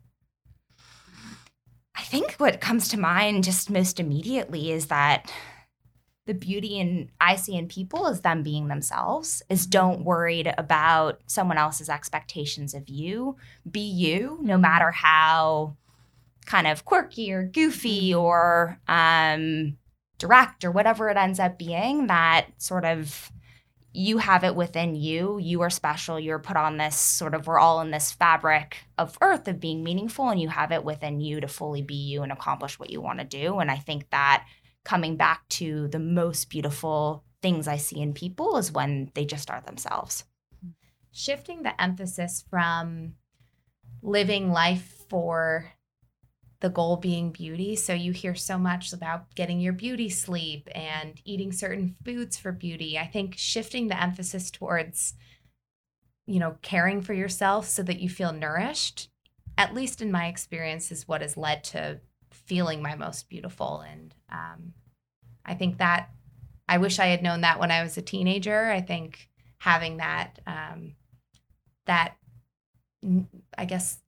I 1.95 2.01
think 2.01 2.33
what 2.33 2.61
comes 2.61 2.87
to 2.89 2.99
mind 2.99 3.43
just 3.43 3.69
most 3.69 3.99
immediately 3.99 4.71
is 4.71 4.87
that 4.87 5.31
the 6.25 6.33
beauty 6.33 6.79
in 6.79 7.11
I 7.19 7.35
see 7.35 7.55
in 7.55 7.67
people 7.67 8.07
is 8.07 8.21
them 8.21 8.43
being 8.43 8.67
themselves, 8.67 9.41
is 9.49 9.67
don't 9.67 10.05
worried 10.05 10.53
about 10.57 11.21
someone 11.27 11.57
else's 11.57 11.89
expectations 11.89 12.73
of 12.73 12.87
you. 12.87 13.35
Be 13.69 13.81
you, 13.81 14.39
no 14.41 14.57
matter 14.57 14.91
how 14.91 15.75
kind 16.45 16.67
of 16.67 16.85
quirky 16.85 17.31
or 17.31 17.43
goofy 17.43 18.13
or 18.13 18.79
um, 18.87 19.77
direct 20.17 20.63
or 20.63 20.71
whatever 20.71 21.09
it 21.09 21.17
ends 21.17 21.39
up 21.39 21.57
being, 21.57 22.07
that 22.07 22.47
sort 22.57 22.85
of 22.85 23.31
you 23.95 24.17
have 24.17 24.43
it 24.43 24.55
within 24.55 24.95
you. 24.95 25.37
You 25.37 25.61
are 25.61 25.69
special. 25.69 26.19
You're 26.19 26.39
put 26.39 26.57
on 26.57 26.77
this 26.77 26.95
sort 26.95 27.35
of, 27.35 27.45
we're 27.45 27.59
all 27.59 27.79
in 27.81 27.91
this 27.91 28.11
fabric 28.11 28.77
of 28.97 29.17
earth 29.21 29.47
of 29.47 29.59
being 29.59 29.83
meaningful, 29.83 30.29
and 30.29 30.41
you 30.41 30.49
have 30.49 30.71
it 30.71 30.83
within 30.83 31.21
you 31.21 31.39
to 31.41 31.47
fully 31.47 31.83
be 31.83 31.95
you 31.95 32.23
and 32.23 32.31
accomplish 32.31 32.79
what 32.79 32.89
you 32.89 33.01
want 33.01 33.19
to 33.19 33.25
do. 33.25 33.59
And 33.59 33.69
I 33.69 33.77
think 33.77 34.09
that 34.09 34.45
coming 34.83 35.15
back 35.15 35.47
to 35.49 35.87
the 35.89 35.99
most 35.99 36.49
beautiful 36.49 37.23
things 37.41 37.67
I 37.67 37.77
see 37.77 38.01
in 38.01 38.13
people 38.13 38.57
is 38.57 38.71
when 38.71 39.11
they 39.13 39.25
just 39.25 39.51
are 39.51 39.61
themselves. 39.61 40.23
shifting 41.13 41.61
the 41.61 41.81
emphasis 41.81 42.43
from 42.49 43.13
living 44.01 44.51
life 44.51 45.05
for 45.09 45.71
the 46.63 46.69
goal 46.69 46.97
being 46.97 47.31
beauty. 47.31 47.75
So 47.75 47.93
you 47.93 48.13
hear 48.13 48.33
so 48.33 48.57
much 48.57 48.93
about 48.93 49.35
getting 49.35 49.59
your 49.59 49.73
beauty 49.73 50.09
sleep 50.09 50.67
and 50.73 51.21
eating 51.25 51.51
certain 51.51 51.95
foods 52.03 52.37
for 52.37 52.51
beauty. 52.51 52.97
I 52.97 53.05
think 53.05 53.35
shifting 53.37 53.89
the 53.89 54.01
emphasis 54.01 54.49
towards 54.49 55.13
you 56.25 56.39
know, 56.39 56.55
caring 56.61 57.01
for 57.01 57.13
yourself 57.13 57.67
so 57.67 57.83
that 57.83 57.99
you 57.99 58.09
feel 58.09 58.31
nourished, 58.31 59.09
at 59.57 59.73
least 59.73 60.01
in 60.01 60.11
my 60.11 60.27
experience, 60.27 60.91
is 60.91 61.07
what 61.07 61.21
has 61.21 61.35
led 61.35 61.63
to 61.65 61.99
feeling 62.31 62.81
my 62.81 62.95
most 62.95 63.29
beautiful. 63.29 63.81
And 63.81 64.15
um, 64.31 64.73
I 65.45 65.53
think 65.53 65.77
that 65.79 66.09
I 66.67 66.77
wish 66.77 66.99
I 66.99 67.07
had 67.07 67.23
known 67.23 67.41
that 67.41 67.59
when 67.59 67.71
I 67.71 67.83
was 67.83 67.97
a 67.97 68.01
teenager. 68.01 68.71
I 68.71 68.79
think 68.81 69.29
having 69.57 69.97
that 69.97 70.39
um, 70.47 70.95
that 71.85 72.15
I 73.57 73.65
guess 73.65 73.99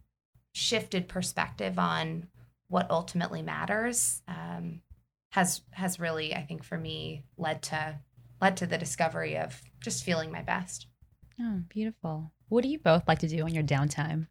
shifted 0.54 1.10
perspective 1.10 1.78
on 1.78 2.28
what 2.68 2.90
ultimately 2.90 3.42
matters 3.42 4.22
um, 4.28 4.82
has 5.30 5.62
has 5.72 6.00
really 6.00 6.34
I 6.36 6.44
think 6.44 6.64
for 6.64 6.78
me 6.78 7.26
led 7.38 7.62
to 7.64 8.00
led 8.42 8.58
to 8.58 8.66
the 8.66 8.78
discovery 8.78 9.38
of 9.38 9.62
just 9.82 10.04
feeling 10.04 10.32
my 10.32 10.42
best. 10.42 10.88
Oh, 11.40 11.62
beautiful. 11.70 12.32
What 12.50 12.64
do 12.64 12.70
you 12.70 12.80
both 12.80 13.08
like 13.08 13.20
to 13.20 13.28
do 13.28 13.44
on 13.44 13.54
your 13.54 13.64
downtime? 13.64 14.28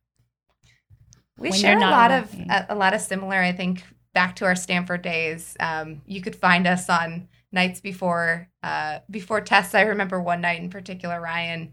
We 1.37 1.51
When 1.51 1.59
share 1.59 1.79
a 1.79 1.81
lot 1.81 2.11
of 2.11 2.35
a, 2.35 2.67
a 2.71 2.75
lot 2.75 2.95
of 2.95 3.01
similar. 3.01 3.37
I 3.37 3.53
think 3.53 3.83
back 4.13 4.37
to 4.37 4.45
our 4.45 4.55
Stanford 4.55 5.03
days. 5.03 5.57
Um, 5.61 6.03
you 6.07 6.23
could 6.23 6.37
find 6.37 6.67
us 6.67 6.89
on 6.89 7.29
nights 7.53 7.81
before 7.81 8.49
uh, 8.63 9.01
before 9.11 9.41
tests. 9.41 9.75
I 9.75 9.83
remember 9.83 10.21
one 10.21 10.41
night 10.41 10.61
in 10.61 10.71
particular, 10.71 11.21
Ryan 11.21 11.73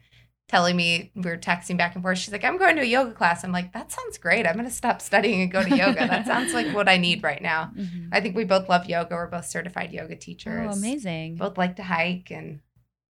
telling 0.52 0.76
me 0.76 1.12
we 1.16 1.22
were 1.24 1.38
texting 1.38 1.78
back 1.78 1.96
and 1.96 2.04
forth. 2.04 2.18
She's 2.20 2.32
like, 2.32 2.44
"I'm 2.44 2.58
going 2.58 2.76
to 2.76 2.82
a 2.84 2.86
yoga 2.86 3.14
class." 3.14 3.44
I'm 3.44 3.52
like, 3.54 3.72
"That 3.74 3.92
sounds 3.92 4.18
great. 4.18 4.46
I'm 4.46 4.54
going 4.56 4.68
to 4.68 4.72
stop 4.74 5.02
studying 5.02 5.42
and 5.42 5.52
go 5.52 5.64
to 5.64 5.76
yoga. 5.76 6.06
that 6.08 6.28
sounds 6.34 6.54
like 6.54 6.68
what 6.76 6.88
I 6.90 6.98
need 6.98 7.24
right 7.24 7.42
now." 7.42 7.72
I 8.12 8.20
think 8.22 8.36
we 8.36 8.44
both 8.44 8.68
love 8.70 8.86
yoga. 8.86 9.16
We're 9.16 9.28
both 9.28 9.46
certified 9.46 9.92
yoga 9.92 10.16
teachers. 10.18 10.68
Oh, 10.76 10.78
amazing. 10.78 11.38
Both 11.38 11.58
like 11.58 11.78
to 11.78 11.84
hike 11.84 12.30
and 12.32 12.60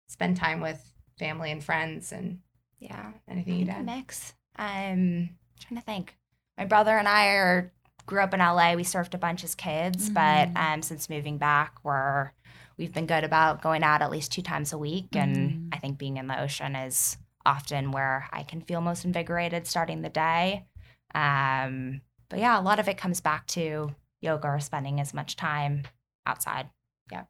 spend 0.08 0.36
time 0.36 0.60
with 0.60 0.84
family 1.18 1.50
and 1.50 1.64
friends 1.64 2.12
and 2.12 2.40
Yeah. 2.78 3.12
anything 3.28 3.56
you 3.58 3.64
did. 3.64 3.84
mix. 3.84 4.34
Um, 4.56 5.30
trying 5.60 5.78
to 5.80 5.84
think. 5.84 6.16
My 6.58 6.66
brother 6.66 6.96
and 6.98 7.08
I 7.08 7.28
are 7.28 7.72
grew 8.06 8.20
up 8.20 8.34
in 8.34 8.40
LA. 8.40 8.74
We 8.74 8.82
surfed 8.84 9.14
a 9.14 9.18
bunch 9.18 9.44
as 9.44 9.54
kids, 9.54 10.10
but 10.10 10.48
um, 10.56 10.82
since 10.82 11.08
moving 11.08 11.38
back, 11.38 11.76
we're 11.84 12.32
we've 12.76 12.92
been 12.92 13.06
good 13.06 13.24
about 13.24 13.62
going 13.62 13.82
out 13.82 14.02
at 14.02 14.10
least 14.10 14.32
two 14.32 14.42
times 14.42 14.72
a 14.72 14.78
week, 14.78 15.08
and 15.14 15.68
I 15.72 15.78
think 15.78 15.96
being 15.98 16.16
in 16.16 16.26
the 16.26 16.40
ocean 16.40 16.74
is 16.76 17.16
often 17.50 17.90
where 17.90 18.28
I 18.32 18.44
can 18.44 18.60
feel 18.60 18.80
most 18.80 19.04
invigorated 19.04 19.66
starting 19.66 20.02
the 20.02 20.08
day. 20.08 20.66
Um, 21.14 22.00
but 22.28 22.38
yeah, 22.38 22.58
a 22.58 22.62
lot 22.62 22.78
of 22.78 22.88
it 22.88 22.96
comes 22.96 23.20
back 23.20 23.46
to 23.48 23.94
yoga 24.20 24.48
or 24.48 24.60
spending 24.60 25.00
as 25.00 25.12
much 25.12 25.34
time 25.34 25.82
outside. 26.26 26.70
Yeah. 27.10 27.24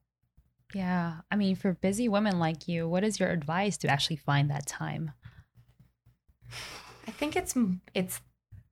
Yeah. 0.74 1.14
I 1.30 1.36
mean, 1.36 1.56
for 1.56 1.72
busy 1.72 2.08
women 2.08 2.38
like 2.38 2.68
you, 2.68 2.86
what 2.86 3.02
is 3.02 3.18
your 3.18 3.30
advice 3.30 3.78
to 3.78 3.88
actually 3.88 4.16
find 4.16 4.50
that 4.50 4.66
time? 4.66 5.12
I 7.08 7.10
think 7.12 7.34
it's 7.34 7.56
it's 7.94 8.20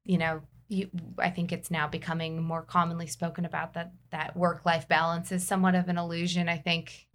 you 0.04 0.18
know 0.18 0.42
you, 0.68 0.90
I 1.18 1.30
think 1.30 1.50
it's 1.50 1.70
now 1.70 1.88
becoming 1.88 2.42
more 2.42 2.62
commonly 2.62 3.06
spoken 3.06 3.46
about 3.46 3.72
that 3.72 3.92
that 4.10 4.36
work 4.36 4.66
life 4.66 4.86
balance 4.86 5.32
is 5.32 5.46
somewhat 5.46 5.74
of 5.74 5.88
an 5.88 5.96
illusion. 5.96 6.48
I 6.48 6.58
think 6.58 7.08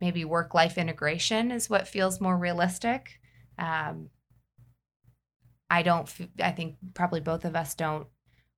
maybe 0.00 0.24
work 0.24 0.54
life 0.54 0.78
integration 0.78 1.50
is 1.50 1.68
what 1.68 1.86
feels 1.86 2.20
more 2.20 2.36
realistic. 2.36 3.20
Um, 3.58 4.10
I 5.70 5.82
don't. 5.82 6.10
I 6.40 6.52
think 6.52 6.76
probably 6.94 7.20
both 7.20 7.44
of 7.44 7.56
us 7.56 7.74
don't 7.74 8.06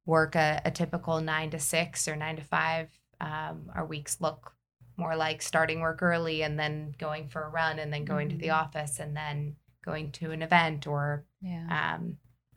work 0.04 0.34
a, 0.34 0.60
a 0.64 0.70
typical 0.70 1.20
nine 1.20 1.50
to 1.50 1.58
six 1.58 2.08
or 2.08 2.16
nine 2.16 2.36
to 2.36 2.42
five. 2.42 2.88
Um, 3.20 3.70
our 3.74 3.86
weeks 3.86 4.20
look 4.20 4.52
more 4.96 5.16
like 5.16 5.42
starting 5.42 5.80
work 5.80 6.02
early 6.02 6.42
and 6.42 6.58
then 6.58 6.94
going 6.98 7.28
for 7.28 7.42
a 7.42 7.48
run 7.50 7.78
and 7.78 7.92
then 7.92 8.04
going 8.04 8.28
to 8.30 8.36
the 8.36 8.50
office 8.50 8.98
and 8.98 9.16
then 9.16 9.56
going 9.84 10.10
to 10.12 10.30
an 10.32 10.42
event 10.42 10.86
or 10.86 11.24
Yeah. 11.40 11.94
um, 11.96 12.16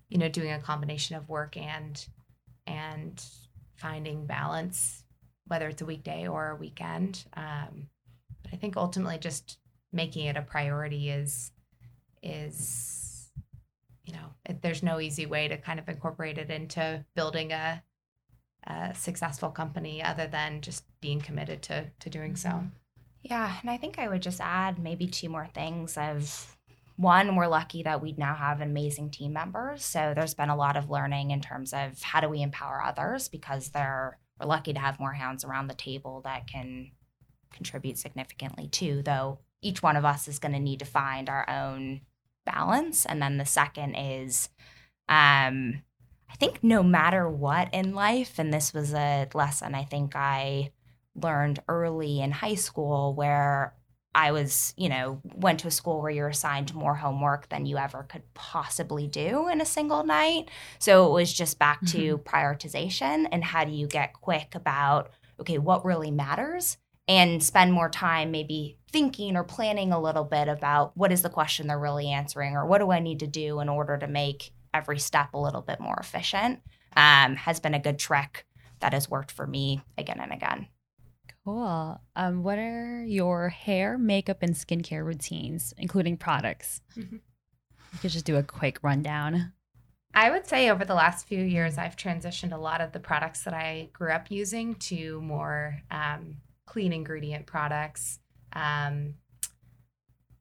you 0.09 0.17
know, 0.17 0.29
doing 0.29 0.51
a 0.51 0.59
combination 0.59 1.15
of 1.15 1.29
work 1.29 1.57
and 1.57 2.05
and 2.65 3.23
finding 3.75 4.25
balance, 4.25 5.03
whether 5.47 5.67
it's 5.69 5.81
a 5.81 5.85
weekday 5.85 6.27
or 6.27 6.49
a 6.49 6.55
weekend. 6.55 7.25
Um, 7.33 7.87
but 8.43 8.53
I 8.53 8.57
think 8.57 8.77
ultimately 8.77 9.17
just 9.17 9.57
making 9.91 10.25
it 10.25 10.37
a 10.37 10.41
priority 10.41 11.09
is 11.09 11.51
is 12.21 12.99
you 14.09 14.15
know, 14.15 14.57
there's 14.61 14.81
no 14.81 14.99
easy 14.99 15.27
way 15.27 15.47
to 15.47 15.57
kind 15.57 15.79
of 15.79 15.87
incorporate 15.87 16.39
it 16.39 16.49
into 16.49 17.05
building 17.15 17.51
a, 17.51 17.83
a 18.65 18.93
successful 18.95 19.49
company 19.49 20.03
other 20.03 20.25
than 20.25 20.61
just 20.61 20.83
being 20.99 21.21
committed 21.21 21.61
to 21.63 21.85
to 21.99 22.09
doing 22.09 22.35
so. 22.35 22.49
Mm-hmm. 22.49 22.67
Yeah, 23.21 23.53
and 23.61 23.69
I 23.69 23.77
think 23.77 23.99
I 23.99 24.07
would 24.07 24.21
just 24.21 24.41
add 24.41 24.79
maybe 24.79 25.05
two 25.05 25.29
more 25.29 25.47
things 25.53 25.97
of 25.97 26.57
one, 26.95 27.35
we're 27.35 27.47
lucky 27.47 27.83
that 27.83 28.01
we 28.01 28.13
now 28.17 28.33
have 28.33 28.61
amazing 28.61 29.11
team 29.11 29.31
members. 29.33 29.85
So 29.85 30.13
there's 30.15 30.33
been 30.33 30.49
a 30.49 30.55
lot 30.55 30.75
of 30.75 30.89
learning 30.89 31.31
in 31.31 31.39
terms 31.39 31.71
of 31.73 32.01
how 32.01 32.19
do 32.19 32.27
we 32.27 32.41
empower 32.41 32.83
others 32.83 33.29
because 33.29 33.69
they're 33.69 34.17
we're 34.39 34.47
lucky 34.47 34.73
to 34.73 34.79
have 34.79 34.99
more 34.99 35.13
hands 35.13 35.43
around 35.43 35.67
the 35.67 35.75
table 35.75 36.21
that 36.23 36.47
can 36.47 36.91
contribute 37.51 37.97
significantly 37.97 38.67
too, 38.67 39.01
though 39.03 39.39
each 39.61 39.83
one 39.83 39.97
of 39.97 40.05
us 40.05 40.27
is 40.27 40.39
going 40.39 40.53
to 40.53 40.59
need 40.59 40.79
to 40.79 40.85
find 40.85 41.29
our 41.29 41.47
own 41.49 42.01
balance. 42.53 43.05
And 43.05 43.21
then 43.21 43.37
the 43.37 43.45
second 43.45 43.95
is 43.95 44.49
um 45.07 45.83
I 46.31 46.35
think 46.35 46.63
no 46.63 46.83
matter 46.83 47.27
what 47.29 47.73
in 47.73 47.93
life, 47.93 48.37
and 48.37 48.53
this 48.53 48.73
was 48.73 48.93
a 48.93 49.27
lesson 49.33 49.73
I 49.73 49.83
think 49.83 50.15
I 50.15 50.71
learned 51.15 51.59
early 51.67 52.21
in 52.21 52.31
high 52.31 52.55
school 52.55 53.13
where 53.15 53.73
I 54.13 54.31
was, 54.31 54.73
you 54.77 54.89
know, 54.89 55.21
went 55.23 55.59
to 55.61 55.67
a 55.67 55.71
school 55.71 56.01
where 56.01 56.11
you're 56.11 56.29
assigned 56.29 56.73
more 56.73 56.95
homework 56.95 57.49
than 57.49 57.65
you 57.65 57.77
ever 57.77 58.03
could 58.03 58.23
possibly 58.33 59.07
do 59.07 59.47
in 59.49 59.61
a 59.61 59.65
single 59.65 60.03
night. 60.03 60.49
So 60.79 61.07
it 61.07 61.11
was 61.11 61.31
just 61.31 61.59
back 61.59 61.85
to 61.87 62.17
prioritization 62.19 63.27
and 63.31 63.43
how 63.43 63.65
do 63.65 63.71
you 63.71 63.87
get 63.87 64.13
quick 64.13 64.55
about, 64.55 65.11
okay, 65.39 65.57
what 65.57 65.85
really 65.85 66.11
matters 66.11 66.77
and 67.09 67.43
spend 67.43 67.73
more 67.73 67.89
time 67.89 68.29
maybe 68.29 68.77
thinking 68.91 69.35
or 69.35 69.43
planning 69.43 69.91
a 69.91 69.99
little 69.99 70.23
bit 70.23 70.47
about 70.47 70.95
what 70.95 71.11
is 71.11 71.23
the 71.23 71.29
question 71.29 71.65
they're 71.67 71.79
really 71.79 72.07
answering 72.07 72.55
or 72.55 72.65
what 72.65 72.77
do 72.77 72.91
I 72.91 72.99
need 72.99 73.19
to 73.19 73.27
do 73.27 73.59
in 73.59 73.67
order 73.67 73.97
to 73.97 74.07
make 74.07 74.51
every 74.75 74.99
step 74.99 75.33
a 75.33 75.39
little 75.39 75.61
bit 75.61 75.79
more 75.79 75.97
efficient 75.99 76.61
um, 76.95 77.35
has 77.35 77.59
been 77.59 77.73
a 77.73 77.79
good 77.79 77.97
trick 77.97 78.45
that 78.79 78.93
has 78.93 79.09
worked 79.09 79.31
for 79.31 79.47
me 79.47 79.81
again 79.97 80.19
and 80.21 80.31
again. 80.31 80.67
Cool. 81.43 81.99
Um, 82.15 82.43
what 82.43 82.59
are 82.59 83.03
your 83.03 83.49
hair, 83.49 83.97
makeup, 83.97 84.43
and 84.43 84.53
skincare 84.53 85.03
routines, 85.03 85.73
including 85.77 86.15
products? 86.15 86.81
Mhm. 86.95 87.21
You 87.93 87.99
could 87.99 88.11
just 88.11 88.25
do 88.25 88.37
a 88.37 88.43
quick 88.43 88.77
rundown. 88.83 89.53
I 90.13 90.29
would 90.29 90.45
say 90.45 90.69
over 90.69 90.85
the 90.85 90.93
last 90.93 91.27
few 91.27 91.43
years, 91.43 91.77
I've 91.77 91.95
transitioned 91.95 92.51
a 92.51 92.57
lot 92.57 92.81
of 92.81 92.91
the 92.91 92.99
products 92.99 93.43
that 93.43 93.53
I 93.53 93.89
grew 93.93 94.11
up 94.11 94.29
using 94.29 94.75
to 94.75 95.21
more 95.21 95.81
um, 95.89 96.37
clean 96.69 96.93
ingredient 96.93 97.47
products. 97.47 98.19
Um, 98.53 99.15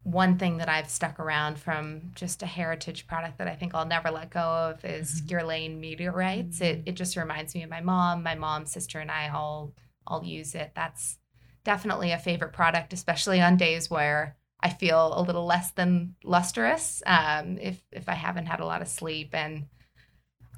one 0.03 0.39
thing 0.39 0.59
that 0.59 0.69
I've 0.69 0.91
stuck 0.91 1.19
around 1.19 1.59
from 1.59 2.13
just 2.15 2.43
a 2.43 2.47
heritage 2.47 3.07
product 3.07 3.39
that 3.39 3.49
I 3.49 3.55
think 3.55 3.75
I'll 3.75 3.87
never 3.87 4.11
let 4.11 4.31
go 4.31 4.41
of 4.41 4.85
is 4.85 5.23
Guerlain 5.23 5.81
Meteorites. 5.81 6.61
It, 6.61 6.83
it 6.87 6.93
just 6.93 7.17
reminds 7.17 7.55
me 7.55 7.63
of 7.63 7.71
my 7.71 7.81
mom. 7.81 8.23
My 8.23 8.35
mom, 8.35 8.67
sister, 8.67 9.01
and 9.01 9.11
I 9.11 9.29
all 9.29 9.73
all 10.07 10.25
use 10.25 10.55
it. 10.55 10.73
That's 10.75 11.19
definitely 11.65 12.13
a 12.13 12.19
favorite 12.19 12.53
product, 12.53 12.93
especially 12.93 13.41
on 13.41 13.57
days 13.57 13.91
where 13.91 14.37
I 14.61 14.71
feel 14.71 15.13
a 15.15 15.23
little 15.23 15.45
less 15.45 15.73
than 15.73 16.15
lustrous 16.25 17.03
um, 17.07 17.59
if 17.59 17.83
if 17.91 18.09
I 18.09 18.15
haven't 18.15 18.47
had 18.47 18.61
a 18.61 18.67
lot 18.67 18.83
of 18.83 18.89
sleep. 18.89 19.35
And 19.35 19.67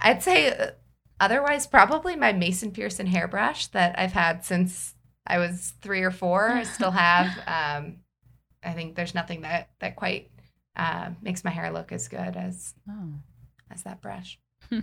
I'd 0.00 0.22
say 0.22 0.50
uh, 0.50 0.70
otherwise, 1.18 1.66
probably 1.66 2.16
my 2.16 2.32
Mason 2.32 2.72
Pearson 2.72 3.06
hairbrush 3.06 3.68
that 3.68 3.98
I've 3.98 4.12
had 4.12 4.44
since 4.44 4.94
I 5.26 5.38
was 5.38 5.72
three 5.82 6.02
or 6.02 6.10
four. 6.10 6.48
I 6.50 6.64
still 6.64 6.90
have. 6.90 7.28
Um, 7.46 7.96
I 8.62 8.72
think 8.72 8.94
there's 8.94 9.14
nothing 9.14 9.40
that 9.42 9.70
that 9.80 9.96
quite 9.96 10.30
uh, 10.76 11.10
makes 11.22 11.44
my 11.44 11.50
hair 11.50 11.70
look 11.72 11.92
as 11.92 12.08
good 12.08 12.36
as 12.36 12.74
Oh. 12.88 13.14
as 13.70 13.82
that 13.84 14.00
brush. 14.02 14.38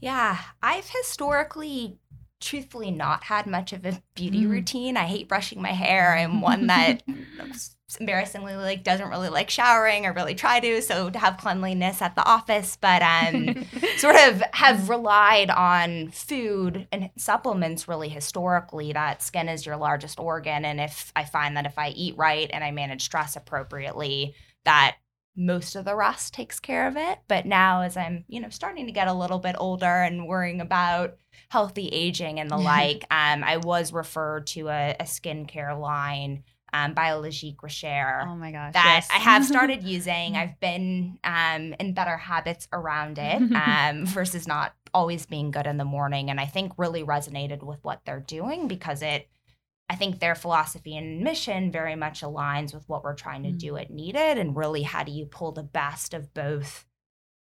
Yeah, 0.00 0.38
I've 0.62 0.88
historically, 0.88 1.98
truthfully, 2.40 2.90
not 2.90 3.24
had 3.24 3.46
much 3.46 3.72
of 3.72 3.84
a 3.84 4.02
beauty 4.14 4.44
Mm. 4.44 4.50
routine. 4.50 4.96
I 4.96 5.04
hate 5.06 5.28
brushing 5.28 5.60
my 5.60 5.72
hair. 5.72 6.16
I'm 6.16 6.40
one 6.40 6.66
that 6.68 7.02
embarrassingly 8.00 8.54
like 8.54 8.84
doesn't 8.84 9.08
really 9.08 9.28
like 9.28 9.48
showering 9.50 10.04
or 10.06 10.12
really 10.12 10.34
try 10.34 10.60
to. 10.60 10.82
So 10.82 11.10
to 11.10 11.18
have 11.18 11.38
cleanliness 11.38 12.02
at 12.02 12.14
the 12.14 12.24
office, 12.24 12.76
but 12.80 13.02
um, 13.02 13.64
sort 13.96 14.16
of 14.16 14.42
have 14.52 14.88
relied 14.88 15.50
on 15.50 16.08
food 16.10 16.86
and 16.92 17.10
supplements 17.16 17.88
really 17.88 18.08
historically. 18.08 18.92
That 18.92 19.22
skin 19.22 19.48
is 19.48 19.64
your 19.66 19.76
largest 19.76 20.18
organ, 20.18 20.64
and 20.64 20.80
if 20.80 21.12
I 21.16 21.24
find 21.24 21.56
that 21.56 21.66
if 21.66 21.78
I 21.78 21.88
eat 21.90 22.16
right 22.16 22.50
and 22.52 22.62
I 22.62 22.70
manage 22.70 23.02
stress 23.04 23.36
appropriately, 23.36 24.34
that 24.64 24.96
most 25.38 25.76
of 25.76 25.84
the 25.84 25.94
rest 25.94 26.34
takes 26.34 26.58
care 26.58 26.88
of 26.88 26.96
it. 26.96 27.20
But 27.28 27.46
now, 27.46 27.82
as 27.82 27.96
I'm, 27.96 28.24
you 28.28 28.40
know, 28.40 28.48
starting 28.50 28.86
to 28.86 28.92
get 28.92 29.06
a 29.06 29.12
little 29.12 29.38
bit 29.38 29.54
older 29.58 29.86
and 29.86 30.26
worrying 30.26 30.60
about 30.60 31.16
healthy 31.48 31.88
aging 31.88 32.40
and 32.40 32.50
the 32.50 32.56
like, 32.56 33.04
um, 33.10 33.44
I 33.44 33.58
was 33.58 33.92
referred 33.92 34.48
to 34.48 34.68
a, 34.68 34.96
a 34.98 35.04
skincare 35.04 35.80
line 35.80 36.42
um, 36.72 36.92
by 36.92 37.10
Lagique 37.10 37.62
Rocher 37.62 38.24
Oh 38.26 38.34
my 38.34 38.50
gosh. 38.52 38.74
that 38.74 38.84
yes. 38.84 39.08
I 39.10 39.18
have 39.18 39.44
started 39.44 39.82
using. 39.84 40.36
I've 40.36 40.58
been 40.60 41.18
um, 41.24 41.74
in 41.78 41.94
better 41.94 42.16
habits 42.16 42.68
around 42.72 43.18
it 43.18 43.40
um, 43.54 44.06
versus 44.06 44.48
not 44.48 44.74
always 44.92 45.24
being 45.24 45.50
good 45.52 45.66
in 45.66 45.76
the 45.76 45.84
morning. 45.84 46.30
And 46.30 46.40
I 46.40 46.46
think 46.46 46.72
really 46.76 47.04
resonated 47.04 47.62
with 47.62 47.78
what 47.84 48.00
they're 48.04 48.20
doing 48.20 48.68
because 48.68 49.02
it, 49.02 49.28
I 49.90 49.96
think 49.96 50.18
their 50.20 50.34
philosophy 50.34 50.96
and 50.96 51.20
mission 51.20 51.72
very 51.72 51.96
much 51.96 52.20
aligns 52.20 52.74
with 52.74 52.88
what 52.88 53.02
we're 53.02 53.14
trying 53.14 53.42
to 53.44 53.50
Mm. 53.52 53.58
do 53.58 53.76
at 53.76 53.90
Needed. 53.90 54.36
And 54.38 54.54
really, 54.54 54.82
how 54.82 55.02
do 55.02 55.10
you 55.12 55.24
pull 55.26 55.52
the 55.52 55.62
best 55.62 56.12
of 56.12 56.34
both 56.34 56.84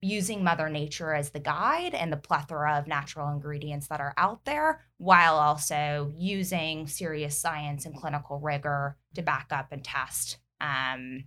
using 0.01 0.45
Mother 0.45 0.68
Nature 0.68 1.12
as 1.12 1.30
the 1.30 1.41
guide 1.41 1.93
and 1.93 2.12
the 2.12 2.16
plethora 2.16 2.78
of 2.78 2.86
natural 2.86 3.28
ingredients 3.30 3.89
that 3.89 4.01
are 4.01 4.14
out 4.16 4.45
there, 4.45 4.84
while 4.99 5.34
also 5.36 6.12
using 6.16 6.86
serious 6.86 7.36
science 7.36 7.84
and 7.84 7.97
clinical 7.97 8.39
rigor 8.39 8.97
to 9.14 9.22
back 9.22 9.49
up 9.51 9.72
and 9.72 9.82
test 9.82 10.39
um, 10.61 11.24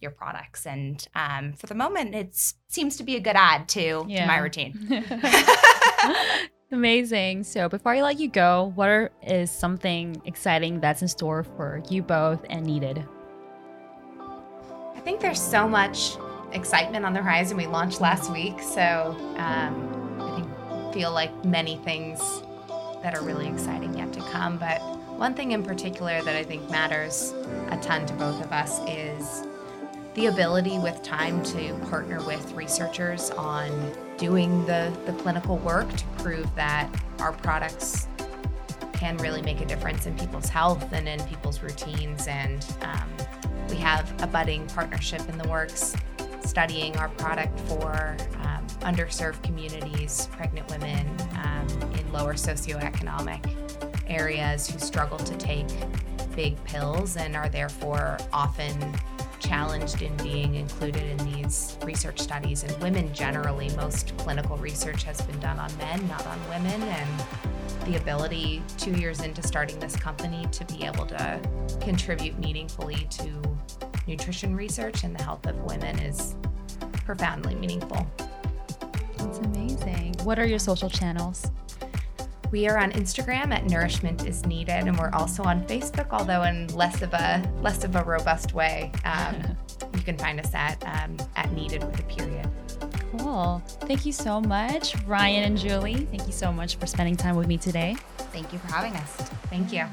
your 0.00 0.10
products. 0.10 0.66
And 0.66 1.06
um, 1.14 1.52
for 1.52 1.68
the 1.68 1.74
moment, 1.76 2.16
it 2.16 2.34
seems 2.68 2.96
to 2.96 3.04
be 3.04 3.14
a 3.14 3.20
good 3.20 3.36
add 3.36 3.68
to, 3.68 4.04
to 4.04 4.26
my 4.26 4.38
routine. 4.38 4.74
Amazing. 6.72 7.42
So 7.42 7.68
before 7.68 7.92
I 7.92 8.02
let 8.02 8.20
you 8.20 8.28
go, 8.28 8.72
what 8.76 8.88
are, 8.88 9.10
is 9.22 9.50
something 9.50 10.22
exciting 10.24 10.78
that's 10.78 11.02
in 11.02 11.08
store 11.08 11.42
for 11.42 11.82
you 11.90 12.00
both 12.00 12.44
and 12.48 12.64
needed? 12.64 13.04
I 14.20 15.00
think 15.00 15.20
there's 15.20 15.40
so 15.40 15.66
much 15.66 16.16
excitement 16.52 17.04
on 17.04 17.12
the 17.12 17.22
horizon. 17.22 17.56
We 17.56 17.66
launched 17.66 18.00
last 18.00 18.30
week, 18.30 18.60
so 18.60 19.16
um, 19.36 20.20
I 20.20 20.36
think 20.36 20.94
feel 20.94 21.10
like 21.10 21.44
many 21.44 21.76
things 21.78 22.20
that 23.02 23.16
are 23.16 23.22
really 23.24 23.48
exciting 23.48 23.96
yet 23.98 24.12
to 24.12 24.20
come. 24.30 24.56
But 24.56 24.80
one 25.18 25.34
thing 25.34 25.50
in 25.52 25.64
particular 25.64 26.22
that 26.22 26.36
I 26.36 26.44
think 26.44 26.70
matters 26.70 27.32
a 27.70 27.78
ton 27.82 28.06
to 28.06 28.14
both 28.14 28.44
of 28.44 28.52
us 28.52 28.78
is 28.88 29.44
the 30.14 30.26
ability 30.26 30.78
with 30.78 31.02
time 31.02 31.42
to 31.44 31.74
partner 31.88 32.24
with 32.26 32.52
researchers 32.52 33.30
on 33.32 33.92
doing 34.16 34.64
the, 34.66 34.92
the 35.06 35.12
clinical 35.14 35.58
work 35.58 35.88
to 35.96 36.04
prove 36.18 36.52
that 36.54 36.88
our 37.20 37.32
products 37.32 38.08
can 38.92 39.16
really 39.18 39.40
make 39.40 39.60
a 39.60 39.64
difference 39.64 40.06
in 40.06 40.16
people's 40.18 40.48
health 40.48 40.92
and 40.92 41.08
in 41.08 41.22
people's 41.24 41.62
routines. 41.62 42.26
And 42.26 42.64
um, 42.82 43.08
we 43.68 43.76
have 43.76 44.12
a 44.22 44.26
budding 44.26 44.66
partnership 44.68 45.26
in 45.28 45.38
the 45.38 45.48
works 45.48 45.94
studying 46.44 46.96
our 46.96 47.08
product 47.10 47.58
for 47.60 48.16
um, 48.42 48.66
underserved 48.80 49.42
communities, 49.42 50.28
pregnant 50.32 50.68
women 50.70 51.06
um, 51.44 51.68
in 51.92 52.12
lower 52.12 52.34
socioeconomic 52.34 53.54
areas 54.08 54.68
who 54.68 54.78
struggle 54.78 55.18
to 55.18 55.36
take 55.36 55.68
big 56.34 56.62
pills 56.64 57.16
and 57.16 57.36
are 57.36 57.48
therefore 57.48 58.18
often 58.32 58.94
challenged 59.40 60.02
in 60.02 60.16
being 60.18 60.54
included 60.54 61.02
in 61.02 61.32
these 61.32 61.76
research 61.82 62.20
studies. 62.20 62.62
And 62.62 62.80
women 62.80 63.12
generally, 63.12 63.68
most 63.76 64.16
clinical 64.18 64.56
research 64.56 65.02
has 65.04 65.20
been 65.22 65.40
done 65.40 65.58
on 65.58 65.76
men, 65.78 66.06
not 66.06 66.24
on 66.26 66.38
women. 66.48 66.82
And 66.82 67.20
the 67.86 67.96
ability, 67.96 68.62
two 68.76 68.92
years 68.92 69.20
into 69.20 69.42
starting 69.42 69.78
this 69.80 69.96
company, 69.96 70.46
to 70.52 70.64
be 70.66 70.84
able 70.84 71.06
to 71.06 71.40
contribute 71.80 72.38
meaningfully 72.38 73.06
to 73.10 73.58
nutrition 74.06 74.54
research 74.54 75.04
and 75.04 75.16
the 75.16 75.22
health 75.22 75.46
of 75.46 75.58
women 75.64 75.98
is 76.00 76.36
profoundly 77.04 77.54
meaningful. 77.54 78.06
That's 79.16 79.38
amazing. 79.38 80.14
What 80.22 80.38
are 80.38 80.46
your 80.46 80.58
social 80.58 80.90
channels? 80.90 81.50
We 82.50 82.66
are 82.66 82.78
on 82.78 82.90
Instagram 82.92 83.54
at 83.54 83.66
Nourishment 83.66 84.26
is 84.26 84.44
Needed, 84.44 84.86
and 84.88 84.98
we're 84.98 85.10
also 85.10 85.44
on 85.44 85.64
Facebook, 85.66 86.08
although 86.10 86.42
in 86.42 86.66
less 86.74 87.00
of 87.00 87.14
a 87.14 87.48
less 87.62 87.84
of 87.84 87.94
a 87.94 88.02
robust 88.02 88.54
way. 88.54 88.90
Um, 89.04 89.56
you 89.94 90.00
can 90.00 90.18
find 90.18 90.40
us 90.40 90.52
at 90.52 90.82
um, 90.84 91.16
at 91.36 91.52
Needed 91.52 91.84
with 91.84 92.00
a 92.00 92.02
period. 92.04 92.50
Cool. 93.18 93.62
Thank 93.82 94.04
you 94.04 94.12
so 94.12 94.40
much, 94.40 94.96
Ryan 95.04 95.44
and 95.44 95.58
Julie. 95.58 96.06
Thank 96.06 96.26
you 96.26 96.32
so 96.32 96.50
much 96.50 96.76
for 96.76 96.86
spending 96.86 97.16
time 97.16 97.36
with 97.36 97.46
me 97.46 97.56
today. 97.56 97.96
Thank 98.32 98.52
you 98.52 98.58
for 98.58 98.66
having 98.66 98.94
us. 98.94 99.16
Thank 99.48 99.72
you. 99.72 99.86